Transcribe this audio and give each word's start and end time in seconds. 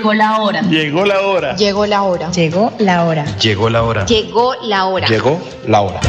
Llegó 0.00 0.14
la 0.14 0.38
hora. 0.40 0.62
Llegó 0.62 1.04
la 1.04 1.20
hora. 1.20 1.56
Llegó 1.56 1.84
la 1.84 2.02
hora. 2.04 2.30
Llegó 2.30 2.72
la 2.78 3.04
hora. 3.04 3.24
Llegó 3.36 3.68
la 3.68 3.82
hora. 3.82 4.06
Llegó 4.06 4.54
la 4.62 4.86
hora. 4.86 5.06
Llegó 5.06 5.38
la 5.66 5.80
hora. 5.82 6.00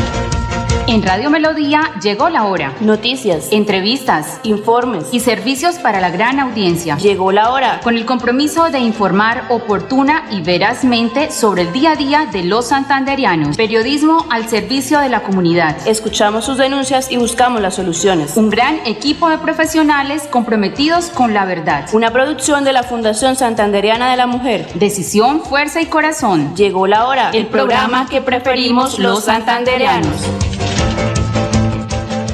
En 0.92 1.02
Radio 1.04 1.30
Melodía 1.30 1.90
llegó 2.04 2.28
la 2.28 2.44
hora. 2.44 2.74
Noticias, 2.82 3.48
Entrevistas 3.52 4.42
informes. 4.44 5.06
y 5.14 5.22
servicios 5.22 5.76
para 5.76 6.02
la 6.02 6.10
gran 6.10 6.38
audiencia. 6.42 6.98
Llegó 6.98 7.32
la 7.32 7.52
hora. 7.52 7.80
Con 7.82 7.96
el 7.96 8.06
compromiso 8.06 8.70
de 8.70 8.80
informar 8.80 9.46
oportuna 9.48 10.26
y 10.32 10.42
verazmente 10.42 11.32
sobre 11.32 11.62
el 11.62 11.72
día 11.72 11.92
a 11.92 11.96
día 11.96 12.26
de 12.26 12.44
los 12.44 12.68
santanderianos. 12.68 13.56
Periodismo 13.56 14.26
al 14.30 14.50
servicio 14.50 15.00
de 15.00 15.08
la 15.08 15.24
comunidad. 15.24 15.78
Escuchamos 15.88 16.44
sus 16.44 16.58
denuncias 16.58 17.10
y 17.10 17.16
buscamos 17.16 17.62
las 17.62 17.76
soluciones. 17.76 18.36
Un 18.36 18.50
gran 18.50 18.82
equipo 18.86 19.30
de 19.30 19.38
profesionales 19.38 20.24
comprometidos 20.30 21.06
con 21.06 21.34
la 21.34 21.46
verdad. 21.46 21.86
Una 21.94 22.12
producción 22.12 22.66
de 22.66 22.74
la 22.74 22.84
Fundación 22.84 23.38
Santanderiana 23.38 24.12
de 24.12 24.18
la 24.18 24.28
Mujer. 24.28 24.68
Decisión, 24.74 25.42
fuerza 25.42 25.82
y 25.82 25.86
corazón. 25.86 26.54
Llegó 26.58 26.86
la 26.86 27.08
hora. 27.08 27.30
El 27.32 27.48
programa 27.48 28.10
que 28.10 28.20
preferimos 28.20 29.00
los 29.00 29.24
santanderianos. 29.24 30.28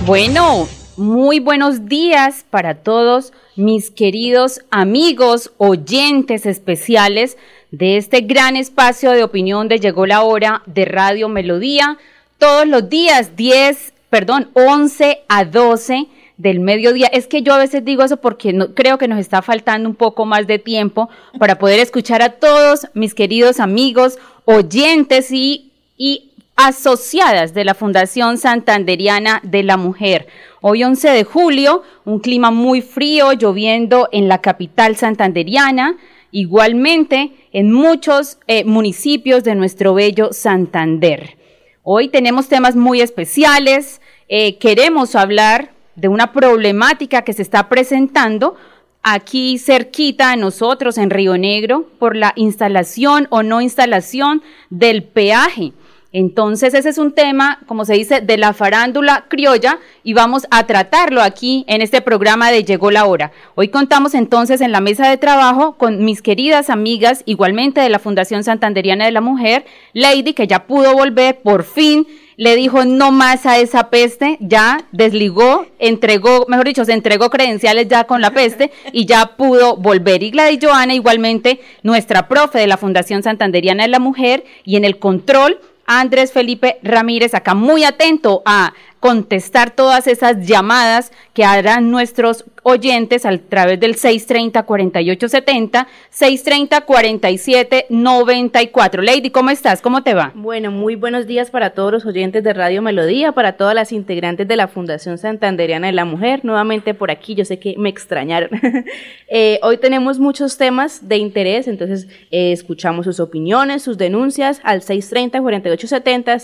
Bueno, 0.07 0.69
muy 0.95 1.41
buenos 1.41 1.87
días 1.87 2.45
para 2.49 2.75
todos 2.75 3.33
mis 3.57 3.91
queridos 3.91 4.61
amigos, 4.71 5.51
oyentes 5.57 6.45
especiales 6.45 7.37
de 7.71 7.97
este 7.97 8.21
gran 8.21 8.55
espacio 8.55 9.11
de 9.11 9.25
opinión 9.25 9.67
de 9.67 9.79
Llegó 9.79 10.05
la 10.05 10.23
Hora 10.23 10.63
de 10.65 10.85
Radio 10.85 11.27
Melodía. 11.27 11.97
Todos 12.37 12.65
los 12.65 12.87
días, 12.87 13.35
10, 13.35 13.93
perdón, 14.09 14.49
11 14.53 15.23
a 15.27 15.43
12 15.43 16.07
del 16.37 16.61
mediodía. 16.61 17.07
Es 17.07 17.27
que 17.27 17.41
yo 17.41 17.53
a 17.53 17.57
veces 17.57 17.83
digo 17.83 18.01
eso 18.01 18.15
porque 18.15 18.53
no, 18.53 18.73
creo 18.73 18.97
que 18.97 19.09
nos 19.09 19.19
está 19.19 19.41
faltando 19.41 19.89
un 19.89 19.95
poco 19.95 20.25
más 20.25 20.47
de 20.47 20.57
tiempo 20.57 21.09
para 21.37 21.59
poder 21.59 21.81
escuchar 21.81 22.21
a 22.21 22.29
todos 22.29 22.87
mis 22.93 23.13
queridos 23.13 23.59
amigos, 23.59 24.19
oyentes 24.45 25.33
y, 25.33 25.73
y 25.97 26.26
asociadas 26.57 27.53
de 27.53 27.63
la 27.63 27.75
Fundación 27.75 28.37
Santanderiana 28.37 29.39
de 29.43 29.61
la 29.61 29.77
Mujer. 29.77 30.27
Hoy 30.59 30.83
11 30.83 31.09
de 31.09 31.23
julio, 31.23 31.83
un 32.03 32.19
clima 32.19 32.49
muy 32.49 32.81
frío, 32.81 33.31
lloviendo 33.31 34.09
en 34.11 34.27
la 34.27 34.41
capital 34.41 34.95
santanderiana, 34.95 35.97
igualmente 36.31 37.31
en 37.53 37.71
muchos 37.71 38.39
eh, 38.47 38.65
municipios 38.65 39.43
de 39.43 39.53
nuestro 39.53 39.93
bello 39.93 40.33
Santander. 40.33 41.37
Hoy 41.83 42.09
tenemos 42.09 42.49
temas 42.49 42.75
muy 42.75 43.01
especiales, 43.01 44.01
eh, 44.27 44.57
queremos 44.57 45.15
hablar 45.15 45.71
de 45.95 46.07
una 46.07 46.33
problemática 46.33 47.21
que 47.21 47.33
se 47.33 47.43
está 47.43 47.69
presentando 47.69 48.55
aquí 49.03 49.59
cerquita 49.59 50.31
a 50.31 50.35
nosotros 50.35 50.97
en 50.97 51.11
Río 51.11 51.37
Negro 51.37 51.87
por 51.99 52.15
la 52.15 52.33
instalación 52.35 53.27
o 53.29 53.43
no 53.43 53.61
instalación 53.61 54.41
del 54.69 55.03
peaje. 55.03 55.71
Entonces 56.17 56.73
ese 56.73 56.89
es 56.89 56.97
un 56.97 57.11
tema, 57.11 57.59
como 57.67 57.85
se 57.85 57.93
dice, 57.93 58.21
de 58.21 58.39
la 58.39 58.53
farándula 58.53 59.25
criolla 59.27 59.77
y 60.03 60.13
vamos 60.13 60.47
a 60.49 60.65
tratarlo 60.65 61.21
aquí 61.21 61.63
en 61.67 61.83
este 61.83 62.01
programa 62.01 62.49
de 62.49 62.63
Llegó 62.63 62.89
la 62.89 63.05
hora. 63.05 63.31
Hoy 63.53 63.67
contamos 63.67 64.15
entonces 64.15 64.61
en 64.61 64.71
la 64.71 64.81
mesa 64.81 65.07
de 65.07 65.17
trabajo 65.17 65.77
con 65.77 66.03
mis 66.03 66.23
queridas 66.23 66.71
amigas, 66.71 67.21
igualmente 67.27 67.81
de 67.81 67.89
la 67.89 67.99
Fundación 67.99 68.43
Santanderiana 68.43 69.05
de 69.05 69.11
la 69.11 69.21
Mujer, 69.21 69.65
Lady, 69.93 70.33
que 70.33 70.47
ya 70.47 70.65
pudo 70.65 70.95
volver 70.95 71.37
por 71.43 71.63
fin 71.63 72.07
le 72.37 72.55
dijo 72.55 72.85
no 72.85 73.11
más 73.11 73.47
a 73.47 73.57
esa 73.57 73.89
peste, 73.89 74.37
ya 74.39 74.85
desligó, 74.91 75.65
entregó, 75.79 76.45
mejor 76.47 76.67
dicho, 76.67 76.85
se 76.85 76.93
entregó 76.93 77.31
credenciales 77.31 77.87
ya 77.87 78.03
con 78.03 78.21
la 78.21 78.29
peste 78.29 78.71
y 78.93 79.07
ya 79.07 79.35
pudo 79.37 79.75
volver. 79.75 80.21
Y 80.21 80.29
Gladys 80.29 80.59
Joana, 80.61 80.93
igualmente, 80.93 81.59
nuestra 81.81 82.27
profe 82.27 82.59
de 82.59 82.67
la 82.67 82.77
Fundación 82.77 83.23
Santanderiana 83.23 83.83
de 83.83 83.89
la 83.89 83.99
Mujer, 83.99 84.45
y 84.63 84.75
en 84.75 84.85
el 84.85 84.99
control, 84.99 85.59
Andrés 85.87 86.33
Felipe 86.33 86.79
Ramírez, 86.83 87.33
acá 87.33 87.55
muy 87.55 87.85
atento 87.85 88.43
a 88.45 88.73
contestar 89.07 89.71
todas 89.71 90.05
esas 90.05 90.45
llamadas 90.45 91.13
que 91.33 91.45
harán 91.45 91.89
nuestros 91.91 92.43
oyentes 92.63 93.25
a 93.25 93.37
través 93.37 93.79
del 93.79 93.95
630-4870, 93.95 95.87
630-4794. 96.11 99.01
Lady, 99.01 99.29
¿cómo 99.29 99.49
estás? 99.49 99.81
¿Cómo 99.81 100.03
te 100.03 100.13
va? 100.13 100.33
Bueno, 100.35 100.71
muy 100.71 100.95
buenos 100.95 101.25
días 101.25 101.51
para 101.51 101.69
todos 101.69 101.93
los 101.93 102.05
oyentes 102.05 102.43
de 102.43 102.51
Radio 102.51 102.81
Melodía, 102.81 103.31
para 103.31 103.53
todas 103.53 103.75
las 103.75 103.93
integrantes 103.93 104.45
de 104.45 104.57
la 104.57 104.67
Fundación 104.67 105.17
Santanderiana 105.17 105.87
de 105.87 105.93
la 105.93 106.03
Mujer. 106.03 106.43
Nuevamente 106.43 106.93
por 106.93 107.09
aquí, 107.09 107.33
yo 107.33 107.45
sé 107.45 107.59
que 107.59 107.75
me 107.77 107.87
extrañaron. 107.87 108.49
eh, 109.29 109.57
hoy 109.63 109.77
tenemos 109.77 110.19
muchos 110.19 110.57
temas 110.57 111.07
de 111.07 111.15
interés, 111.15 111.69
entonces 111.69 112.09
eh, 112.29 112.51
escuchamos 112.51 113.05
sus 113.05 113.21
opiniones, 113.21 113.83
sus 113.83 113.97
denuncias 113.97 114.59
al 114.65 114.81
630-4870, 114.81 116.41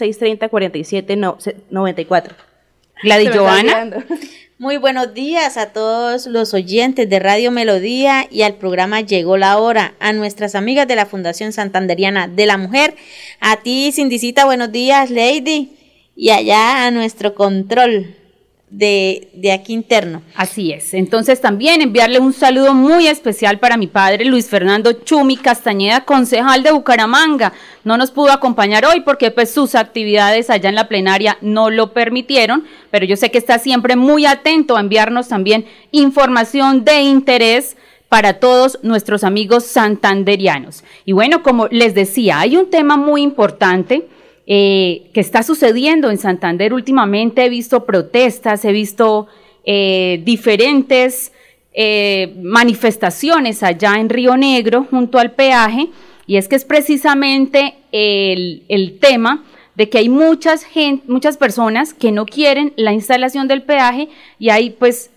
630-4794. 1.70 2.53
Gladys 3.04 3.32
Joana. 3.36 3.92
Muy 4.58 4.78
buenos 4.78 5.14
días 5.14 5.58
a 5.58 5.74
todos 5.74 6.26
los 6.26 6.54
oyentes 6.54 7.10
de 7.10 7.20
Radio 7.20 7.52
Melodía 7.52 8.28
y 8.32 8.44
al 8.44 8.56
programa 8.56 9.02
Llegó 9.02 9.36
la 9.36 9.58
Hora, 9.58 9.94
a 10.00 10.14
nuestras 10.14 10.56
amigas 10.56 10.88
de 10.88 10.96
la 10.96 11.06
Fundación 11.06 11.52
Santanderiana 11.52 12.30
de 12.30 12.46
la 12.46 12.58
Mujer, 12.58 12.96
a 13.42 13.58
ti, 13.58 13.92
Cindicita, 13.94 14.46
buenos 14.46 14.72
días, 14.72 15.10
Lady, 15.10 15.74
y 16.16 16.30
allá 16.30 16.86
a 16.86 16.92
nuestro 16.92 17.36
control 17.36 18.16
de, 18.74 19.52
aquí 19.54 19.74
interno. 19.74 20.24
Así 20.36 20.72
es. 20.72 20.96
Entonces 20.96 21.40
también 21.40 21.82
enviarle 21.82 22.20
un 22.20 22.34
saludo 22.34 22.74
muy 22.74 23.08
especial 23.08 23.60
para 23.60 23.78
mi 23.78 23.86
padre 23.86 24.26
Luis 24.26 24.48
Fernando 24.48 24.94
Chumi 24.94 25.38
Castañeda, 25.38 26.06
concejal 26.06 26.64
de 26.64 26.72
Bucaramanga. 26.72 27.54
No 27.84 27.98
nos 27.98 28.10
pudo 28.10 28.32
acompañar 28.32 28.86
hoy 28.86 29.02
porque 29.02 29.30
pues 29.30 29.54
sus 29.54 29.76
actividades 29.76 30.50
allá 30.50 30.70
en 30.70 30.76
la 30.76 30.88
plenaria 30.88 31.38
no 31.42 31.70
lo 31.70 31.94
permitieron, 31.94 32.66
pero 32.90 33.06
yo 33.06 33.16
sé 33.16 33.30
que 33.30 33.38
está 33.38 33.60
siempre 33.60 33.96
muy 33.96 34.26
atento 34.26 34.76
a 34.76 34.80
enviarnos 34.82 35.28
también 35.28 35.66
información 35.92 36.84
de 36.84 37.02
interés 37.02 37.78
para 38.10 38.40
todos 38.40 38.80
nuestros 38.82 39.24
amigos 39.24 39.66
santanderianos. 39.66 40.84
Y 41.06 41.12
bueno, 41.12 41.44
como 41.44 41.68
les 41.68 41.94
decía, 41.94 42.40
hay 42.40 42.58
un 42.58 42.72
tema 42.72 42.98
muy 42.98 43.22
importante 43.22 44.08
eh, 44.46 45.10
que 45.14 45.22
está 45.22 45.42
sucediendo 45.42 46.10
en 46.10 46.18
Santander 46.18 46.74
últimamente. 46.74 47.46
He 47.46 47.50
visto 47.50 47.86
protestas, 47.86 48.66
he 48.66 48.74
visto 48.74 49.28
eh, 49.64 50.22
diferentes 50.26 51.32
eh, 51.74 52.34
manifestaciones 52.42 53.64
allá 53.64 53.96
en 53.96 54.10
Río 54.10 54.36
Negro 54.36 54.86
junto 54.90 55.18
al 55.18 55.32
peaje 55.32 55.88
y 56.28 56.36
es 56.36 56.50
que 56.50 56.58
es 56.58 56.66
precisamente 56.66 57.76
el, 57.94 58.64
el 58.68 59.00
tema 59.00 59.46
de 59.76 59.88
que 59.88 60.00
hay 60.00 60.10
muchas, 60.10 60.66
gente, 60.66 61.06
muchas 61.08 61.38
personas 61.38 61.94
que 61.94 62.12
no 62.12 62.26
quieren 62.26 62.74
la 62.76 62.92
instalación 62.92 63.48
del 63.48 63.64
peaje 63.64 64.10
y 64.40 64.50
hay 64.50 64.72
pues 64.72 65.10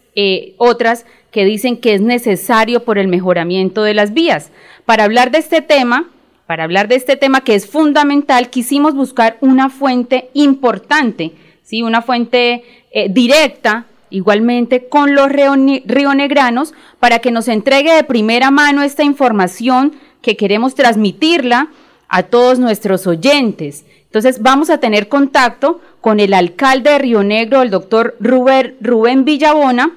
otras 0.57 1.05
que 1.31 1.45
dicen 1.45 1.77
que 1.77 1.93
es 1.93 2.01
necesario 2.01 2.85
por 2.85 2.97
el 2.97 3.09
mejoramiento 3.09 3.83
de 3.83 3.93
las 3.93 4.15
vías. 4.15 4.51
Para 4.87 5.05
hablar 5.05 5.31
de 5.31 5.37
este 5.37 5.61
tema, 5.61 6.09
para 6.47 6.65
hablar 6.65 6.89
de 6.89 6.95
este 6.95 7.17
tema 7.17 7.43
que 7.43 7.55
es 7.55 7.67
fundamental, 7.67 8.51
quisimos 8.51 8.95
buscar 8.95 9.37
una 9.41 9.69
fuente 9.69 10.31
importante, 10.33 11.33
¿sí? 11.63 11.83
una 11.83 12.03
fuente 12.03 12.63
eh, 12.93 13.09
directa, 13.11 13.87
igualmente 14.11 14.89
con 14.89 15.15
los 15.15 15.29
rionegranos, 15.29 16.73
para 17.01 17.19
que 17.19 17.33
nos 17.33 17.49
entregue 17.49 17.93
de 17.93 18.05
primera 18.05 18.51
mano 18.53 18.83
esta 18.83 19.03
información 19.03 19.95
que 20.23 20.37
queremos 20.37 20.75
transmitirla 20.75 21.69
a 22.09 22.23
todos 22.23 22.61
nuestros 22.61 23.07
oyentes. 23.07 23.85
Entonces 24.05 24.41
vamos 24.41 24.71
a 24.71 24.79
tener 24.79 25.09
contacto 25.09 25.81
con 26.01 26.21
el 26.21 26.33
alcalde 26.35 26.91
de 26.91 26.99
Río 26.99 27.25
Negro, 27.25 27.63
el 27.63 27.71
doctor 27.71 28.17
Rubén, 28.21 29.25
Villabona, 29.25 29.91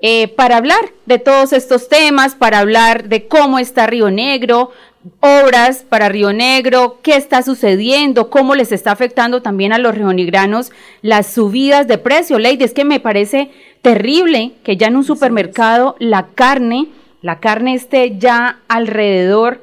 eh, 0.00 0.26
para 0.26 0.56
hablar 0.56 0.80
de 1.06 1.20
todos 1.20 1.52
estos 1.52 1.88
temas, 1.88 2.34
para 2.34 2.58
hablar 2.58 3.08
de 3.08 3.28
cómo 3.28 3.60
está 3.60 3.86
Río 3.86 4.10
Negro, 4.10 4.72
obras 5.20 5.84
para 5.88 6.08
Río 6.08 6.32
Negro, 6.32 7.00
qué 7.02 7.16
está 7.16 7.42
sucediendo, 7.42 8.30
cómo 8.30 8.54
les 8.54 8.72
está 8.72 8.92
afectando 8.92 9.42
también 9.42 9.72
a 9.72 9.78
los 9.78 9.94
rionegranos 9.94 10.70
las 11.02 11.32
subidas 11.32 11.88
de 11.88 11.98
precio. 11.98 12.38
Lady, 12.38 12.64
es 12.64 12.74
que 12.74 12.84
me 12.84 13.00
parece 13.00 13.50
terrible 13.82 14.52
que 14.62 14.76
ya 14.76 14.86
en 14.86 14.96
un 14.96 15.04
supermercado 15.04 15.96
la 15.98 16.28
carne, 16.34 16.88
la 17.20 17.40
carne 17.40 17.74
esté 17.74 18.16
ya 18.18 18.60
alrededor, 18.68 19.62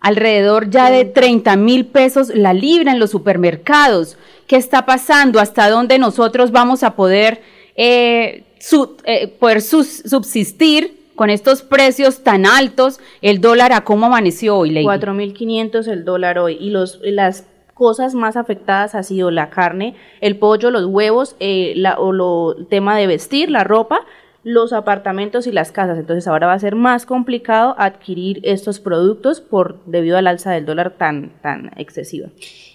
alrededor 0.00 0.70
ya 0.70 0.90
de 0.90 1.04
30 1.04 1.56
mil 1.56 1.86
pesos 1.86 2.28
la 2.34 2.54
libra 2.54 2.92
en 2.92 2.98
los 2.98 3.10
supermercados. 3.10 4.16
¿Qué 4.46 4.56
está 4.56 4.86
pasando? 4.86 5.38
¿Hasta 5.38 5.68
dónde 5.68 5.98
nosotros 5.98 6.50
vamos 6.50 6.82
a 6.82 6.96
poder, 6.96 7.42
eh, 7.76 8.44
su, 8.58 8.96
eh, 9.04 9.28
poder 9.28 9.60
subsistir? 9.60 11.03
Con 11.14 11.30
estos 11.30 11.62
precios 11.62 12.22
tan 12.22 12.46
altos, 12.46 13.00
el 13.22 13.40
dólar 13.40 13.72
a 13.72 13.84
cómo 13.84 14.06
amaneció 14.06 14.56
hoy, 14.58 14.70
Lady? 14.70 14.86
4.500 14.86 15.88
el 15.88 16.04
dólar 16.04 16.38
hoy 16.38 16.56
y 16.60 16.70
los 16.70 17.00
las 17.02 17.46
cosas 17.74 18.14
más 18.14 18.36
afectadas 18.36 18.94
ha 18.94 19.02
sido 19.02 19.30
la 19.30 19.50
carne, 19.50 19.94
el 20.20 20.38
pollo, 20.38 20.70
los 20.70 20.86
huevos, 20.86 21.36
eh, 21.40 21.74
la, 21.76 21.98
o 21.98 22.12
lo, 22.12 22.56
el 22.56 22.66
tema 22.68 22.96
de 22.96 23.06
vestir, 23.06 23.50
la 23.50 23.64
ropa, 23.64 24.06
los 24.44 24.72
apartamentos 24.72 25.46
y 25.46 25.52
las 25.52 25.72
casas. 25.72 25.98
Entonces 25.98 26.28
ahora 26.28 26.46
va 26.46 26.52
a 26.52 26.58
ser 26.58 26.76
más 26.76 27.04
complicado 27.04 27.74
adquirir 27.78 28.40
estos 28.44 28.78
productos 28.78 29.40
por 29.40 29.84
debido 29.86 30.16
al 30.16 30.26
alza 30.26 30.52
del 30.52 30.66
dólar 30.66 30.96
tan, 30.96 31.32
tan 31.42 31.72
excesiva. 31.76 32.28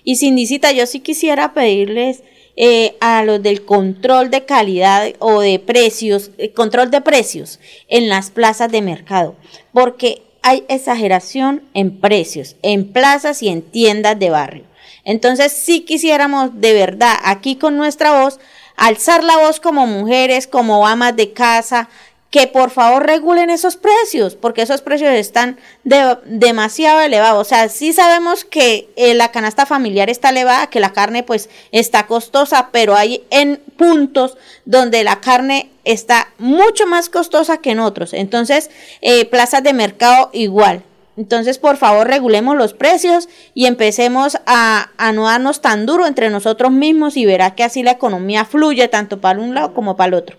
Y 0.03 0.15
Sindicita, 0.15 0.71
yo 0.71 0.85
sí 0.85 0.99
quisiera 0.99 1.53
pedirles 1.53 2.23
eh, 2.61 2.97
a 2.99 3.23
los 3.23 3.41
del 3.41 3.63
control 3.63 4.29
de 4.29 4.43
calidad 4.43 5.13
o 5.19 5.39
de 5.39 5.59
precios, 5.59 6.31
eh, 6.37 6.51
control 6.51 6.91
de 6.91 6.99
precios 6.99 7.57
en 7.87 8.09
las 8.09 8.31
plazas 8.31 8.69
de 8.69 8.81
mercado, 8.81 9.35
porque 9.71 10.23
hay 10.41 10.65
exageración 10.67 11.63
en 11.73 12.01
precios, 12.01 12.57
en 12.61 12.91
plazas 12.91 13.41
y 13.43 13.47
en 13.47 13.61
tiendas 13.61 14.19
de 14.19 14.29
barrio. 14.29 14.63
Entonces, 15.05 15.53
sí 15.53 15.85
quisiéramos 15.85 16.59
de 16.59 16.73
verdad 16.73 17.13
aquí 17.23 17.55
con 17.55 17.77
nuestra 17.77 18.21
voz 18.21 18.41
alzar 18.75 19.23
la 19.23 19.37
voz 19.37 19.61
como 19.61 19.87
mujeres, 19.87 20.45
como 20.45 20.85
amas 20.85 21.15
de 21.15 21.31
casa, 21.31 21.87
que 22.29 22.45
por 22.45 22.69
favor 22.69 23.05
regulen 23.07 23.49
esos 23.49 23.75
precios, 23.75 24.35
porque 24.35 24.61
esos 24.61 24.81
precios 24.81 25.11
están 25.13 25.57
demasiado 25.83 27.01
elevados. 27.01 27.47
O 27.47 27.49
sea, 27.49 27.69
sí 27.69 27.91
sabemos 27.91 28.45
que 28.45 28.89
eh, 28.95 29.15
la 29.15 29.31
canasta 29.31 29.65
familiar 29.65 30.09
está 30.09 30.29
elevada, 30.29 30.67
que 30.67 30.79
la 30.79 30.93
carne 30.93 31.23
pues 31.23 31.49
está 31.71 32.05
costosa, 32.05 32.69
pero 32.71 32.95
hay 32.95 33.23
en 33.31 33.59
puntos 33.77 34.37
donde 34.65 35.03
la 35.03 35.21
carne 35.21 35.71
está 35.85 36.29
mucho 36.37 36.85
más 36.85 37.09
costosa 37.09 37.57
que 37.57 37.71
en 37.71 37.79
otros. 37.79 38.13
Entonces, 38.13 38.69
eh, 39.01 39.25
plazas 39.25 39.63
de 39.63 39.73
mercado 39.73 40.29
igual. 40.31 40.83
Entonces, 41.17 41.57
por 41.57 41.77
favor, 41.77 42.07
regulemos 42.07 42.55
los 42.55 42.73
precios 42.73 43.27
y 43.53 43.65
empecemos 43.65 44.37
a, 44.45 44.91
a, 44.97 45.11
no 45.11 45.25
darnos 45.25 45.61
tan 45.61 45.85
duro 45.85 46.05
entre 46.05 46.29
nosotros 46.29 46.71
mismos 46.71 47.17
y 47.17 47.25
verá 47.25 47.55
que 47.55 47.63
así 47.63 47.83
la 47.83 47.91
economía 47.91 48.45
fluye 48.45 48.87
tanto 48.87 49.19
para 49.19 49.39
un 49.39 49.53
lado 49.53 49.73
como 49.73 49.97
para 49.97 50.09
el 50.09 50.13
otro. 50.13 50.37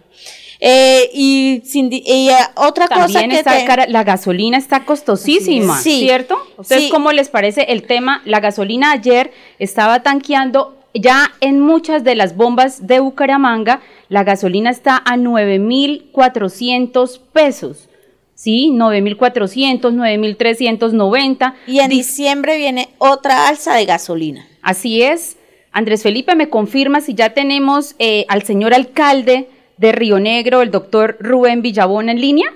Eh, 0.61 1.09
y, 1.15 1.63
eh, 2.07 2.37
otra 2.55 2.87
cosa 2.87 3.27
que 3.27 3.35
está 3.35 3.87
la 3.89 4.05
gasolina 4.05 4.59
está 4.59 4.85
costosísima, 4.85 5.79
¿cierto? 5.79 6.37
Entonces, 6.51 6.91
¿cómo 6.91 7.13
les 7.13 7.31
parece 7.31 7.63
el 7.73 7.85
tema? 7.85 8.21
La 8.27 8.41
gasolina 8.41 8.93
ayer 8.93 9.33
estaba 9.59 10.03
tanqueando 10.03 10.77
ya 10.93 11.33
en 11.41 11.61
muchas 11.61 12.05
de 12.05 12.15
las 12.15 12.37
bombas 12.37 12.87
de 12.87 13.01
Bucaramanga, 13.01 13.81
la 14.09 14.25
gasolina 14.25 14.71
está 14.71 14.97
a 14.97 15.17
9.400 15.17 17.21
pesos. 17.33 17.89
¿sí? 18.35 18.71
9.400, 18.73 19.81
9.390. 19.81 21.55
Y 21.67 21.81
en 21.81 21.91
diciembre 21.91 22.57
viene 22.57 22.89
otra 22.99 23.49
alza 23.49 23.75
de 23.75 23.85
gasolina. 23.85 24.47
Así 24.63 25.03
es. 25.03 25.37
Andrés 25.73 26.03
Felipe, 26.03 26.35
¿me 26.35 26.49
confirma 26.49 27.01
si 27.01 27.15
ya 27.15 27.35
tenemos 27.35 27.95
eh, 27.99 28.25
al 28.29 28.43
señor 28.43 28.75
alcalde 28.75 29.49
de 29.81 29.93
Río 29.93 30.21
Negro, 30.21 30.61
el 30.61 30.71
doctor 30.71 31.17
Rubén 31.21 31.63
Villabón, 31.63 32.11
en 32.11 32.21
línea? 32.21 32.53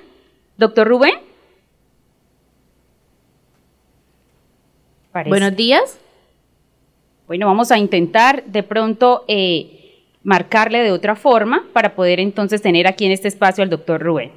Doctor 0.58 0.86
Rubén. 0.86 1.14
Buenos 5.26 5.56
días. 5.56 5.98
Bueno, 7.26 7.46
vamos 7.46 7.70
a 7.70 7.78
intentar 7.78 8.44
de 8.44 8.62
pronto 8.62 9.24
eh, 9.26 10.02
marcarle 10.22 10.82
de 10.82 10.92
otra 10.92 11.16
forma 11.16 11.64
para 11.72 11.94
poder 11.94 12.20
entonces 12.20 12.60
tener 12.60 12.86
aquí 12.86 13.06
en 13.06 13.12
este 13.12 13.28
espacio 13.28 13.64
al 13.64 13.70
doctor 13.70 14.02
Rubén. 14.02 14.30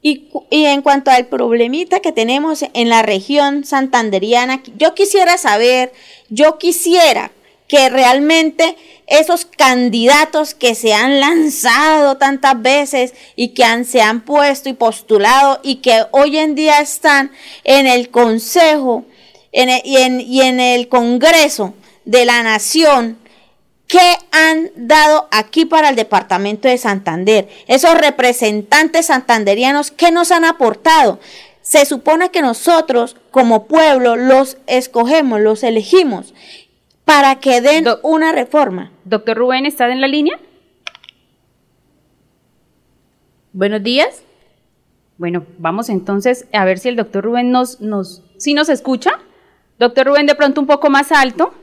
Y, 0.00 0.28
en 0.52 0.82
cuanto 0.82 1.10
al 1.10 1.26
problemita 1.26 1.98
que 1.98 2.12
tenemos 2.12 2.64
en 2.72 2.88
la 2.88 3.02
región 3.02 3.64
santanderiana, 3.64 4.62
yo 4.76 4.94
quisiera 4.94 5.38
saber, 5.38 5.92
yo 6.28 6.58
quisiera 6.58 7.32
que 7.68 7.88
realmente 7.88 8.76
esos 9.06 9.44
candidatos 9.44 10.54
que 10.54 10.74
se 10.74 10.94
han 10.94 11.20
lanzado 11.20 12.16
tantas 12.16 12.60
veces 12.60 13.14
y 13.34 13.48
que 13.48 13.64
han, 13.64 13.84
se 13.84 14.00
han 14.00 14.20
puesto 14.20 14.68
y 14.68 14.72
postulado 14.72 15.60
y 15.62 15.76
que 15.76 16.04
hoy 16.12 16.38
en 16.38 16.54
día 16.54 16.80
están 16.80 17.32
en 17.64 17.86
el 17.86 18.10
Consejo 18.10 19.04
y, 19.52 19.96
en, 19.96 20.20
y 20.20 20.42
en 20.42 20.60
el 20.60 20.88
Congreso 20.88 21.74
de 22.04 22.24
la 22.24 22.42
Nación, 22.42 23.18
¿Qué 23.88 24.16
han 24.32 24.72
dado 24.74 25.28
aquí 25.30 25.64
para 25.64 25.90
el 25.90 25.94
departamento 25.94 26.66
de 26.66 26.76
Santander? 26.76 27.48
Esos 27.68 27.94
representantes 27.94 29.06
santanderianos, 29.06 29.92
¿qué 29.92 30.10
nos 30.10 30.32
han 30.32 30.44
aportado? 30.44 31.20
Se 31.62 31.86
supone 31.86 32.30
que 32.32 32.42
nosotros 32.42 33.16
como 33.30 33.66
pueblo 33.66 34.16
los 34.16 34.56
escogemos, 34.66 35.40
los 35.40 35.62
elegimos 35.62 36.34
para 37.06 37.36
que 37.36 37.60
den 37.60 37.86
una 38.02 38.32
reforma. 38.32 38.90
Doctor 39.04 39.38
Rubén, 39.38 39.64
¿está 39.64 39.88
en 39.90 40.00
la 40.00 40.08
línea? 40.08 40.40
Buenos 43.52 43.80
días. 43.84 44.24
Bueno, 45.16 45.46
vamos 45.56 45.88
entonces 45.88 46.48
a 46.52 46.64
ver 46.64 46.80
si 46.80 46.88
el 46.88 46.96
doctor 46.96 47.24
Rubén 47.24 47.52
nos, 47.52 47.80
nos, 47.80 48.24
si 48.38 48.54
nos 48.54 48.68
escucha. 48.68 49.20
Doctor 49.78 50.08
Rubén, 50.08 50.26
de 50.26 50.34
pronto 50.34 50.60
un 50.60 50.66
poco 50.66 50.90
más 50.90 51.12
alto. 51.12 51.54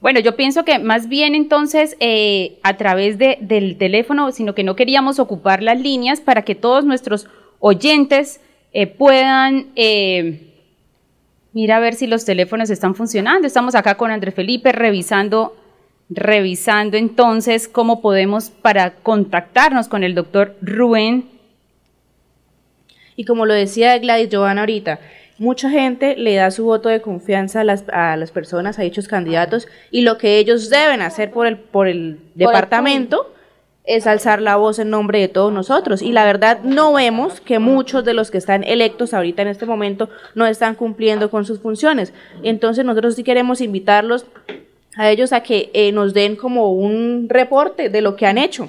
Bueno, 0.00 0.20
yo 0.20 0.36
pienso 0.36 0.64
que 0.64 0.78
más 0.78 1.08
bien 1.08 1.34
entonces 1.34 1.96
eh, 1.98 2.60
a 2.62 2.76
través 2.76 3.18
de, 3.18 3.38
del 3.40 3.78
teléfono, 3.78 4.30
sino 4.30 4.54
que 4.54 4.62
no 4.62 4.76
queríamos 4.76 5.18
ocupar 5.18 5.60
las 5.60 5.80
líneas 5.80 6.20
para 6.20 6.42
que 6.42 6.54
todos 6.54 6.84
nuestros 6.84 7.26
oyentes 7.58 8.40
eh, 8.78 8.86
puedan... 8.86 9.68
Eh, 9.74 10.52
mira 11.54 11.78
a 11.78 11.80
ver 11.80 11.94
si 11.94 12.06
los 12.06 12.26
teléfonos 12.26 12.68
están 12.68 12.94
funcionando. 12.94 13.46
Estamos 13.46 13.74
acá 13.74 13.94
con 13.94 14.10
André 14.10 14.32
Felipe 14.32 14.70
revisando, 14.70 15.56
revisando 16.10 16.98
entonces 16.98 17.68
cómo 17.68 18.02
podemos 18.02 18.50
para 18.50 18.96
contactarnos 18.96 19.88
con 19.88 20.04
el 20.04 20.14
doctor 20.14 20.56
Rubén. 20.60 21.24
Y 23.16 23.24
como 23.24 23.46
lo 23.46 23.54
decía 23.54 23.96
Gladys 23.96 24.28
Giovanna 24.28 24.60
ahorita, 24.60 25.00
mucha 25.38 25.70
gente 25.70 26.14
le 26.14 26.34
da 26.34 26.50
su 26.50 26.66
voto 26.66 26.90
de 26.90 27.00
confianza 27.00 27.62
a 27.62 27.64
las, 27.64 27.88
a 27.88 28.14
las 28.18 28.30
personas, 28.30 28.78
a 28.78 28.82
dichos 28.82 29.08
candidatos, 29.08 29.68
y 29.90 30.02
lo 30.02 30.18
que 30.18 30.36
ellos 30.36 30.68
deben 30.68 31.00
hacer 31.00 31.30
por 31.30 31.46
el, 31.46 31.56
por 31.56 31.88
el 31.88 32.20
departamento 32.34 33.32
es 33.86 34.06
alzar 34.06 34.42
la 34.42 34.56
voz 34.56 34.78
en 34.78 34.90
nombre 34.90 35.20
de 35.20 35.28
todos 35.28 35.52
nosotros. 35.52 36.02
Y 36.02 36.12
la 36.12 36.24
verdad 36.24 36.60
no 36.62 36.92
vemos 36.92 37.40
que 37.40 37.58
muchos 37.58 38.04
de 38.04 38.14
los 38.14 38.30
que 38.30 38.38
están 38.38 38.64
electos 38.64 39.14
ahorita 39.14 39.42
en 39.42 39.48
este 39.48 39.66
momento 39.66 40.08
no 40.34 40.46
están 40.46 40.74
cumpliendo 40.74 41.30
con 41.30 41.44
sus 41.44 41.60
funciones. 41.60 42.12
Entonces 42.42 42.84
nosotros 42.84 43.14
sí 43.14 43.24
queremos 43.24 43.60
invitarlos 43.60 44.26
a 44.96 45.10
ellos 45.10 45.32
a 45.32 45.42
que 45.42 45.70
eh, 45.74 45.92
nos 45.92 46.14
den 46.14 46.36
como 46.36 46.72
un 46.72 47.28
reporte 47.28 47.88
de 47.88 48.00
lo 48.00 48.16
que 48.16 48.26
han 48.26 48.38
hecho 48.38 48.68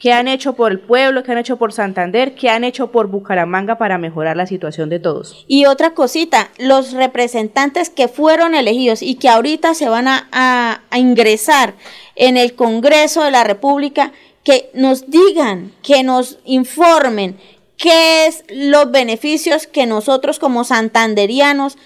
qué 0.00 0.14
han 0.14 0.26
hecho 0.26 0.54
por 0.54 0.72
el 0.72 0.80
pueblo, 0.80 1.22
qué 1.22 1.30
han 1.30 1.38
hecho 1.38 1.58
por 1.58 1.72
Santander, 1.72 2.34
qué 2.34 2.48
han 2.48 2.64
hecho 2.64 2.90
por 2.90 3.08
Bucaramanga 3.08 3.76
para 3.76 3.98
mejorar 3.98 4.36
la 4.36 4.46
situación 4.46 4.88
de 4.88 4.98
todos. 4.98 5.44
Y 5.46 5.66
otra 5.66 5.90
cosita, 5.90 6.48
los 6.58 6.92
representantes 6.92 7.90
que 7.90 8.08
fueron 8.08 8.54
elegidos 8.54 9.02
y 9.02 9.16
que 9.16 9.28
ahorita 9.28 9.74
se 9.74 9.88
van 9.88 10.08
a, 10.08 10.80
ingresar 10.96 11.74
en 12.16 12.36
el 12.36 12.54
Congreso 12.54 13.22
de 13.22 13.30
la 13.30 13.44
República, 13.44 14.12
que 14.44 14.70
nos 14.74 15.10
digan, 15.10 15.72
que 15.82 16.02
nos 16.02 16.38
informen 16.44 17.38
qué 17.76 18.26
es 18.26 18.44
los 18.48 18.90
beneficios 18.90 19.66
que 19.66 19.86
nosotros 19.86 20.38
como 20.38 20.64
santanderianos 20.64 21.76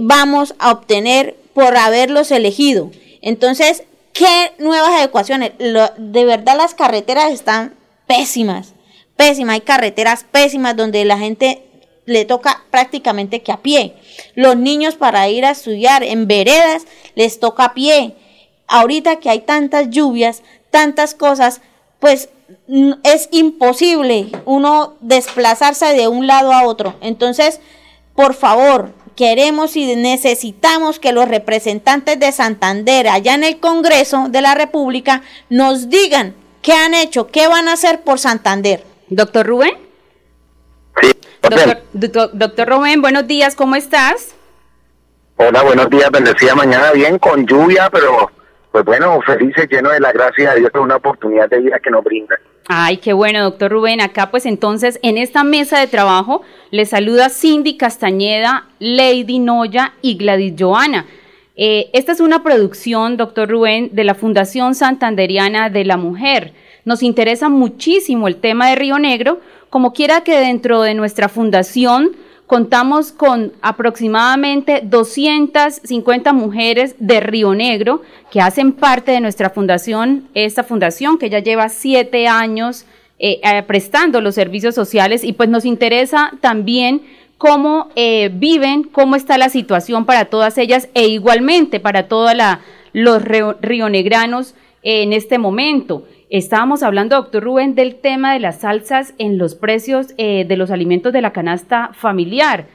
vamos 0.00 0.54
a 0.58 0.72
obtener 0.72 1.36
por 1.54 1.76
haberlos 1.76 2.30
elegido. 2.30 2.90
Entonces, 3.20 3.82
¿Qué 4.18 4.52
nuevas 4.58 4.90
adecuaciones? 4.94 5.52
de 5.58 6.24
verdad 6.24 6.56
las 6.56 6.74
carreteras 6.74 7.30
están 7.32 7.76
pésimas, 8.08 8.74
pésimas. 9.14 9.54
Hay 9.54 9.60
carreteras 9.60 10.24
pésimas 10.24 10.74
donde 10.76 11.04
la 11.04 11.18
gente 11.18 11.62
le 12.04 12.24
toca 12.24 12.64
prácticamente 12.72 13.42
que 13.42 13.52
a 13.52 13.58
pie. 13.58 13.94
Los 14.34 14.56
niños 14.56 14.96
para 14.96 15.28
ir 15.28 15.44
a 15.44 15.52
estudiar 15.52 16.02
en 16.02 16.26
veredas 16.26 16.82
les 17.14 17.38
toca 17.38 17.66
a 17.66 17.74
pie. 17.74 18.16
Ahorita 18.66 19.20
que 19.20 19.30
hay 19.30 19.42
tantas 19.42 19.88
lluvias, 19.90 20.42
tantas 20.70 21.14
cosas, 21.14 21.60
pues 22.00 22.28
es 23.02 23.28
imposible 23.32 24.30
uno 24.44 24.94
desplazarse 25.00 25.86
de 25.94 26.08
un 26.08 26.26
lado 26.26 26.52
a 26.52 26.64
otro. 26.64 26.94
Entonces, 27.00 27.60
por 28.14 28.34
favor, 28.34 28.92
queremos 29.16 29.76
y 29.76 29.96
necesitamos 29.96 30.98
que 30.98 31.12
los 31.12 31.28
representantes 31.28 32.18
de 32.20 32.32
Santander 32.32 33.08
allá 33.08 33.34
en 33.34 33.44
el 33.44 33.58
Congreso 33.58 34.28
de 34.28 34.40
la 34.42 34.54
República 34.54 35.22
nos 35.50 35.88
digan 35.88 36.34
qué 36.62 36.72
han 36.72 36.94
hecho, 36.94 37.26
qué 37.26 37.48
van 37.48 37.68
a 37.68 37.72
hacer 37.72 38.02
por 38.02 38.18
Santander. 38.18 38.84
Doctor 39.08 39.46
Rubén. 39.46 39.76
Sí. 41.00 41.10
Doctor, 41.42 42.32
doctor, 42.32 42.68
Rubén, 42.68 43.00
buenos 43.00 43.26
días, 43.26 43.54
¿cómo 43.54 43.76
estás? 43.76 44.34
Hola, 45.36 45.62
buenos 45.62 45.88
días, 45.88 46.10
bendecida 46.10 46.54
mañana 46.54 46.90
bien, 46.90 47.18
con 47.18 47.46
lluvia, 47.46 47.88
pero 47.90 48.30
pues 48.72 48.84
bueno, 48.84 49.20
felices, 49.22 49.68
lleno 49.70 49.90
de 49.90 50.00
la 50.00 50.12
gracia 50.12 50.52
de 50.52 50.60
Dios 50.60 50.70
por 50.70 50.82
una 50.82 50.96
oportunidad 50.96 51.48
de 51.48 51.60
vida 51.60 51.78
que 51.78 51.90
nos 51.90 52.04
brinda. 52.04 52.36
Ay, 52.70 52.98
qué 52.98 53.14
bueno, 53.14 53.42
doctor 53.42 53.72
Rubén. 53.72 54.00
Acá 54.00 54.30
pues 54.30 54.44
entonces 54.44 55.00
en 55.02 55.16
esta 55.16 55.42
mesa 55.42 55.80
de 55.80 55.86
trabajo 55.86 56.42
le 56.70 56.84
saluda 56.84 57.30
Cindy 57.30 57.78
Castañeda, 57.78 58.68
Lady 58.78 59.38
Noya 59.38 59.94
y 60.02 60.18
Gladys 60.18 60.54
Joana. 60.58 61.06
Eh, 61.56 61.88
esta 61.94 62.12
es 62.12 62.20
una 62.20 62.42
producción, 62.42 63.16
doctor 63.16 63.48
Rubén, 63.48 63.90
de 63.92 64.04
la 64.04 64.14
Fundación 64.14 64.74
Santanderiana 64.74 65.70
de 65.70 65.84
la 65.84 65.96
Mujer. 65.96 66.52
Nos 66.84 67.02
interesa 67.02 67.48
muchísimo 67.48 68.28
el 68.28 68.36
tema 68.36 68.68
de 68.68 68.76
Río 68.76 68.98
Negro, 68.98 69.40
como 69.70 69.92
quiera 69.92 70.22
que 70.22 70.38
dentro 70.38 70.82
de 70.82 70.94
nuestra 70.94 71.28
fundación 71.28 72.16
contamos 72.48 73.12
con 73.12 73.52
aproximadamente 73.60 74.80
250 74.82 76.32
mujeres 76.32 76.96
de 76.98 77.20
Río 77.20 77.54
Negro 77.54 78.00
que 78.32 78.40
hacen 78.40 78.72
parte 78.72 79.12
de 79.12 79.20
nuestra 79.20 79.50
fundación, 79.50 80.28
esta 80.32 80.64
fundación 80.64 81.18
que 81.18 81.28
ya 81.28 81.40
lleva 81.40 81.68
siete 81.68 82.26
años 82.26 82.86
eh, 83.18 83.40
eh, 83.44 83.62
prestando 83.64 84.22
los 84.22 84.34
servicios 84.34 84.74
sociales 84.74 85.24
y 85.24 85.34
pues 85.34 85.50
nos 85.50 85.66
interesa 85.66 86.32
también 86.40 87.02
cómo 87.36 87.90
eh, 87.96 88.30
viven, 88.32 88.82
cómo 88.82 89.14
está 89.14 89.36
la 89.36 89.50
situación 89.50 90.06
para 90.06 90.24
todas 90.24 90.56
ellas 90.56 90.88
e 90.94 91.06
igualmente 91.06 91.80
para 91.80 92.08
todos 92.08 92.32
los 92.94 93.22
rionegranos 93.60 94.54
en 94.82 95.12
este 95.12 95.36
momento. 95.36 96.04
Estábamos 96.30 96.82
hablando, 96.82 97.16
doctor 97.16 97.42
Rubén, 97.42 97.74
del 97.74 98.00
tema 98.00 98.34
de 98.34 98.40
las 98.40 98.60
salsas 98.60 99.14
en 99.18 99.38
los 99.38 99.54
precios 99.54 100.12
eh, 100.18 100.44
de 100.46 100.58
los 100.58 100.70
alimentos 100.70 101.10
de 101.12 101.22
la 101.22 101.32
canasta 101.32 101.90
familiar. 101.94 102.66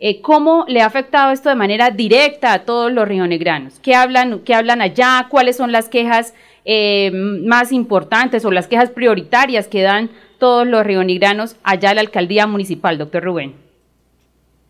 Eh, 0.00 0.22
¿Cómo 0.22 0.64
le 0.66 0.80
ha 0.80 0.86
afectado 0.86 1.30
esto 1.30 1.50
de 1.50 1.54
manera 1.54 1.90
directa 1.90 2.54
a 2.54 2.64
todos 2.64 2.90
los 2.90 3.06
rionegranos? 3.06 3.80
¿Qué 3.80 3.94
hablan, 3.94 4.40
qué 4.40 4.54
hablan 4.54 4.80
allá? 4.80 5.26
¿Cuáles 5.28 5.58
son 5.58 5.72
las 5.72 5.90
quejas 5.90 6.34
eh, 6.64 7.10
más 7.12 7.70
importantes 7.70 8.46
o 8.46 8.50
las 8.50 8.66
quejas 8.66 8.90
prioritarias 8.90 9.68
que 9.68 9.82
dan 9.82 10.08
todos 10.38 10.66
los 10.66 10.84
rionegranos 10.84 11.60
allá 11.64 11.90
a 11.90 11.94
la 11.94 12.00
alcaldía 12.00 12.46
municipal, 12.46 12.96
doctor 12.96 13.22
Rubén? 13.22 13.54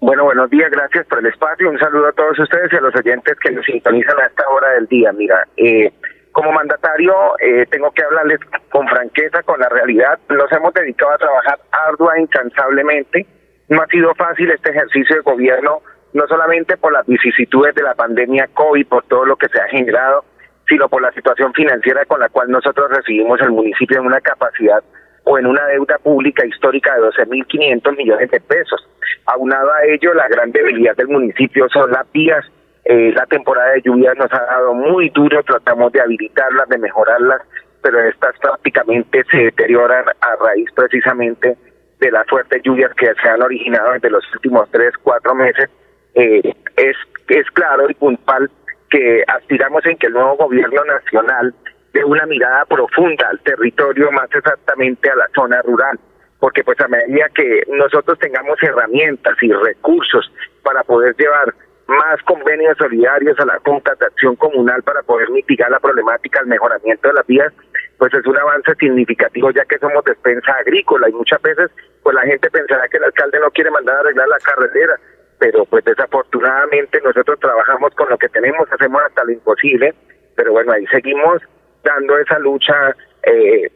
Bueno, 0.00 0.24
buenos 0.24 0.50
días, 0.50 0.68
gracias 0.68 1.06
por 1.06 1.20
el 1.20 1.26
espacio. 1.26 1.70
Un 1.70 1.78
saludo 1.78 2.08
a 2.08 2.12
todos 2.12 2.36
ustedes 2.40 2.72
y 2.72 2.76
a 2.76 2.80
los 2.80 2.94
oyentes 2.96 3.38
que 3.38 3.52
nos 3.52 3.64
sintonizan 3.64 4.18
a 4.18 4.26
esta 4.26 4.48
hora 4.48 4.72
del 4.72 4.86
día. 4.88 5.12
Mira, 5.12 5.46
eh, 5.56 5.92
como 6.32 6.50
mandatario 6.50 7.14
eh, 7.40 7.66
tengo 7.70 7.90
que 7.92 8.02
hablarles 8.02 8.40
con 8.70 8.88
franqueza, 8.88 9.42
con 9.42 9.60
la 9.60 9.68
realidad. 9.68 10.18
Nos 10.28 10.50
hemos 10.50 10.72
dedicado 10.74 11.12
a 11.12 11.18
trabajar 11.18 11.58
ardua 11.70 12.16
e 12.16 12.22
incansablemente. 12.22 13.26
No 13.68 13.82
ha 13.82 13.86
sido 13.86 14.14
fácil 14.14 14.50
este 14.50 14.70
ejercicio 14.70 15.16
de 15.16 15.22
gobierno, 15.22 15.82
no 16.14 16.26
solamente 16.26 16.76
por 16.76 16.92
las 16.92 17.06
vicisitudes 17.06 17.74
de 17.74 17.82
la 17.82 17.94
pandemia 17.94 18.48
COVID, 18.54 18.86
por 18.86 19.04
todo 19.04 19.24
lo 19.24 19.36
que 19.36 19.48
se 19.48 19.60
ha 19.60 19.68
generado, 19.68 20.24
sino 20.68 20.88
por 20.88 21.02
la 21.02 21.12
situación 21.12 21.52
financiera 21.52 22.04
con 22.06 22.20
la 22.20 22.28
cual 22.28 22.50
nosotros 22.50 22.90
recibimos 22.90 23.40
el 23.40 23.50
municipio 23.50 23.98
en 23.98 24.06
una 24.06 24.20
capacidad 24.20 24.82
o 25.24 25.38
en 25.38 25.46
una 25.46 25.64
deuda 25.66 25.98
pública 25.98 26.44
histórica 26.46 26.94
de 26.94 27.02
12.500 27.02 27.96
millones 27.96 28.30
de 28.30 28.40
pesos. 28.40 28.88
Aunado 29.26 29.72
a 29.72 29.84
ello, 29.84 30.14
la 30.14 30.28
gran 30.28 30.50
debilidad 30.50 30.96
del 30.96 31.08
municipio 31.08 31.68
son 31.68 31.90
las 31.92 32.10
vías 32.12 32.44
eh, 32.84 33.12
la 33.14 33.26
temporada 33.26 33.72
de 33.72 33.82
lluvias 33.82 34.16
nos 34.16 34.32
ha 34.32 34.44
dado 34.44 34.74
muy 34.74 35.08
duro, 35.10 35.42
tratamos 35.44 35.92
de 35.92 36.00
habilitarlas, 36.00 36.68
de 36.68 36.78
mejorarlas, 36.78 37.42
pero 37.80 38.00
estas 38.00 38.36
prácticamente 38.38 39.24
se 39.30 39.36
deterioran 39.36 40.04
a 40.20 40.36
raíz 40.44 40.68
precisamente 40.74 41.56
de 42.00 42.10
las 42.10 42.26
fuertes 42.26 42.60
lluvias 42.64 42.92
que 42.94 43.12
se 43.22 43.28
han 43.28 43.42
originado 43.42 43.92
desde 43.92 44.10
los 44.10 44.24
últimos 44.34 44.68
tres, 44.70 44.92
cuatro 45.02 45.34
meses. 45.34 45.70
Eh, 46.14 46.54
es, 46.76 46.96
es 47.28 47.46
claro 47.52 47.88
y 47.88 47.94
puntual 47.94 48.50
que 48.90 49.22
aspiramos 49.28 49.86
en 49.86 49.96
que 49.96 50.08
el 50.08 50.14
nuevo 50.14 50.36
gobierno 50.36 50.84
nacional 50.84 51.54
dé 51.92 52.04
una 52.04 52.26
mirada 52.26 52.64
profunda 52.64 53.28
al 53.28 53.40
territorio, 53.40 54.10
más 54.10 54.28
exactamente 54.34 55.08
a 55.08 55.16
la 55.16 55.28
zona 55.34 55.62
rural, 55.62 55.98
porque 56.40 56.64
pues 56.64 56.80
a 56.80 56.88
medida 56.88 57.28
que 57.34 57.62
nosotros 57.68 58.18
tengamos 58.18 58.60
herramientas 58.62 59.34
y 59.40 59.52
recursos 59.52 60.32
para 60.62 60.82
poder 60.82 61.14
llevar 61.16 61.54
más 61.86 62.22
convenios 62.24 62.76
solidarios 62.78 63.38
a 63.40 63.46
la 63.46 63.58
Junta 63.64 63.94
de 63.98 64.06
Acción 64.06 64.36
Comunal 64.36 64.82
para 64.82 65.02
poder 65.02 65.30
mitigar 65.30 65.70
la 65.70 65.80
problemática 65.80 66.40
del 66.40 66.48
mejoramiento 66.48 67.08
de 67.08 67.14
las 67.14 67.26
vías, 67.26 67.52
pues 67.98 68.12
es 68.14 68.26
un 68.26 68.36
avance 68.36 68.74
significativo 68.76 69.50
ya 69.50 69.64
que 69.64 69.78
somos 69.78 70.04
despensa 70.04 70.52
agrícola 70.54 71.08
y 71.08 71.12
muchas 71.12 71.40
veces 71.42 71.70
pues 72.02 72.14
la 72.14 72.22
gente 72.22 72.50
pensará 72.50 72.88
que 72.88 72.96
el 72.96 73.04
alcalde 73.04 73.38
no 73.40 73.50
quiere 73.50 73.70
mandar 73.70 73.96
a 73.96 74.00
arreglar 74.00 74.28
la 74.28 74.38
carretera, 74.38 74.94
pero 75.38 75.64
pues 75.66 75.84
desafortunadamente 75.84 77.00
nosotros 77.04 77.38
trabajamos 77.40 77.94
con 77.94 78.08
lo 78.08 78.18
que 78.18 78.28
tenemos, 78.28 78.68
hacemos 78.72 79.02
hasta 79.02 79.24
lo 79.24 79.32
imposible, 79.32 79.94
pero 80.34 80.52
bueno, 80.52 80.72
ahí 80.72 80.86
seguimos 80.86 81.42
dando 81.84 82.18
esa 82.18 82.38
lucha 82.38 82.96
eh, 83.24 83.70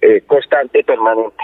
eh, 0.00 0.22
constante 0.26 0.80
y 0.80 0.82
permanente. 0.82 1.42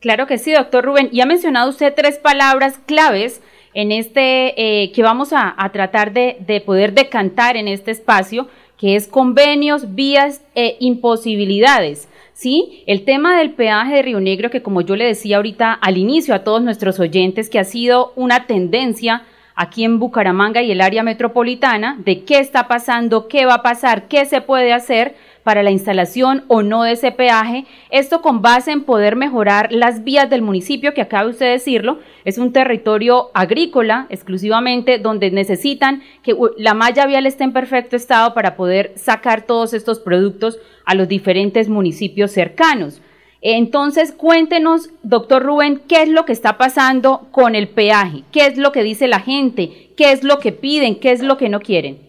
Claro 0.00 0.26
que 0.26 0.38
sí, 0.38 0.52
doctor 0.52 0.84
Rubén. 0.84 1.08
Y 1.10 1.20
ha 1.20 1.26
mencionado 1.26 1.70
usted 1.70 1.92
tres 1.94 2.18
palabras 2.18 2.78
claves 2.86 3.42
en 3.78 3.92
este, 3.92 4.54
eh, 4.56 4.90
que 4.90 5.04
vamos 5.04 5.32
a, 5.32 5.54
tratar 5.72 6.12
de, 6.12 6.38
de, 6.40 6.60
poder 6.60 6.94
decantar 6.94 7.56
en 7.56 7.68
este 7.68 7.92
espacio, 7.92 8.48
que 8.76 8.96
es 8.96 9.06
convenios, 9.06 9.94
vías 9.94 10.42
e 10.56 10.76
imposibilidades. 10.80 12.08
¿sí? 12.32 12.82
El 12.88 13.04
tema 13.04 13.38
del 13.38 13.52
peaje 13.52 13.94
de 13.94 14.02
Río 14.02 14.18
Negro, 14.18 14.50
que 14.50 14.62
como 14.62 14.80
yo 14.80 14.96
le 14.96 15.04
decía 15.04 15.36
ahorita 15.36 15.74
al 15.74 15.96
inicio 15.96 16.34
a 16.34 16.42
todos 16.42 16.60
nuestros 16.60 16.98
oyentes, 16.98 17.48
que 17.48 17.60
ha 17.60 17.64
sido 17.64 18.12
una 18.16 18.46
tendencia 18.46 19.22
aquí 19.54 19.84
en 19.84 20.00
Bucaramanga 20.00 20.60
y 20.60 20.72
el 20.72 20.80
área 20.80 21.04
metropolitana, 21.04 21.96
de 22.04 22.24
qué 22.24 22.40
está 22.40 22.66
pasando, 22.66 23.28
qué 23.28 23.46
va 23.46 23.54
a 23.54 23.62
pasar, 23.62 24.08
qué 24.08 24.24
se 24.24 24.40
puede 24.40 24.72
hacer 24.72 25.14
para 25.48 25.62
la 25.62 25.70
instalación 25.70 26.44
o 26.48 26.62
no 26.62 26.82
de 26.82 26.92
ese 26.92 27.10
peaje, 27.10 27.64
esto 27.88 28.20
con 28.20 28.42
base 28.42 28.70
en 28.70 28.84
poder 28.84 29.16
mejorar 29.16 29.72
las 29.72 30.04
vías 30.04 30.28
del 30.28 30.42
municipio, 30.42 30.92
que 30.92 31.00
acaba 31.00 31.26
usted 31.26 31.46
de 31.46 31.52
decirlo, 31.52 32.00
es 32.26 32.36
un 32.36 32.52
territorio 32.52 33.30
agrícola 33.32 34.06
exclusivamente 34.10 34.98
donde 34.98 35.30
necesitan 35.30 36.02
que 36.22 36.36
la 36.58 36.74
malla 36.74 37.06
vial 37.06 37.24
esté 37.24 37.44
en 37.44 37.54
perfecto 37.54 37.96
estado 37.96 38.34
para 38.34 38.56
poder 38.56 38.92
sacar 38.96 39.46
todos 39.46 39.72
estos 39.72 40.00
productos 40.00 40.58
a 40.84 40.94
los 40.94 41.08
diferentes 41.08 41.70
municipios 41.70 42.30
cercanos. 42.30 43.00
Entonces, 43.40 44.12
cuéntenos, 44.12 44.90
doctor 45.02 45.42
Rubén, 45.42 45.80
qué 45.88 46.02
es 46.02 46.10
lo 46.10 46.26
que 46.26 46.32
está 46.32 46.58
pasando 46.58 47.28
con 47.30 47.54
el 47.54 47.68
peaje, 47.68 48.22
qué 48.32 48.48
es 48.48 48.58
lo 48.58 48.70
que 48.70 48.82
dice 48.82 49.08
la 49.08 49.20
gente, 49.20 49.92
qué 49.96 50.12
es 50.12 50.24
lo 50.24 50.40
que 50.40 50.52
piden, 50.52 51.00
qué 51.00 51.12
es 51.12 51.22
lo 51.22 51.38
que 51.38 51.48
no 51.48 51.60
quieren. 51.60 52.07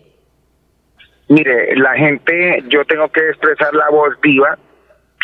Mire, 1.29 1.75
la 1.75 1.93
gente, 1.93 2.63
yo 2.69 2.83
tengo 2.85 3.07
que 3.09 3.29
expresar 3.29 3.73
la 3.75 3.89
voz 3.89 4.19
viva 4.21 4.57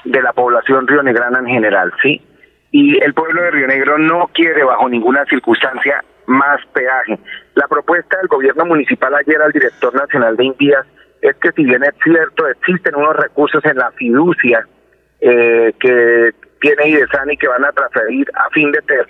de 0.04 0.22
la 0.22 0.34
población 0.34 0.88
rionegrana 0.88 1.40
en 1.40 1.48
general, 1.48 1.92
¿sí? 2.02 2.22
Y 2.70 3.04
el 3.04 3.14
pueblo 3.16 3.42
de 3.42 3.52
Río 3.52 3.68
Negro 3.68 3.98
no 3.98 4.30
quiere 4.34 4.64
bajo 4.64 4.88
ninguna 4.88 5.26
circunstancia 5.26 6.04
más 6.28 6.60
peaje. 6.74 7.18
La 7.56 7.68
propuesta 7.68 8.18
del 8.18 8.28
gobierno 8.28 8.66
municipal 8.66 9.16
ayer 9.16 9.42
al 9.42 9.52
director 9.52 9.96
nacional 9.96 10.38
de 10.38 10.46
Invías 10.46 10.86
es 11.22 11.36
que 11.38 11.52
si 11.54 11.64
bien 11.64 11.84
es 11.84 11.96
cierto, 12.04 12.48
existen 12.50 12.96
unos 12.96 13.16
recursos 13.16 13.66
en 13.66 13.78
la 13.78 13.90
fiducia 13.92 14.68
eh, 15.22 15.74
que 15.80 16.34
tiene 16.62 16.90
IDESAN 16.90 17.32
y 17.32 17.38
que 17.38 17.48
van 17.48 17.66
a 17.66 17.72
transferir 17.72 18.28
a 18.36 18.50
fin 18.52 18.72
de 18.72 18.82
ter, 18.82 19.08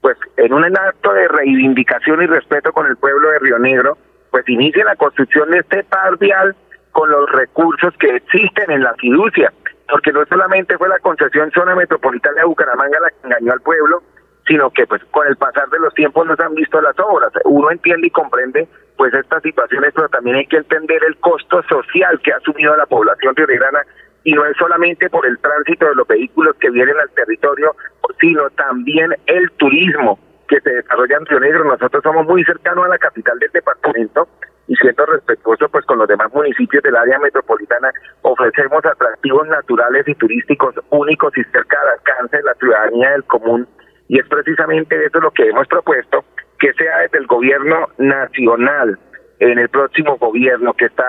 pues 0.00 0.16
en 0.38 0.54
un 0.54 0.64
acto 0.64 1.12
de 1.12 1.28
reivindicación 1.28 2.22
y 2.22 2.26
respeto 2.26 2.72
con 2.72 2.86
el 2.86 2.96
pueblo 2.96 3.28
de 3.30 3.38
Río 3.40 3.58
Negro, 3.58 3.98
pues 4.30 4.48
inicie 4.48 4.84
la 4.84 4.96
construcción 4.96 5.50
de 5.50 5.58
este 5.58 5.84
par 5.84 6.16
vial 6.18 6.54
con 6.92 7.10
los 7.10 7.30
recursos 7.30 7.94
que 7.98 8.16
existen 8.16 8.70
en 8.70 8.82
la 8.82 8.94
fiducia, 8.94 9.52
porque 9.88 10.12
no 10.12 10.24
solamente 10.26 10.76
fue 10.78 10.88
la 10.88 10.98
concesión 10.98 11.50
zona 11.52 11.74
metropolitana 11.74 12.40
de 12.40 12.46
Bucaramanga 12.46 13.00
la 13.00 13.10
que 13.10 13.26
engañó 13.26 13.52
al 13.52 13.60
pueblo, 13.60 14.02
sino 14.46 14.70
que 14.70 14.86
pues 14.86 15.02
con 15.10 15.26
el 15.26 15.36
pasar 15.36 15.68
de 15.70 15.78
los 15.78 15.94
tiempos 15.94 16.26
no 16.26 16.34
se 16.36 16.42
han 16.42 16.54
visto 16.54 16.80
las 16.80 16.98
obras. 16.98 17.32
Uno 17.44 17.70
entiende 17.70 18.06
y 18.06 18.10
comprende 18.10 18.68
pues 18.96 19.14
estas 19.14 19.42
situaciones, 19.42 19.92
pero 19.94 20.08
también 20.08 20.36
hay 20.36 20.46
que 20.46 20.58
entender 20.58 21.02
el 21.04 21.16
costo 21.18 21.62
social 21.68 22.20
que 22.22 22.32
ha 22.32 22.36
asumido 22.36 22.76
la 22.76 22.86
población 22.86 23.34
rionegrana 23.36 23.80
y 24.24 24.32
no 24.32 24.44
es 24.44 24.56
solamente 24.56 25.08
por 25.08 25.24
el 25.26 25.38
tránsito 25.38 25.86
de 25.86 25.94
los 25.94 26.06
vehículos 26.06 26.56
que 26.56 26.70
vienen 26.70 26.98
al 26.98 27.10
territorio, 27.10 27.74
sino 28.20 28.50
también 28.50 29.14
el 29.26 29.50
turismo 29.52 30.18
que 30.50 30.60
se 30.60 30.70
desarrolla 30.70 31.16
en 31.16 31.26
Río 31.26 31.40
Negro. 31.40 31.64
Nosotros 31.64 32.02
somos 32.02 32.26
muy 32.26 32.44
cercanos 32.44 32.84
a 32.84 32.88
la 32.88 32.98
capital 32.98 33.38
del 33.38 33.52
departamento 33.52 34.28
y 34.66 34.74
siendo 34.74 35.06
respetuoso 35.06 35.68
pues 35.68 35.84
con 35.86 35.98
los 35.98 36.08
demás 36.08 36.32
municipios 36.34 36.82
del 36.82 36.96
área 36.96 37.18
metropolitana, 37.20 37.90
ofrecemos 38.22 38.84
atractivos 38.84 39.46
naturales 39.46 40.06
y 40.08 40.14
turísticos 40.16 40.74
únicos 40.90 41.32
y 41.38 41.44
cerca 41.44 41.78
al 41.80 41.88
alcance 41.98 42.36
de 42.36 42.42
la 42.42 42.54
ciudadanía 42.54 43.10
del 43.12 43.24
común. 43.24 43.66
Y 44.08 44.18
es 44.18 44.26
precisamente 44.28 45.04
eso 45.04 45.20
lo 45.20 45.30
que 45.30 45.48
hemos 45.48 45.68
propuesto, 45.68 46.24
que 46.58 46.72
sea 46.74 46.98
desde 46.98 47.18
el 47.18 47.26
gobierno 47.26 47.86
nacional, 47.98 48.98
en 49.38 49.58
el 49.58 49.68
próximo 49.68 50.18
gobierno 50.18 50.74
que 50.74 50.86
está 50.86 51.04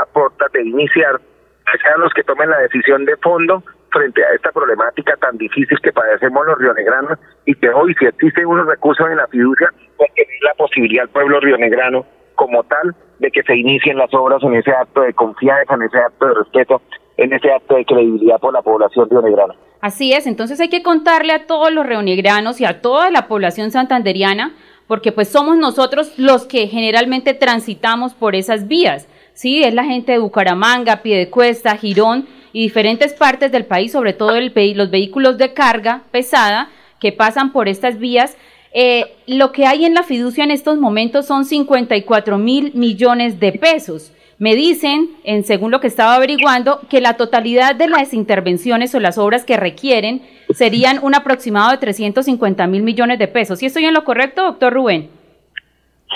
a 0.00 0.06
puertas 0.06 0.50
de 0.52 0.62
iniciar, 0.62 1.20
sean 1.82 2.00
los 2.00 2.12
que 2.12 2.22
tomen 2.22 2.50
la 2.50 2.58
decisión 2.58 3.04
de 3.04 3.16
fondo 3.16 3.62
frente 3.90 4.24
a 4.24 4.34
esta 4.34 4.52
problemática 4.52 5.16
tan 5.16 5.36
difícil 5.38 5.78
que 5.80 5.92
padecemos 5.92 6.46
los 6.46 6.58
rionegranos 6.58 7.18
y 7.44 7.54
que 7.54 7.70
hoy 7.70 7.94
si 7.98 8.06
existen 8.06 8.46
unos 8.46 8.66
recursos 8.66 9.06
en 9.08 9.16
la 9.16 9.26
fiducia, 9.26 9.68
pues 9.96 10.12
tener 10.14 10.42
la 10.42 10.54
posibilidad 10.54 11.04
al 11.04 11.10
pueblo 11.10 11.40
rionegrano 11.40 12.06
como 12.34 12.62
tal 12.64 12.94
de 13.18 13.30
que 13.30 13.42
se 13.42 13.56
inicien 13.56 13.96
las 13.96 14.12
obras 14.12 14.42
en 14.42 14.54
ese 14.54 14.70
acto 14.70 15.00
de 15.00 15.14
confianza, 15.14 15.74
en 15.74 15.82
ese 15.82 15.98
acto 15.98 16.26
de 16.26 16.34
respeto, 16.34 16.82
en 17.16 17.32
ese 17.32 17.50
acto 17.50 17.76
de 17.76 17.84
credibilidad 17.84 18.38
por 18.38 18.52
la 18.52 18.62
población 18.62 19.08
rionegrana. 19.08 19.54
Así 19.80 20.12
es, 20.12 20.26
entonces 20.26 20.60
hay 20.60 20.68
que 20.68 20.82
contarle 20.82 21.32
a 21.32 21.46
todos 21.46 21.72
los 21.72 21.86
rionegranos 21.86 22.60
y 22.60 22.64
a 22.64 22.80
toda 22.82 23.10
la 23.10 23.28
población 23.28 23.70
santanderiana 23.70 24.52
porque 24.86 25.12
pues 25.12 25.28
somos 25.28 25.56
nosotros 25.56 26.18
los 26.18 26.46
que 26.46 26.68
generalmente 26.68 27.34
transitamos 27.34 28.14
por 28.14 28.34
esas 28.34 28.68
vías. 28.68 29.08
Sí, 29.36 29.62
es 29.62 29.74
la 29.74 29.84
gente 29.84 30.12
de 30.12 30.18
Bucaramanga, 30.18 31.02
Piedecuesta, 31.02 31.76
Girón 31.76 32.26
y 32.54 32.62
diferentes 32.62 33.12
partes 33.12 33.52
del 33.52 33.66
país, 33.66 33.92
sobre 33.92 34.14
todo 34.14 34.32
los 34.40 34.90
vehículos 34.90 35.36
de 35.36 35.52
carga 35.52 36.04
pesada 36.10 36.70
que 36.98 37.12
pasan 37.12 37.52
por 37.52 37.68
estas 37.68 37.98
vías. 37.98 38.34
Eh, 38.72 39.04
lo 39.26 39.52
que 39.52 39.66
hay 39.66 39.84
en 39.84 39.92
la 39.92 40.04
fiducia 40.04 40.42
en 40.42 40.50
estos 40.50 40.78
momentos 40.78 41.26
son 41.26 41.44
54 41.44 42.38
mil 42.38 42.72
millones 42.72 43.38
de 43.38 43.52
pesos. 43.52 44.10
Me 44.38 44.54
dicen, 44.54 45.10
en, 45.22 45.44
según 45.44 45.70
lo 45.70 45.80
que 45.80 45.86
estaba 45.86 46.14
averiguando, 46.14 46.80
que 46.88 47.02
la 47.02 47.18
totalidad 47.18 47.74
de 47.74 47.88
las 47.88 48.14
intervenciones 48.14 48.94
o 48.94 49.00
las 49.00 49.18
obras 49.18 49.44
que 49.44 49.58
requieren 49.58 50.22
serían 50.54 50.98
un 51.02 51.14
aproximado 51.14 51.72
de 51.72 51.78
350 51.78 52.66
mil 52.68 52.82
millones 52.82 53.18
de 53.18 53.28
pesos. 53.28 53.58
¿Sí 53.58 53.66
estoy 53.66 53.84
en 53.84 53.92
lo 53.92 54.04
correcto, 54.04 54.44
doctor 54.44 54.72
Rubén? 54.72 55.10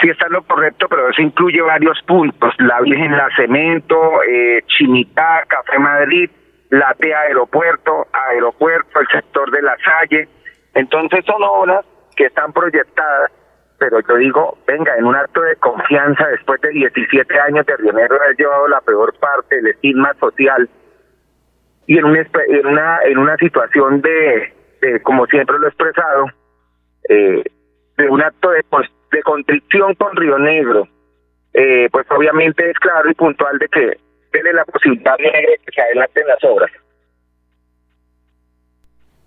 Sí 0.01 0.09
está 0.09 0.27
en 0.27 0.33
lo 0.33 0.43
correcto, 0.43 0.87
pero 0.89 1.09
eso 1.09 1.21
incluye 1.21 1.61
varios 1.61 2.01
puntos. 2.07 2.55
La 2.59 2.81
Virgen 2.81 3.17
La 3.17 3.29
Cemento, 3.37 4.23
eh, 4.23 4.63
Chinitá, 4.67 5.45
Café 5.47 5.79
Madrid, 5.79 6.31
la 6.71 6.95
Aeropuerto, 6.99 8.07
Aeropuerto, 8.13 9.01
el 9.01 9.07
sector 9.09 9.51
de 9.51 9.63
La 9.63 9.77
Salle. 9.85 10.29
Entonces 10.75 11.25
son 11.25 11.43
obras 11.43 11.85
que 12.17 12.27
están 12.27 12.53
proyectadas 12.53 13.33
pero 13.81 13.99
yo 14.07 14.17
digo, 14.17 14.59
venga, 14.67 14.95
en 14.97 15.07
un 15.07 15.17
acto 15.17 15.41
de 15.41 15.57
confianza, 15.57 16.27
después 16.29 16.61
de 16.61 16.69
17 16.69 17.41
años 17.41 17.65
de 17.65 17.77
Rionero 17.79 18.15
haber 18.17 18.37
llevado 18.37 18.69
la 18.69 18.83
peor 18.83 19.15
parte 19.19 19.57
del 19.57 19.69
estigma 19.69 20.13
social 20.21 20.69
y 21.87 21.97
en, 21.97 22.05
en, 22.05 22.67
una, 22.67 22.99
en 23.05 23.19
una 23.19 23.37
situación 23.39 24.03
de, 24.03 24.53
como 25.03 25.25
siempre 25.27 25.59
lo 25.59 25.65
he 25.65 25.69
expresado, 25.71 26.27
eh, 27.09 27.43
de 27.97 28.09
un 28.09 28.23
acto 28.23 28.51
de, 28.51 28.63
de 29.11 29.23
contrición 29.23 29.95
con 29.95 30.17
Río 30.17 30.39
Negro, 30.39 30.89
eh, 31.53 31.89
pues 31.91 32.07
obviamente 32.11 32.69
es 32.71 32.79
claro 32.79 33.11
y 33.11 33.15
puntual 33.15 33.59
de 33.59 33.69
que 33.69 33.99
tiene 34.33 34.53
la 34.53 34.65
posibilidad 34.65 35.17
de 35.19 35.59
que 35.65 35.73
se 35.73 35.81
adelanten 35.81 36.27
las 36.27 36.45
obras. 36.45 36.71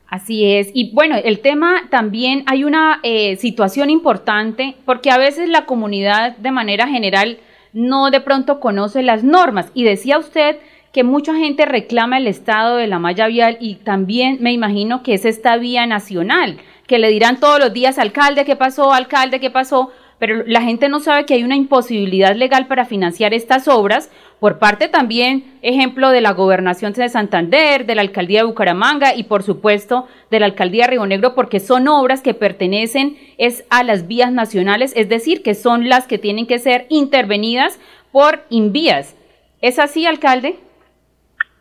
Así 0.08 0.54
es. 0.54 0.70
Y 0.75 0.94
bueno, 0.94 1.16
el 1.24 1.40
tema 1.40 1.90
también 1.90 2.44
hay 2.46 2.63
una 2.63 3.00
eh, 3.02 3.36
situación 3.38 3.90
importante 3.90 4.75
porque 4.86 5.10
a 5.10 5.18
veces 5.18 5.50
la 5.50 5.66
comunidad 5.66 6.38
de 6.38 6.52
manera 6.52 6.88
general 6.88 7.40
no 7.74 8.12
de 8.12 8.22
pronto 8.22 8.60
conoce 8.60 9.02
las 9.02 9.24
normas. 9.24 9.72
Y 9.74 9.84
decía 9.84 10.20
usted 10.20 10.58
que 10.92 11.04
mucha 11.04 11.34
gente 11.34 11.66
reclama 11.66 12.20
el 12.20 12.28
estado 12.28 12.78
de 12.78 12.86
la 12.86 13.00
malla 13.00 13.25
vial 13.25 13.58
y 13.60 13.75
también 13.78 14.38
me 14.40 14.54
imagino 14.54 15.02
que 15.02 15.16
es 15.16 15.25
esta 15.25 15.58
vía 15.58 15.88
nacional, 15.88 16.60
que 16.88 17.00
le 17.00 17.10
dirán 17.10 17.40
todos 17.40 17.60
los 17.60 17.74
días, 17.74 17.98
alcalde, 17.98 18.46
¿qué 18.46 18.56
pasó? 18.56 18.94
Alcalde, 18.94 19.40
¿qué 19.40 19.50
pasó? 19.50 19.92
Pero 20.20 20.44
la 20.46 20.62
gente 20.62 20.90
no 20.90 21.00
sabe 21.00 21.25
que 21.25 21.34
hay 21.34 21.44
una 21.44 21.56
imposibilidad 21.56 22.36
legal 22.36 22.68
para 22.68 22.86
financiar 22.86 23.34
estas 23.34 23.68
obras 23.68 24.10
por 24.40 24.60
parte 24.60 24.88
también, 24.88 25.58
ejemplo, 25.62 26.10
de 26.10 26.22
la 26.22 26.32
gobernación 26.32 26.94
de 26.94 27.08
Santander, 27.08 27.86
de 27.86 27.96
la 27.96 28.02
alcaldía 28.02 28.40
de 28.40 28.46
Bucaramanga 28.46 29.16
y 29.16 29.24
por 29.24 29.44
supuesto 29.44 30.08
de 30.32 30.40
la 30.40 30.46
alcaldía 30.46 30.84
de 30.84 30.92
Río 30.92 31.06
Negro, 31.06 31.34
porque 31.34 31.60
son 31.60 31.88
obras 31.88 32.22
que 32.22 32.34
pertenecen 32.34 33.18
es 33.38 33.63
a 33.70 33.84
las 33.84 34.08
vías 34.08 34.32
nacionales, 34.32 34.94
es 34.96 35.08
decir, 35.08 35.44
que 35.44 35.56
son 35.56 35.88
las 35.88 36.08
que 36.08 36.18
tienen 36.18 36.46
que 36.46 36.60
ser 36.60 36.88
intervenidas 36.90 37.80
por 38.12 38.46
invías. 38.50 39.16
¿Es 39.62 39.80
así, 39.80 40.06
alcalde? 40.06 40.58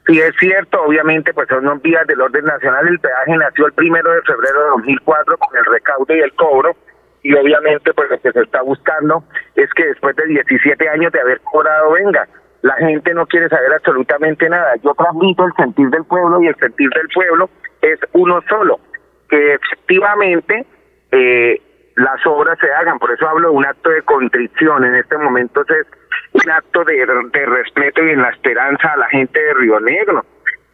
Sí, 0.06 0.18
es 0.18 0.34
cierto, 0.38 0.82
obviamente, 0.82 1.32
pues 1.32 1.48
son 1.48 1.80
vías 1.80 2.06
del 2.06 2.20
orden 2.20 2.44
nacional. 2.44 2.88
El 2.88 2.98
peaje 2.98 3.36
nació 3.36 3.66
el 3.66 3.72
primero 3.72 4.10
de 4.12 4.22
febrero 4.22 4.62
de 4.62 4.68
2004 4.70 5.36
con 5.38 5.56
el 5.56 5.64
recaudo 5.64 6.14
y 6.14 6.20
el 6.20 6.32
cobro. 6.34 6.76
Y 7.22 7.34
obviamente, 7.34 7.94
pues 7.94 8.10
lo 8.10 8.20
que 8.20 8.32
se 8.32 8.40
está 8.40 8.62
buscando 8.62 9.22
es 9.54 9.72
que 9.74 9.86
después 9.86 10.16
de 10.16 10.26
17 10.26 10.88
años 10.88 11.12
de 11.12 11.20
haber 11.20 11.40
cobrado, 11.42 11.92
venga, 11.92 12.26
la 12.62 12.74
gente 12.74 13.14
no 13.14 13.26
quiere 13.26 13.48
saber 13.48 13.72
absolutamente 13.74 14.48
nada. 14.48 14.74
Yo 14.82 14.92
transmito 14.94 15.44
el 15.44 15.52
sentir 15.56 15.88
del 15.90 16.04
pueblo 16.04 16.42
y 16.42 16.48
el 16.48 16.56
sentir 16.56 16.88
del 16.90 17.08
pueblo 17.08 17.48
es 17.80 18.00
uno 18.12 18.40
solo, 18.48 18.80
que 19.28 19.54
efectivamente 19.54 20.66
eh, 21.12 21.60
las 21.94 22.24
obras 22.26 22.58
se 22.60 22.72
hagan. 22.72 22.98
Por 22.98 23.12
eso 23.12 23.28
hablo 23.28 23.50
de 23.50 23.54
un 23.54 23.66
acto 23.66 23.90
de 23.90 24.02
contrición. 24.02 24.84
En 24.84 24.96
este 24.96 25.16
momento 25.18 25.62
es 25.62 25.86
un 26.32 26.50
acto 26.50 26.84
de, 26.84 26.94
de 26.94 27.46
respeto 27.46 28.04
y 28.04 28.10
en 28.10 28.22
la 28.22 28.30
esperanza 28.30 28.92
a 28.92 28.96
la 28.96 29.08
gente 29.08 29.38
de 29.40 29.54
Río 29.54 29.80
Negro, 29.80 30.24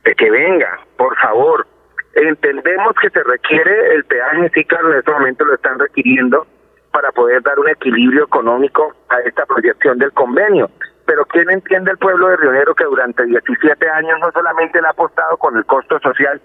de 0.05 0.15
que 0.15 0.31
venga, 0.31 0.79
por 0.97 1.17
favor. 1.19 1.67
Entendemos 2.15 2.95
que 3.01 3.11
se 3.11 3.23
requiere 3.23 3.95
el 3.95 4.05
peaje, 4.05 4.51
sí, 4.55 4.65
claro, 4.65 4.93
en 4.93 4.99
este 4.99 5.13
momento 5.13 5.45
lo 5.45 5.55
están 5.55 5.79
requiriendo 5.79 6.47
para 6.91 7.13
poder 7.13 7.43
dar 7.43 7.59
un 7.59 7.69
equilibrio 7.69 8.25
económico 8.25 8.95
a 9.09 9.21
esta 9.21 9.47
proyección 9.47 9.99
del 9.99 10.13
convenio 10.13 10.71
pero 11.09 11.25
¿quién 11.25 11.49
entiende 11.49 11.91
el 11.91 11.97
pueblo 11.97 12.29
de 12.29 12.37
Río 12.37 12.53
Negro 12.53 12.75
que 12.75 12.85
durante 12.85 13.25
17 13.25 13.89
años 13.89 14.21
no 14.21 14.31
solamente 14.31 14.79
le 14.79 14.89
ha 14.89 14.91
apostado 14.91 15.39
con 15.39 15.57
el 15.57 15.65
costo 15.65 15.99
social, 16.01 16.39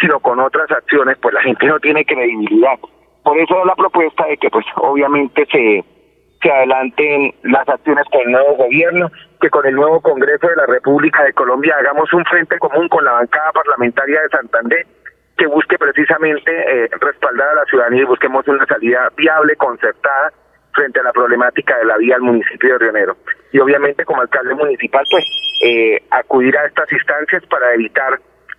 sino 0.00 0.18
con 0.18 0.40
otras 0.40 0.68
acciones, 0.72 1.16
pues 1.22 1.32
la 1.34 1.42
gente 1.42 1.64
no 1.66 1.78
tiene 1.78 2.04
credibilidad. 2.04 2.80
Por 3.22 3.38
eso 3.38 3.64
la 3.64 3.76
propuesta 3.76 4.26
de 4.26 4.36
que 4.36 4.50
pues 4.50 4.66
obviamente 4.74 5.46
se, 5.52 5.84
se 6.42 6.50
adelanten 6.50 7.34
las 7.42 7.68
acciones 7.68 8.04
con 8.10 8.20
el 8.22 8.32
nuevo 8.32 8.56
gobierno, 8.56 9.10
que 9.40 9.50
con 9.50 9.66
el 9.66 9.74
nuevo 9.74 10.00
Congreso 10.00 10.48
de 10.48 10.56
la 10.56 10.66
República 10.66 11.24
de 11.24 11.32
Colombia 11.32 11.76
hagamos 11.78 12.12
un 12.12 12.24
frente 12.24 12.58
común 12.58 12.88
con 12.88 13.04
la 13.04 13.12
bancada 13.12 13.52
parlamentaria 13.52 14.22
de 14.22 14.28
Santander 14.28 14.86
que 15.36 15.46
busque 15.46 15.78
precisamente 15.78 16.50
eh, 16.50 16.90
respaldar 17.00 17.48
a 17.48 17.54
la 17.54 17.64
ciudadanía 17.64 18.02
y 18.02 18.06
busquemos 18.06 18.46
una 18.48 18.66
salida 18.66 19.08
viable, 19.16 19.54
concertada 19.56 20.32
frente 20.74 21.00
a 21.00 21.04
la 21.04 21.12
problemática 21.12 21.78
de 21.78 21.84
la 21.84 21.96
vía 21.96 22.16
al 22.16 22.22
municipio 22.22 22.72
de 22.72 22.78
Rionero. 22.78 23.16
Y 23.52 23.60
obviamente 23.60 24.04
como 24.04 24.20
alcalde 24.20 24.54
municipal, 24.54 25.04
pues 25.10 25.24
eh, 25.62 26.02
acudir 26.10 26.56
a 26.56 26.66
estas 26.66 26.92
instancias 26.92 27.44
para 27.46 27.72
evitar 27.74 28.18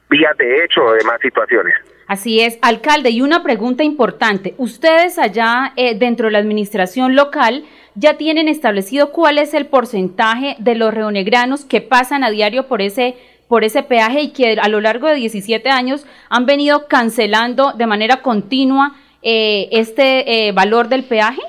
vías 0.10 0.36
de 0.38 0.64
hecho 0.64 0.84
o 0.84 0.94
demás 0.94 1.20
situaciones. 1.22 1.76
Así 2.10 2.42
es, 2.42 2.58
alcalde, 2.64 3.12
y 3.12 3.22
una 3.22 3.44
pregunta 3.44 3.84
importante. 3.84 4.56
Ustedes 4.58 5.20
allá 5.20 5.74
eh, 5.76 5.94
dentro 5.96 6.26
de 6.26 6.32
la 6.32 6.40
administración 6.40 7.16
local 7.16 7.66
ya 7.94 8.18
tienen 8.18 8.48
establecido 8.48 9.12
cuál 9.12 9.38
es 9.38 9.54
el 9.54 9.68
porcentaje 9.68 10.56
de 10.58 10.74
los 10.74 10.92
reonegranos 10.92 11.66
que 11.66 11.82
pasan 11.82 12.24
a 12.24 12.32
diario 12.32 12.68
por 12.68 12.82
ese 12.82 13.16
por 13.48 13.64
ese 13.64 13.84
peaje 13.84 14.22
y 14.22 14.34
que 14.34 14.58
a 14.60 14.68
lo 14.70 14.82
largo 14.82 15.08
de 15.08 15.16
17 15.16 15.70
años 15.70 16.08
han 16.30 16.48
venido 16.48 16.88
cancelando 16.88 17.74
de 17.74 17.86
manera 17.86 18.24
continua 18.24 18.96
eh, 19.22 19.70
este 19.72 20.52
valor 20.54 20.88
del 20.88 21.04
peaje? 21.04 21.42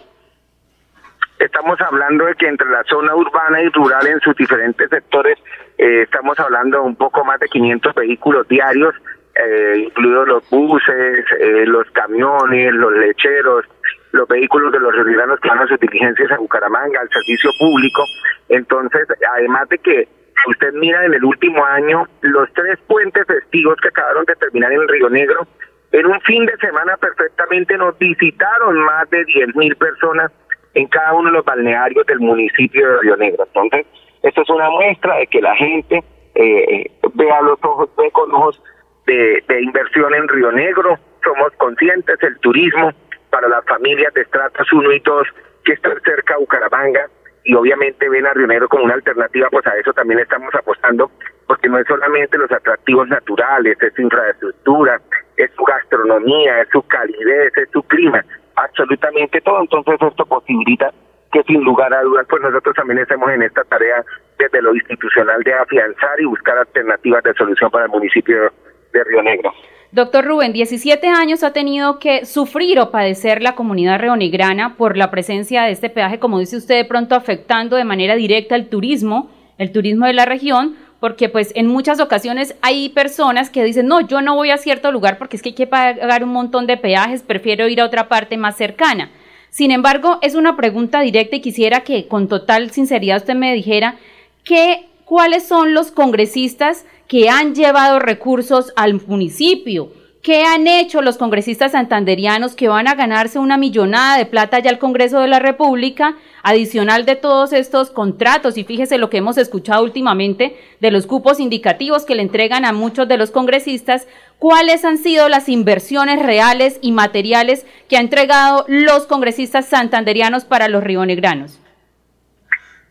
Estamos 1.38 1.80
hablando 1.80 2.26
de 2.26 2.34
que 2.34 2.46
entre 2.46 2.68
la 2.68 2.84
zona 2.84 3.14
urbana 3.14 3.62
y 3.62 3.68
rural 3.70 4.06
en 4.06 4.20
sus 4.20 4.36
diferentes 4.36 4.90
sectores 4.90 5.38
eh, 5.78 6.02
estamos 6.02 6.38
hablando 6.38 6.82
de 6.82 6.84
un 6.84 6.96
poco 6.96 7.24
más 7.24 7.40
de 7.40 7.48
500 7.48 7.94
vehículos 7.94 8.46
diarios, 8.46 8.94
eh, 9.42 9.84
incluidos 9.86 10.28
los 10.28 10.50
buses, 10.50 11.24
eh, 11.38 11.64
los 11.66 11.88
camiones, 11.92 12.72
los 12.74 12.92
lecheros, 12.92 13.64
los 14.12 14.28
vehículos 14.28 14.72
de 14.72 14.80
los 14.80 14.94
ciudadanos 14.94 15.40
que 15.40 15.48
van 15.48 15.60
a 15.60 15.66
sus 15.66 15.80
diligencias 15.80 16.30
a 16.32 16.38
Bucaramanga, 16.38 17.00
al 17.00 17.08
servicio 17.10 17.50
público. 17.58 18.04
Entonces, 18.48 19.06
además 19.36 19.68
de 19.68 19.78
que 19.78 20.08
usted 20.48 20.72
mira 20.74 21.04
en 21.04 21.14
el 21.14 21.24
último 21.24 21.64
año, 21.64 22.06
los 22.22 22.52
tres 22.54 22.78
puentes 22.86 23.26
festivos 23.26 23.76
que 23.80 23.88
acabaron 23.88 24.24
de 24.24 24.34
terminar 24.36 24.72
en 24.72 24.88
Río 24.88 25.08
Negro, 25.10 25.46
en 25.92 26.06
un 26.06 26.20
fin 26.22 26.46
de 26.46 26.56
semana 26.58 26.96
perfectamente 26.96 27.76
nos 27.76 27.98
visitaron 27.98 28.78
más 28.78 29.08
de 29.10 29.24
10 29.24 29.56
mil 29.56 29.74
personas 29.76 30.30
en 30.74 30.86
cada 30.86 31.12
uno 31.14 31.30
de 31.30 31.36
los 31.36 31.44
balnearios 31.44 32.06
del 32.06 32.20
municipio 32.20 32.86
de 32.86 32.98
Río 33.00 33.16
Negro. 33.16 33.44
Entonces, 33.46 33.86
esto 34.22 34.42
es 34.42 34.50
una 34.50 34.70
muestra 34.70 35.16
de 35.16 35.26
que 35.26 35.40
la 35.40 35.56
gente 35.56 36.04
eh, 36.34 36.90
vea 37.14 37.40
los 37.42 37.58
ojos, 37.62 37.88
ve 37.96 38.10
con 38.12 38.32
ojos 38.32 38.62
de, 39.06 39.42
inversión 39.60 40.14
en 40.14 40.28
Río 40.28 40.52
Negro. 40.52 40.98
Somos 41.22 41.52
conscientes 41.58 42.18
del 42.18 42.38
turismo 42.38 42.92
para 43.30 43.48
las 43.48 43.64
familias 43.66 44.12
de 44.14 44.22
estratos 44.22 44.72
1 44.72 44.92
y 44.92 45.00
2 45.00 45.28
que 45.64 45.72
están 45.72 46.00
cerca 46.02 46.34
de 46.34 46.40
Bucaramanga 46.40 47.06
y 47.44 47.54
obviamente 47.54 48.08
ven 48.08 48.26
a 48.26 48.32
Río 48.32 48.46
Negro 48.46 48.68
como 48.68 48.84
una 48.84 48.94
alternativa, 48.94 49.48
pues 49.50 49.66
a 49.66 49.76
eso 49.76 49.92
también 49.92 50.20
estamos 50.20 50.54
apostando, 50.54 51.10
porque 51.46 51.68
no 51.68 51.78
es 51.78 51.86
solamente 51.86 52.36
los 52.38 52.50
atractivos 52.50 53.08
naturales, 53.08 53.76
es 53.80 53.94
su 53.94 54.02
infraestructura, 54.02 55.00
es 55.36 55.50
su 55.56 55.64
gastronomía, 55.64 56.60
es 56.62 56.68
su 56.70 56.82
calidez, 56.82 57.56
es 57.56 57.68
su 57.72 57.82
clima, 57.84 58.24
absolutamente 58.56 59.40
todo. 59.40 59.60
Entonces 59.60 59.96
esto 60.00 60.26
posibilita 60.26 60.92
que 61.32 61.42
sin 61.44 61.62
lugar 61.62 61.94
a 61.94 62.02
dudas, 62.02 62.26
pues 62.28 62.42
nosotros 62.42 62.74
también 62.74 62.98
estemos 62.98 63.30
en 63.30 63.42
esta 63.42 63.64
tarea 63.64 64.04
desde 64.38 64.62
lo 64.62 64.74
institucional 64.74 65.42
de 65.42 65.54
afianzar 65.54 66.20
y 66.20 66.24
buscar 66.24 66.58
alternativas 66.58 67.22
de 67.22 67.34
solución 67.34 67.70
para 67.70 67.84
el 67.84 67.90
municipio 67.90 68.52
de 68.92 69.04
Río 69.04 69.22
Negro. 69.22 69.52
Doctor 69.92 70.24
Rubén, 70.24 70.52
17 70.52 71.08
años 71.08 71.42
ha 71.42 71.52
tenido 71.52 71.98
que 71.98 72.24
sufrir 72.24 72.78
o 72.78 72.92
padecer 72.92 73.42
la 73.42 73.56
comunidad 73.56 73.98
reonegrana 73.98 74.76
por 74.76 74.96
la 74.96 75.10
presencia 75.10 75.64
de 75.64 75.72
este 75.72 75.90
peaje, 75.90 76.20
como 76.20 76.38
dice 76.38 76.56
usted, 76.56 76.76
de 76.76 76.84
pronto 76.84 77.16
afectando 77.16 77.74
de 77.74 77.84
manera 77.84 78.14
directa 78.14 78.54
el 78.54 78.68
turismo, 78.68 79.30
el 79.58 79.72
turismo 79.72 80.06
de 80.06 80.12
la 80.12 80.26
región, 80.26 80.76
porque 81.00 81.28
pues 81.28 81.50
en 81.56 81.66
muchas 81.66 81.98
ocasiones 81.98 82.54
hay 82.62 82.90
personas 82.90 83.50
que 83.50 83.64
dicen, 83.64 83.88
no, 83.88 84.00
yo 84.00 84.20
no 84.20 84.36
voy 84.36 84.50
a 84.50 84.58
cierto 84.58 84.92
lugar 84.92 85.18
porque 85.18 85.36
es 85.36 85.42
que 85.42 85.48
hay 85.48 85.54
que 85.56 85.66
pagar 85.66 86.22
un 86.22 86.30
montón 86.30 86.68
de 86.68 86.76
peajes, 86.76 87.22
prefiero 87.22 87.66
ir 87.66 87.80
a 87.80 87.86
otra 87.86 88.08
parte 88.08 88.36
más 88.36 88.56
cercana. 88.56 89.10
Sin 89.48 89.72
embargo, 89.72 90.20
es 90.22 90.36
una 90.36 90.56
pregunta 90.56 91.00
directa 91.00 91.34
y 91.34 91.40
quisiera 91.40 91.80
que 91.80 92.06
con 92.06 92.28
total 92.28 92.70
sinceridad 92.70 93.16
usted 93.16 93.34
me 93.34 93.52
dijera 93.52 93.96
que, 94.44 94.86
cuáles 95.04 95.48
son 95.48 95.74
los 95.74 95.90
congresistas 95.90 96.86
que 97.10 97.28
han 97.28 97.56
llevado 97.56 97.98
recursos 97.98 98.72
al 98.76 99.04
municipio. 99.04 99.90
¿Qué 100.22 100.44
han 100.44 100.68
hecho 100.68 101.02
los 101.02 101.16
congresistas 101.16 101.72
santanderianos 101.72 102.54
que 102.54 102.68
van 102.68 102.86
a 102.86 102.94
ganarse 102.94 103.40
una 103.40 103.56
millonada 103.56 104.16
de 104.16 104.26
plata 104.26 104.60
ya 104.60 104.70
al 104.70 104.78
Congreso 104.78 105.18
de 105.18 105.26
la 105.26 105.40
República, 105.40 106.16
adicional 106.44 107.06
de 107.06 107.16
todos 107.16 107.52
estos 107.52 107.90
contratos? 107.90 108.56
Y 108.56 108.62
fíjese 108.62 108.96
lo 108.96 109.10
que 109.10 109.16
hemos 109.16 109.38
escuchado 109.38 109.82
últimamente 109.82 110.56
de 110.78 110.92
los 110.92 111.06
cupos 111.08 111.40
indicativos 111.40 112.04
que 112.04 112.14
le 112.14 112.22
entregan 112.22 112.64
a 112.64 112.72
muchos 112.72 113.08
de 113.08 113.16
los 113.16 113.32
congresistas. 113.32 114.06
¿Cuáles 114.38 114.84
han 114.84 114.98
sido 114.98 115.28
las 115.28 115.48
inversiones 115.48 116.22
reales 116.22 116.78
y 116.80 116.92
materiales 116.92 117.66
que 117.88 117.96
han 117.96 118.04
entregado 118.04 118.64
los 118.68 119.06
congresistas 119.06 119.66
santanderianos 119.66 120.44
para 120.44 120.68
los 120.68 120.84
rionegranos? 120.84 121.59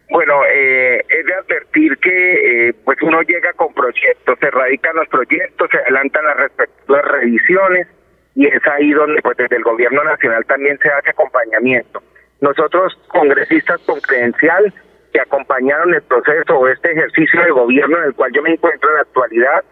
Bueno, 0.10 0.42
eh, 0.52 1.06
es 1.08 1.26
de 1.26 1.34
advertir 1.36 1.98
que 2.00 2.70
eh, 2.70 2.74
pues 2.84 2.98
uno 3.02 3.22
llega 3.22 3.54
con 3.54 3.74
proyectos, 3.74 4.40
se 4.40 4.50
radican 4.50 4.96
los 4.96 5.08
proyectos, 5.08 5.70
se 5.70 5.78
adelantan 5.78 6.26
las 6.26 6.38
respectivas 6.38 7.06
revisiones 7.06 7.88
y 8.36 8.48
es 8.48 8.68
ahí 8.68 8.92
donde 8.92 9.22
pues 9.22 9.38
desde 9.38 9.58
el 9.58 9.64
gobierno 9.64 10.04
nacional 10.04 10.46
también 10.46 10.80
se 10.80 10.90
hace 10.90 11.12
acompañamiento. 11.12 12.02
Nosotros, 12.42 12.98
congresistas 13.10 13.80
con 13.82 14.00
credencial, 14.02 14.74
que 15.14 15.22
acompañaron 15.22 15.94
el 15.94 16.02
proceso 16.04 16.58
o 16.58 16.68
este 16.68 16.92
ejercicio 16.92 17.44
de 17.44 17.52
gobierno 17.52 17.98
en 17.98 18.06
el 18.06 18.16
cual 18.16 18.32
yo 18.34 18.42
me 18.42 18.52
encuentro 18.52 18.90
en 18.90 18.96
la 18.96 19.02
actualidad, 19.02 19.64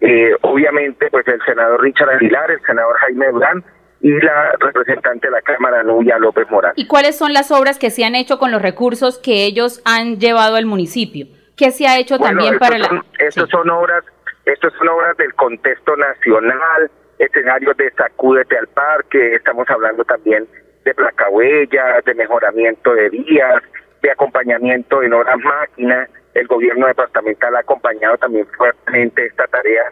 eh, 0.00 0.34
obviamente 0.42 1.08
pues 1.10 1.26
el 1.28 1.40
senador 1.42 1.82
Richard 1.82 2.10
Aguilar, 2.10 2.50
el 2.50 2.60
senador 2.62 2.96
Jaime 2.98 3.28
Durán, 3.28 3.64
y 4.00 4.10
la 4.10 4.52
representante 4.60 5.26
de 5.26 5.30
la 5.32 5.42
Cámara, 5.42 5.82
Nubia 5.82 6.18
López 6.18 6.48
Morán. 6.50 6.72
¿Y 6.76 6.86
cuáles 6.86 7.16
son 7.16 7.32
las 7.32 7.50
obras 7.50 7.78
que 7.78 7.90
se 7.90 8.04
han 8.04 8.14
hecho 8.14 8.38
con 8.38 8.52
los 8.52 8.62
recursos 8.62 9.18
que 9.18 9.44
ellos 9.44 9.82
han 9.84 10.18
llevado 10.18 10.56
al 10.56 10.66
municipio? 10.66 11.26
¿Qué 11.56 11.70
se 11.70 11.86
ha 11.86 11.98
hecho 11.98 12.18
también 12.18 12.58
para 12.58 12.78
la...? 12.78 13.04
Estos 13.18 13.48
son 13.48 13.68
obras, 13.70 14.04
estos 14.44 14.72
son 14.74 14.88
obras 14.88 15.16
del 15.16 15.32
contexto 15.34 15.96
nacional, 15.96 16.90
escenarios 17.18 17.76
de 17.78 17.90
Sacúdete 17.92 18.58
al 18.58 18.66
Parque, 18.68 19.34
estamos 19.34 19.68
hablando 19.70 20.04
también 20.04 20.46
de 20.84 20.94
placahuellas, 20.94 22.04
de 22.04 22.14
mejoramiento 22.14 22.94
de 22.94 23.08
vías, 23.08 23.62
de 24.02 24.10
acompañamiento 24.10 25.02
en 25.02 25.14
obras 25.14 25.38
máquinas. 25.38 26.10
El 26.34 26.46
gobierno 26.46 26.86
departamental 26.86 27.56
ha 27.56 27.60
acompañado 27.60 28.18
también 28.18 28.46
fuertemente 28.56 29.24
esta 29.24 29.46
tarea 29.46 29.84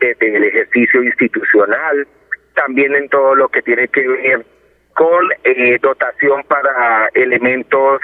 desde 0.00 0.34
el 0.34 0.44
ejercicio 0.44 1.02
institucional 1.04 2.08
también 2.54 2.94
en 2.94 3.08
todo 3.08 3.34
lo 3.34 3.48
que 3.48 3.62
tiene 3.62 3.88
que 3.88 4.06
ver 4.06 4.44
con 4.94 5.28
eh, 5.44 5.78
dotación 5.80 6.42
para 6.44 7.08
elementos 7.14 8.00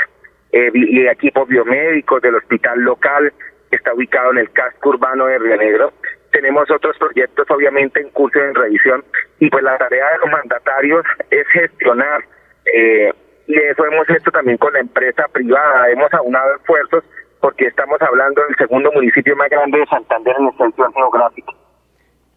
eh, 0.53 0.71
y 0.73 1.07
equipos 1.07 1.49
biomédicos 1.49 2.23
del 2.23 2.37
hospital 2.37 2.81
local 2.81 3.33
que 3.71 3.77
está 3.77 3.93
ubicado 3.93 4.31
en 4.31 4.39
el 4.39 4.51
casco 4.53 4.91
urbano 4.91 5.27
de 5.27 5.39
Río 5.39 5.57
Negro. 5.57 5.93
Tenemos 6.31 6.71
otros 6.71 6.97
proyectos 6.99 7.47
obviamente 7.51 8.01
en 8.01 8.11
curso 8.11 8.39
de 8.39 8.53
revisión 8.53 9.05
y 9.41 9.51
pues 9.51 9.65
la 9.65 9.77
tarea 9.79 10.13
de 10.13 10.19
los 10.19 10.31
mandatarios 10.31 11.05
es 11.31 11.47
gestionar 11.49 12.25
eh, 12.73 13.13
y 13.47 13.59
eso 13.59 13.87
hemos 13.87 14.09
hecho 14.11 14.31
también 14.31 14.59
con 14.59 14.73
la 14.73 14.81
empresa 14.81 15.27
privada, 15.33 15.91
hemos 15.91 16.13
aunado 16.15 16.57
esfuerzos 16.57 17.05
porque 17.41 17.67
estamos 17.67 18.01
hablando 18.03 18.43
del 18.43 18.57
segundo 18.57 18.91
municipio 18.93 19.37
más 19.37 19.49
grande 19.51 19.79
de 19.79 19.87
Santander 19.87 20.35
en 20.39 20.47
extensión 20.47 20.93
geográfica. 20.93 21.53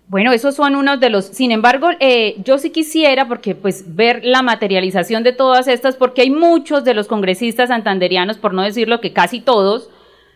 Bueno, 0.10 0.32
esos 0.34 0.56
son 0.56 0.76
unos 0.76 1.00
de 1.00 1.12
los, 1.12 1.26
sin 1.26 1.52
embargo, 1.52 1.90
eh, 2.00 2.36
yo 2.44 2.58
sí 2.58 2.72
quisiera, 2.72 3.28
porque 3.28 3.54
pues 3.54 3.96
ver 3.96 4.26
la 4.26 4.42
materialización 4.42 5.22
de 5.22 5.34
todas 5.34 5.68
estas, 5.68 5.96
porque 5.96 6.24
hay 6.24 6.32
muchos 6.32 6.84
de 6.84 6.96
los 6.96 7.08
congresistas 7.08 7.70
santanderianos, 7.70 8.40
por 8.40 8.56
no 8.56 8.64
decirlo 8.64 9.02
que 9.02 9.14
casi 9.14 9.40
todos, 9.40 9.92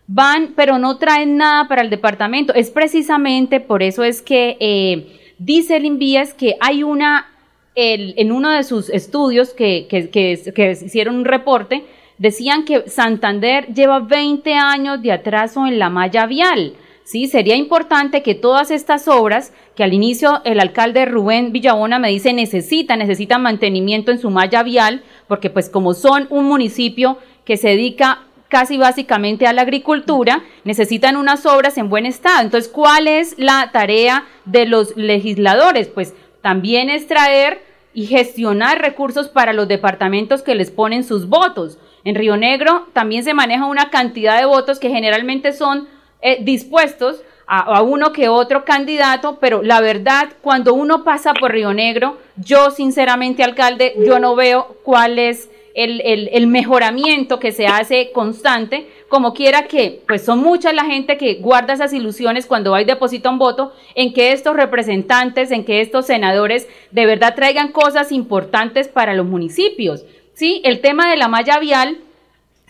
van, 0.06 0.54
pero 0.56 0.78
no 0.78 0.98
traen 0.98 1.38
nada 1.38 1.68
para 1.68 1.82
el 1.82 1.90
departamento. 1.90 2.54
Es 2.54 2.70
precisamente 2.70 3.60
por 3.60 3.82
eso 3.82 4.04
es 4.04 4.22
que 4.22 4.58
eh, 4.60 5.08
dice 5.40 5.78
el 5.78 5.86
Invías 5.86 6.36
que 6.36 6.56
hay 6.60 6.84
una, 6.84 7.32
el, 7.74 8.14
en 8.18 8.32
uno 8.32 8.52
de 8.52 8.64
sus 8.64 8.92
estudios 8.92 9.56
que, 9.56 9.88
que, 9.90 10.12
que, 10.12 10.40
que 10.54 10.72
hicieron 10.72 11.16
un 11.16 11.26
reporte, 11.26 11.84
decían 12.20 12.64
que 12.64 12.88
Santander 12.88 13.74
lleva 13.74 14.02
20 14.02 14.54
años 14.54 15.02
de 15.02 15.14
atraso 15.14 15.66
en 15.66 15.80
la 15.80 15.90
malla 15.90 16.28
vial. 16.28 16.74
¿Sí? 17.04 17.28
Sería 17.28 17.56
importante 17.56 18.24
que 18.24 18.36
todas 18.36 18.72
estas 18.72 19.08
obras, 19.08 19.54
que 19.76 19.84
al 19.84 19.94
inicio 19.94 20.42
el 20.46 20.60
alcalde 20.60 21.06
Rubén 21.06 21.52
Villabona 21.52 22.00
me 22.00 22.10
dice 22.10 22.34
necesita, 22.34 22.96
necesitan 22.96 23.42
mantenimiento 23.42 24.12
en 24.12 24.20
su 24.20 24.30
malla 24.30 24.63
vial, 24.63 25.04
porque 25.28 25.50
pues 25.50 25.70
como 25.70 25.94
son 25.94 26.28
un 26.30 26.46
municipio 26.46 27.18
que 27.46 27.58
se 27.58 27.70
dedica 27.70 28.24
casi 28.54 28.78
básicamente 28.78 29.48
a 29.48 29.54
la 29.54 29.63
agricultura, 29.63 30.44
necesitan 30.63 31.18
unas 31.18 31.46
obras 31.48 31.78
en 31.80 31.89
buen 31.89 32.06
estado. 32.06 32.42
Entonces, 32.42 32.72
¿cuál 32.72 33.08
es 33.08 33.34
la 33.39 33.72
tarea 33.72 34.26
de 34.46 34.68
los 34.68 34.96
legisladores? 34.96 35.88
Pues 35.88 36.13
también 36.44 36.92
es 36.92 37.08
traer 37.08 37.63
y 37.96 38.06
gestionar 38.06 38.80
recursos 38.80 39.28
para 39.30 39.54
los 39.54 39.68
departamentos 39.68 40.44
que 40.44 40.54
les 40.54 40.70
ponen 40.70 41.04
sus 41.04 41.30
votos. 41.30 41.80
En 42.04 42.16
Río 42.16 42.38
Negro 42.38 42.88
también 42.94 43.24
se 43.24 43.34
maneja 43.34 43.66
una 43.66 43.89
cantidad 43.89 44.38
de 44.38 44.46
votos 44.46 44.80
que 44.80 44.89
generalmente 44.89 45.54
son 45.54 45.88
eh, 46.26 46.40
dispuestos 46.42 47.22
a, 47.46 47.82
uno 47.82 48.14
que 48.14 48.30
otro 48.30 48.64
candidato, 48.64 49.38
pero 49.40 49.62
la 49.62 49.82
verdad, 49.82 50.30
cuando 50.42 50.74
uno 50.74 51.04
pasa 51.04 51.34
por 51.34 51.52
Río 51.52 51.74
Negro, 51.74 52.18
yo 52.38 52.72
sinceramente, 52.72 53.44
alcalde, 53.44 53.94
yo 54.06 54.18
no 54.20 54.36
veo 54.36 54.78
cuál 54.84 55.20
es 55.20 55.50
el, 55.76 56.02
el, 56.02 56.48
mejoramiento 56.48 57.40
que 57.40 57.52
se 57.52 57.68
hace 57.68 58.12
constante, 58.14 58.88
como 59.10 59.34
quiera 59.34 59.68
que, 59.68 60.02
pues 60.08 60.24
son 60.24 60.40
muchas 60.40 60.74
la 60.74 60.86
gente 60.86 61.18
que 61.18 61.36
guarda 61.36 61.74
esas 61.74 61.94
ilusiones 61.94 62.46
cuando 62.46 62.72
va 62.72 62.82
y 62.82 62.86
deposita 62.86 63.30
un 63.30 63.40
voto, 63.40 63.74
en 63.94 64.14
que 64.14 64.32
estos 64.32 64.56
representantes, 64.56 65.52
en 65.52 65.66
que 65.66 65.82
estos 65.82 66.06
senadores 66.06 66.68
de 66.92 67.06
verdad 67.06 67.36
traigan 67.36 67.72
cosas 67.72 68.12
importantes 68.12 68.88
para 68.88 69.14
los 69.14 69.26
municipios. 69.26 70.06
Sí, 70.34 70.62
el 70.64 70.80
tema 70.80 71.10
de 71.10 71.18
la 71.18 71.28
malla 71.28 71.60
vial, 71.60 71.98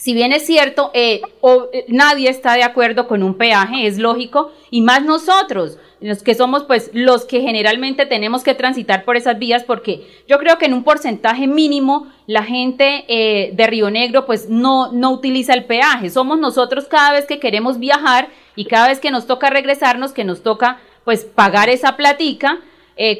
si 0.03 0.13
bien 0.13 0.33
es 0.33 0.45
cierto, 0.45 0.91
eh, 0.93 1.21
eh, 1.71 1.85
nadie 1.87 2.29
está 2.29 2.55
de 2.55 2.63
acuerdo 2.63 3.07
con 3.07 3.23
un 3.23 3.35
peaje, 3.35 3.87
es 3.87 3.99
lógico, 3.99 4.51
y 4.69 4.81
más 4.81 5.05
nosotros, 5.05 5.77
los 6.01 6.23
que 6.23 6.35
somos 6.35 6.65
pues 6.65 6.91
los 6.91 7.23
que 7.23 7.39
generalmente 7.39 8.05
tenemos 8.05 8.43
que 8.43 8.53
transitar 8.53 9.05
por 9.05 9.15
esas 9.15 9.39
vías, 9.39 9.63
porque 9.63 10.05
yo 10.27 10.39
creo 10.39 10.57
que 10.57 10.65
en 10.65 10.73
un 10.73 10.83
porcentaje 10.83 11.47
mínimo 11.47 12.11
la 12.27 12.43
gente 12.43 13.05
eh, 13.07 13.51
de 13.53 13.65
Río 13.65 13.89
Negro 13.91 14.25
pues 14.25 14.49
no, 14.49 14.91
no 14.91 15.09
utiliza 15.11 15.53
el 15.53 15.63
peaje, 15.63 16.09
somos 16.09 16.37
nosotros 16.37 16.89
cada 16.89 17.13
vez 17.13 17.25
que 17.25 17.39
queremos 17.39 17.79
viajar 17.79 18.27
y 18.57 18.65
cada 18.65 18.89
vez 18.89 18.99
que 18.99 19.09
nos 19.09 19.25
toca 19.25 19.51
regresarnos, 19.51 20.11
que 20.11 20.25
nos 20.25 20.43
toca 20.43 20.81
pues 21.05 21.23
pagar 21.23 21.69
esa 21.69 21.95
platica, 21.95 22.59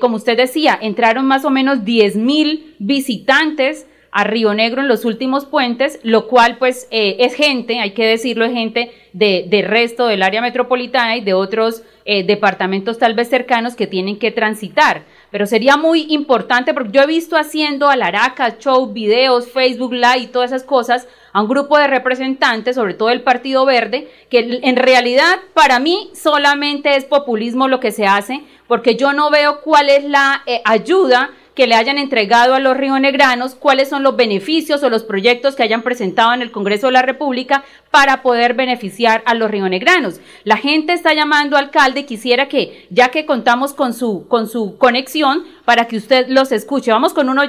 como 0.01 0.17
usted 0.17 0.35
decía, 0.35 0.77
entraron 0.81 1.25
más 1.25 1.45
o 1.45 1.49
menos 1.49 1.85
10 1.85 2.17
mil 2.17 2.75
visitantes 2.79 3.87
a 4.13 4.23
Río 4.23 4.53
Negro 4.53 4.81
en 4.81 4.87
los 4.87 5.05
últimos 5.05 5.45
puentes, 5.45 5.99
lo 6.03 6.27
cual 6.27 6.57
pues 6.59 6.87
eh, 6.91 7.17
es 7.19 7.33
gente, 7.33 7.79
hay 7.79 7.91
que 7.91 8.05
decirlo, 8.05 8.45
es 8.45 8.53
gente 8.53 8.91
de, 9.11 9.65
resto 9.67 10.05
del 10.05 10.21
área 10.21 10.39
metropolitana 10.39 11.17
y 11.17 11.21
de 11.21 11.33
otros 11.33 11.81
eh, 12.05 12.23
departamentos 12.23 12.99
tal 12.99 13.15
vez 13.15 13.29
cercanos 13.29 13.75
que 13.75 13.87
tienen 13.87 14.19
que 14.19 14.29
transitar. 14.29 15.03
Pero 15.31 15.47
sería 15.47 15.77
muy 15.77 16.05
importante, 16.09 16.75
porque 16.75 16.91
yo 16.91 17.01
he 17.01 17.07
visto 17.07 17.37
haciendo 17.37 17.89
Alaraca, 17.89 18.59
show, 18.59 18.93
videos, 18.93 19.51
Facebook 19.51 19.93
Live 19.93 20.19
y 20.19 20.27
todas 20.27 20.51
esas 20.51 20.63
cosas 20.63 21.07
a 21.31 21.41
un 21.41 21.49
grupo 21.49 21.79
de 21.79 21.87
representantes, 21.87 22.75
sobre 22.75 22.93
todo 22.93 23.09
el 23.09 23.23
Partido 23.23 23.65
Verde, 23.65 24.11
que 24.29 24.59
en 24.61 24.75
realidad 24.75 25.39
para 25.55 25.79
mí 25.79 26.11
solamente 26.13 26.95
es 26.95 27.05
populismo 27.05 27.67
lo 27.67 27.79
que 27.79 27.91
se 27.91 28.05
hace, 28.05 28.43
porque 28.67 28.95
yo 28.95 29.13
no 29.13 29.31
veo 29.31 29.61
cuál 29.61 29.89
es 29.89 30.03
la 30.03 30.43
eh, 30.45 30.61
ayuda 30.65 31.31
que 31.55 31.67
le 31.67 31.75
hayan 31.75 31.97
entregado 31.97 32.55
a 32.55 32.59
los 32.59 32.75
rionegranos, 32.75 33.55
cuáles 33.55 33.89
son 33.89 34.03
los 34.03 34.15
beneficios 34.15 34.83
o 34.83 34.89
los 34.89 35.03
proyectos 35.03 35.55
que 35.55 35.63
hayan 35.63 35.83
presentado 35.83 36.33
en 36.33 36.41
el 36.41 36.51
Congreso 36.51 36.87
de 36.87 36.93
la 36.93 37.01
República 37.01 37.63
para 37.91 38.21
poder 38.21 38.53
beneficiar 38.53 39.21
a 39.25 39.35
los 39.35 39.51
rionegranos. 39.51 40.19
La 40.43 40.57
gente 40.57 40.93
está 40.93 41.13
llamando 41.13 41.57
al 41.57 41.65
alcalde 41.65 42.05
quisiera 42.05 42.47
que, 42.47 42.87
ya 42.89 43.09
que 43.09 43.25
contamos 43.25 43.73
con 43.73 43.93
su, 43.93 44.27
con 44.27 44.47
su 44.47 44.77
conexión, 44.77 45.43
para 45.65 45.87
que 45.87 45.97
usted 45.97 46.27
los 46.27 46.51
escuche. 46.51 46.91
Vamos 46.91 47.13
con 47.13 47.29
uno, 47.29 47.43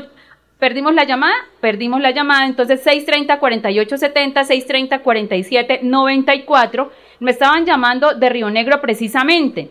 Perdimos 0.59 0.95
la 0.95 1.05
llamada, 1.05 1.35
perdimos 1.61 2.01
la 2.01 2.13
llamada, 2.13 2.47
entonces 2.47 2.83
630-4870, 2.87 5.03
630-4794, 5.03 6.89
me 7.21 7.33
estaban 7.33 7.67
llamando 7.67 8.15
de 8.15 8.29
Río 8.31 8.49
Negro 8.51 8.81
precisamente. 8.81 9.69